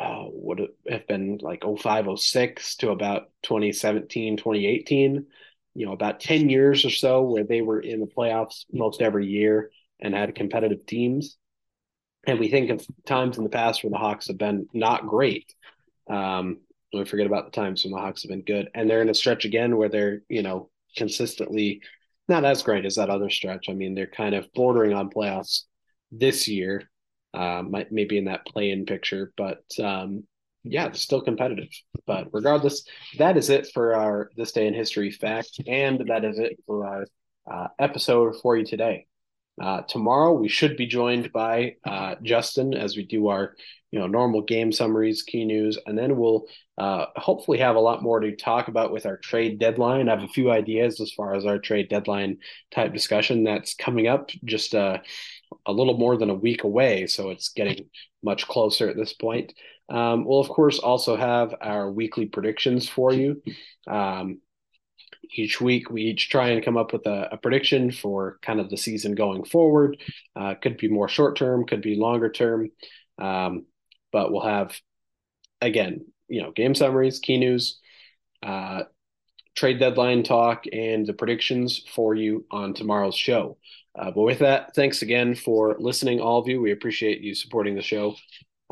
uh, 0.00 0.24
would 0.28 0.68
have 0.88 1.06
been 1.06 1.38
like 1.42 1.62
05, 1.64 2.18
06 2.18 2.76
to 2.76 2.90
about 2.90 3.30
2017, 3.42 4.36
2018, 4.36 5.26
you 5.74 5.86
know, 5.86 5.92
about 5.92 6.20
10 6.20 6.48
years 6.48 6.84
or 6.84 6.90
so 6.90 7.22
where 7.22 7.44
they 7.44 7.60
were 7.60 7.80
in 7.80 8.00
the 8.00 8.06
playoffs 8.06 8.64
most 8.72 9.02
every 9.02 9.26
year 9.26 9.70
and 10.00 10.14
had 10.14 10.34
competitive 10.34 10.86
teams. 10.86 11.36
And 12.26 12.38
we 12.38 12.48
think 12.48 12.70
of 12.70 12.86
times 13.06 13.36
in 13.36 13.44
the 13.44 13.50
past 13.50 13.82
where 13.82 13.90
the 13.90 13.96
Hawks 13.96 14.28
have 14.28 14.38
been 14.38 14.66
not 14.72 15.06
great. 15.06 15.52
Um, 16.08 16.58
we 16.92 17.04
forget 17.04 17.26
about 17.26 17.46
the 17.46 17.60
times 17.60 17.84
when 17.84 17.92
the 17.92 17.98
Hawks 17.98 18.22
have 18.22 18.30
been 18.30 18.42
good. 18.42 18.68
And 18.74 18.88
they're 18.88 19.02
in 19.02 19.08
a 19.08 19.14
stretch 19.14 19.44
again 19.44 19.76
where 19.76 19.88
they're, 19.88 20.22
you 20.28 20.42
know, 20.42 20.70
consistently 20.96 21.80
not 22.28 22.44
as 22.44 22.62
great 22.62 22.84
as 22.84 22.96
that 22.96 23.10
other 23.10 23.30
stretch. 23.30 23.68
I 23.68 23.72
mean, 23.72 23.94
they're 23.94 24.06
kind 24.06 24.34
of 24.34 24.52
bordering 24.54 24.92
on 24.92 25.10
playoffs 25.10 25.62
this 26.10 26.48
year 26.48 26.88
uh, 27.34 27.62
maybe 27.90 28.18
in 28.18 28.26
that 28.26 28.46
play-in 28.46 28.84
picture, 28.84 29.32
but 29.36 29.64
um, 29.82 30.24
yeah, 30.64 30.92
still 30.92 31.20
competitive. 31.20 31.68
But 32.06 32.28
regardless, 32.32 32.84
that 33.18 33.36
is 33.36 33.50
it 33.50 33.68
for 33.72 33.94
our 33.94 34.30
this 34.36 34.52
day 34.52 34.66
in 34.66 34.74
history 34.74 35.10
fact, 35.10 35.60
and 35.66 36.04
that 36.08 36.24
is 36.24 36.38
it 36.38 36.58
for 36.66 36.86
our 36.86 37.06
uh, 37.50 37.68
episode 37.78 38.36
for 38.40 38.56
you 38.56 38.64
today. 38.64 39.06
Uh, 39.60 39.82
tomorrow 39.82 40.32
we 40.32 40.48
should 40.48 40.76
be 40.76 40.86
joined 40.86 41.30
by 41.32 41.74
uh, 41.84 42.14
Justin 42.22 42.74
as 42.74 42.96
we 42.96 43.04
do 43.04 43.28
our 43.28 43.54
you 43.90 43.98
know 43.98 44.06
normal 44.06 44.40
game 44.40 44.72
summaries, 44.72 45.22
key 45.22 45.44
news, 45.44 45.78
and 45.86 45.98
then 45.98 46.16
we'll 46.16 46.46
uh, 46.78 47.06
hopefully 47.16 47.58
have 47.58 47.76
a 47.76 47.80
lot 47.80 48.02
more 48.02 48.20
to 48.20 48.34
talk 48.34 48.68
about 48.68 48.92
with 48.92 49.04
our 49.04 49.18
trade 49.18 49.58
deadline. 49.58 50.08
I 50.08 50.14
have 50.14 50.24
a 50.24 50.32
few 50.32 50.50
ideas 50.50 51.00
as 51.00 51.12
far 51.12 51.34
as 51.34 51.44
our 51.44 51.58
trade 51.58 51.88
deadline 51.88 52.38
type 52.70 52.92
discussion 52.92 53.44
that's 53.44 53.74
coming 53.74 54.06
up 54.06 54.30
just 54.44 54.74
uh, 54.74 54.98
a 55.66 55.72
little 55.72 55.96
more 55.96 56.16
than 56.16 56.30
a 56.30 56.34
week 56.34 56.64
away, 56.64 57.06
so 57.06 57.30
it's 57.30 57.50
getting 57.50 57.88
much 58.22 58.46
closer 58.48 58.88
at 58.88 58.96
this 58.96 59.12
point. 59.12 59.52
Um, 59.88 60.24
we'll 60.24 60.40
of 60.40 60.48
course 60.48 60.78
also 60.78 61.16
have 61.16 61.54
our 61.60 61.90
weekly 61.90 62.26
predictions 62.26 62.88
for 62.88 63.12
you. 63.12 63.42
Um, 63.86 64.40
each 65.34 65.60
week 65.60 65.90
we 65.90 66.02
each 66.02 66.28
try 66.28 66.50
and 66.50 66.64
come 66.64 66.76
up 66.76 66.92
with 66.92 67.06
a, 67.06 67.28
a 67.32 67.36
prediction 67.36 67.90
for 67.90 68.38
kind 68.42 68.60
of 68.60 68.70
the 68.70 68.76
season 68.76 69.14
going 69.14 69.44
forward. 69.44 69.98
Uh, 70.36 70.54
could 70.54 70.76
be 70.76 70.88
more 70.88 71.08
short 71.08 71.36
term, 71.36 71.66
could 71.66 71.82
be 71.82 71.96
longer 71.96 72.30
term, 72.30 72.70
um, 73.18 73.66
but 74.12 74.32
we'll 74.32 74.42
have 74.42 74.76
again, 75.60 76.06
you 76.28 76.42
know, 76.42 76.50
game 76.50 76.74
summaries, 76.74 77.20
key 77.20 77.38
news, 77.38 77.80
uh, 78.42 78.82
trade 79.54 79.78
deadline 79.78 80.22
talk, 80.22 80.64
and 80.72 81.06
the 81.06 81.12
predictions 81.12 81.82
for 81.94 82.14
you 82.14 82.46
on 82.50 82.74
tomorrow's 82.74 83.16
show. 83.16 83.58
Uh, 83.98 84.10
but 84.10 84.22
with 84.22 84.38
that, 84.38 84.74
thanks 84.74 85.02
again 85.02 85.34
for 85.34 85.76
listening, 85.78 86.20
all 86.20 86.40
of 86.40 86.48
you. 86.48 86.60
We 86.60 86.72
appreciate 86.72 87.20
you 87.20 87.34
supporting 87.34 87.74
the 87.74 87.82
show. 87.82 88.16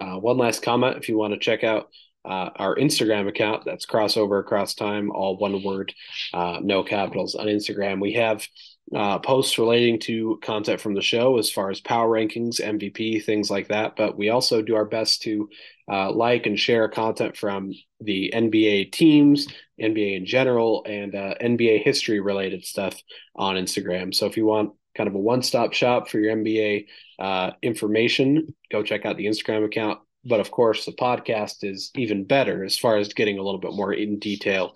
Uh, 0.00 0.18
one 0.18 0.38
last 0.38 0.62
comment 0.62 0.96
if 0.96 1.08
you 1.08 1.18
want 1.18 1.34
to 1.34 1.38
check 1.38 1.62
out 1.62 1.90
uh, 2.24 2.50
our 2.56 2.76
Instagram 2.76 3.28
account, 3.28 3.64
that's 3.64 3.86
crossover 3.86 4.40
across 4.40 4.74
time, 4.74 5.10
all 5.10 5.36
one 5.36 5.62
word, 5.62 5.94
uh, 6.34 6.58
no 6.62 6.82
capitals 6.82 7.34
on 7.34 7.46
Instagram. 7.46 8.00
We 8.00 8.14
have 8.14 8.46
uh, 8.94 9.18
posts 9.20 9.58
relating 9.58 9.98
to 10.00 10.38
content 10.42 10.80
from 10.80 10.94
the 10.94 11.02
show 11.02 11.38
as 11.38 11.50
far 11.50 11.70
as 11.70 11.80
power 11.80 12.08
rankings, 12.08 12.60
MVP, 12.60 13.24
things 13.24 13.50
like 13.50 13.68
that. 13.68 13.94
But 13.96 14.18
we 14.18 14.30
also 14.30 14.62
do 14.62 14.74
our 14.74 14.84
best 14.84 15.22
to 15.22 15.48
uh, 15.90 16.12
like 16.12 16.46
and 16.46 16.58
share 16.58 16.88
content 16.88 17.36
from 17.36 17.72
the 18.00 18.32
NBA 18.34 18.92
teams, 18.92 19.48
NBA 19.80 20.16
in 20.16 20.26
general, 20.26 20.84
and 20.86 21.14
uh, 21.14 21.34
NBA 21.40 21.82
history 21.82 22.20
related 22.20 22.64
stuff 22.64 23.00
on 23.34 23.56
Instagram. 23.56 24.14
So 24.14 24.26
if 24.26 24.36
you 24.36 24.46
want 24.46 24.72
kind 24.96 25.08
of 25.08 25.14
a 25.14 25.18
one 25.18 25.42
stop 25.42 25.72
shop 25.72 26.08
for 26.08 26.18
your 26.18 26.36
NBA 26.36 26.86
uh, 27.18 27.52
information, 27.62 28.54
go 28.70 28.82
check 28.82 29.04
out 29.04 29.16
the 29.16 29.26
Instagram 29.26 29.64
account. 29.64 30.00
But 30.24 30.40
of 30.40 30.50
course, 30.50 30.84
the 30.84 30.92
podcast 30.92 31.62
is 31.62 31.90
even 31.94 32.24
better 32.24 32.64
as 32.64 32.76
far 32.78 32.96
as 32.96 33.14
getting 33.14 33.38
a 33.38 33.42
little 33.42 33.60
bit 33.60 33.72
more 33.72 33.92
in 33.92 34.18
detail 34.18 34.74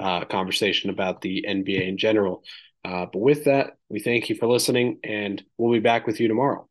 uh, 0.00 0.24
conversation 0.24 0.90
about 0.90 1.20
the 1.20 1.44
NBA 1.46 1.86
in 1.88 1.98
general. 1.98 2.42
Uh, 2.84 3.06
but 3.12 3.18
with 3.18 3.44
that, 3.44 3.76
we 3.88 4.00
thank 4.00 4.28
you 4.28 4.36
for 4.36 4.46
listening, 4.46 4.98
and 5.02 5.42
we'll 5.58 5.72
be 5.72 5.80
back 5.80 6.06
with 6.06 6.20
you 6.20 6.28
tomorrow. 6.28 6.68